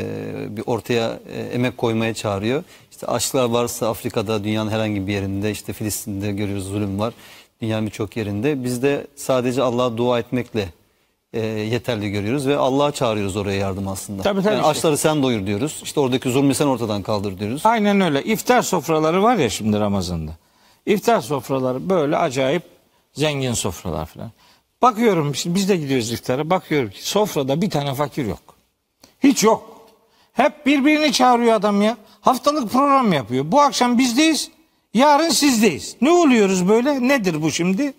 bir 0.50 0.64
ortaya 0.66 1.20
e, 1.36 1.42
emek 1.42 1.78
koymaya 1.78 2.14
çağırıyor. 2.14 2.64
İşte 2.92 3.08
açlıklar 3.08 3.46
varsa 3.50 3.90
Afrika'da 3.90 4.44
dünyanın 4.44 4.70
herhangi 4.72 5.08
bir 5.08 5.14
yerinde 5.14 5.52
işte 5.52 5.74
Filistin'de 5.74 6.32
görüyoruz 6.32 6.68
zulüm 6.68 7.00
var. 7.00 7.14
Dünyanın 7.62 7.86
birçok 7.86 8.18
yerinde. 8.18 8.64
Biz 8.64 8.84
de 8.84 9.08
sadece 9.16 9.62
Allah'a 9.62 9.98
dua 9.98 10.20
etmekle 10.20 10.70
e, 11.34 11.40
yeterli 11.48 12.12
görüyoruz 12.12 12.48
ve 12.48 12.58
Allah'a 12.58 12.92
çağırıyoruz 12.92 13.36
oraya 13.36 13.58
yardım 13.58 13.88
aslında. 13.88 14.24
Tabii, 14.24 14.42
tabii 14.42 14.54
yani 14.54 14.62
işte. 14.62 14.70
açları 14.70 14.98
sen 14.98 15.24
doyur 15.24 15.46
diyoruz. 15.46 15.80
İşte 15.84 16.00
oradaki 16.00 16.30
zulmü 16.30 16.56
sen 16.56 16.66
ortadan 16.66 17.02
kaldır 17.02 17.40
diyoruz. 17.40 17.62
Aynen 17.66 18.02
öyle. 18.02 18.24
İftar 18.24 18.62
sofraları 18.62 19.24
var 19.24 19.36
ya 19.36 19.50
şimdi 19.50 19.80
Ramazan'da. 19.80 20.32
İftar 20.86 21.22
sofraları 21.22 21.90
böyle 21.90 22.18
acayip 22.18 22.64
zengin 23.14 23.54
sofralar 23.54 24.06
falan. 24.06 24.32
Bakıyorum 24.82 25.36
şimdi 25.36 25.56
biz 25.56 25.70
de 25.70 25.78
gidiyoruz 25.78 26.12
iftara. 26.12 26.50
Bakıyorum 26.50 26.90
ki 26.90 27.10
sofrada 27.10 27.62
bir 27.62 27.70
tane 27.70 27.94
fakir 27.94 28.26
yok. 28.26 28.40
Hiç 29.24 29.44
yok. 29.44 29.80
Hep 30.34 30.66
birbirini 30.66 31.12
çağırıyor 31.12 31.54
adam 31.54 31.82
ya. 31.82 31.98
Haftalık 32.22 32.72
program 32.72 33.14
yapıyor. 33.14 33.52
Bu 33.52 33.62
akşam 33.62 33.98
bizdeyiz. 33.98 34.52
Yarın 34.94 35.30
sizdeyiz. 35.30 35.96
Ne 36.02 36.12
oluyoruz 36.12 36.68
böyle? 36.70 37.08
Nedir 37.08 37.42
bu 37.42 37.52
şimdi? 37.52 37.94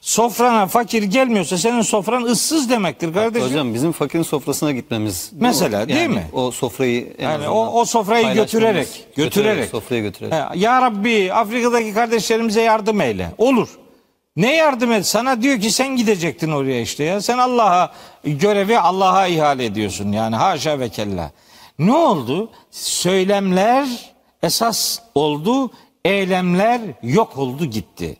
Sofrana 0.00 0.66
fakir 0.66 1.02
gelmiyorsa 1.02 1.58
senin 1.58 1.82
sofran 1.82 2.22
ıssız 2.22 2.70
demektir 2.70 3.14
kardeşim. 3.14 3.48
Hocam 3.48 3.74
bizim 3.74 3.92
fakirin 3.92 4.22
sofrasına 4.22 4.72
gitmemiz. 4.72 5.30
Mesela, 5.40 5.88
değil 5.88 6.08
mi? 6.08 6.26
O 6.32 6.50
sofrayı 6.50 7.14
en 7.18 7.24
Yani 7.24 7.34
azından 7.34 7.52
o, 7.52 7.80
o 7.80 7.84
sofrayı 7.84 8.24
paylaşmamız, 8.24 8.52
götürerek, 8.52 8.88
götürerek. 9.16 9.70
Sofraya 9.70 10.00
götürerek. 10.02 10.34
He, 10.34 10.58
Ya 10.58 10.82
Rabbi 10.82 11.32
Afrika'daki 11.32 11.94
kardeşlerimize 11.94 12.62
yardım 12.62 13.00
eyle. 13.00 13.30
Olur. 13.38 13.68
Ne 14.36 14.54
yardım 14.56 14.92
et? 14.92 15.06
Sana 15.06 15.42
diyor 15.42 15.60
ki 15.60 15.70
sen 15.70 15.96
gidecektin 15.96 16.50
oraya 16.52 16.80
işte 16.80 17.04
ya. 17.04 17.20
Sen 17.20 17.38
Allah'a 17.38 17.92
görevi 18.24 18.78
Allah'a 18.78 19.26
ihale 19.26 19.64
ediyorsun 19.64 20.12
yani 20.12 20.36
haşa 20.36 20.78
ve 20.80 20.88
kella. 20.88 21.30
Ne 21.78 21.92
oldu? 21.92 22.50
Söylemler 22.70 23.86
esas 24.42 24.98
oldu, 25.14 25.70
eylemler 26.04 26.80
yok 27.02 27.38
oldu 27.38 27.64
gitti. 27.64 28.16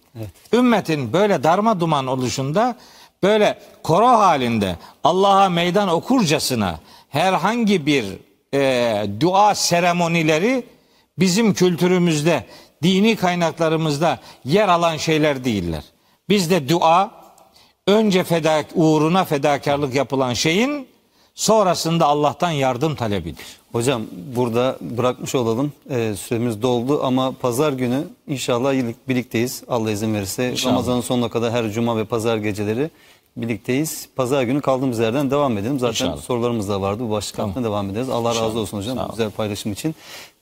Ümmetin 0.53 1.13
böyle 1.13 1.43
darma 1.43 1.81
duman 1.81 2.07
oluşunda 2.07 2.77
böyle 3.23 3.59
koro 3.83 4.07
halinde 4.07 4.77
Allah'a 5.05 5.49
meydan 5.49 5.89
okurcasına 5.89 6.81
herhangi 7.09 7.87
bir 7.87 8.05
e, 8.55 9.21
dua 9.21 9.55
seremonileri 9.55 10.65
bizim 11.19 11.55
kültürümüzde, 11.55 12.45
dini 12.83 13.17
kaynaklarımızda 13.17 14.19
yer 14.45 14.69
alan 14.69 14.97
şeyler 14.97 15.45
değiller. 15.45 15.85
Bizde 16.29 16.69
dua 16.69 17.11
önce 17.87 18.25
feda 18.25 18.65
uğruna 18.75 19.25
fedakarlık 19.25 19.95
yapılan 19.95 20.33
şeyin 20.35 20.90
sonrasında 21.41 22.07
Allah'tan 22.07 22.51
yardım 22.51 22.95
talebidir. 22.95 23.45
Hocam 23.73 24.03
burada 24.37 24.77
bırakmış 24.81 25.35
olalım. 25.35 25.73
Ee, 25.91 26.15
süremiz 26.19 26.63
doldu 26.63 27.01
ama 27.05 27.33
pazar 27.33 27.73
günü 27.73 28.05
inşallah 28.29 28.73
birlik- 28.73 29.09
birlikteyiz. 29.09 29.63
Allah 29.69 29.91
izin 29.91 30.15
verirse. 30.15 30.51
İnşallah. 30.51 30.73
Ramazanın 30.73 31.01
sonuna 31.01 31.29
kadar 31.29 31.53
her 31.53 31.71
cuma 31.71 31.97
ve 31.97 32.05
pazar 32.05 32.37
geceleri 32.37 32.91
birlikteyiz. 33.37 34.09
Pazar 34.17 34.43
günü 34.43 34.61
kaldığımız 34.61 34.99
yerden 34.99 35.31
devam 35.31 35.59
edelim. 35.59 35.79
Zaten 35.79 35.91
İnşallah. 35.91 36.17
sorularımız 36.23 36.69
da 36.69 36.81
vardı. 36.81 37.03
Bu 37.07 37.11
başlık 37.11 37.39
altında 37.39 37.65
devam 37.65 37.91
ederiz. 37.91 38.09
Allah 38.09 38.29
razı 38.29 38.59
olsun 38.59 38.79
hocam 38.79 38.97
Sağ 38.97 39.07
güzel 39.11 39.31
paylaşım 39.31 39.73
için. 39.73 39.95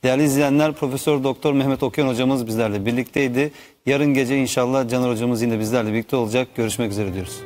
Değerli 0.02 0.24
izleyenler 0.24 0.72
Profesör 0.72 1.24
Doktor 1.24 1.52
Mehmet 1.52 1.82
Okyan 1.82 2.08
hocamız 2.08 2.46
bizlerle 2.46 2.86
birlikteydi. 2.86 3.52
Yarın 3.86 4.14
gece 4.14 4.38
inşallah 4.38 4.88
Caner 4.88 5.10
hocamız 5.10 5.42
yine 5.42 5.58
bizlerle 5.60 5.92
birlikte 5.92 6.16
olacak. 6.16 6.48
Görüşmek 6.56 6.90
üzere 6.90 7.14
diyoruz. 7.14 7.36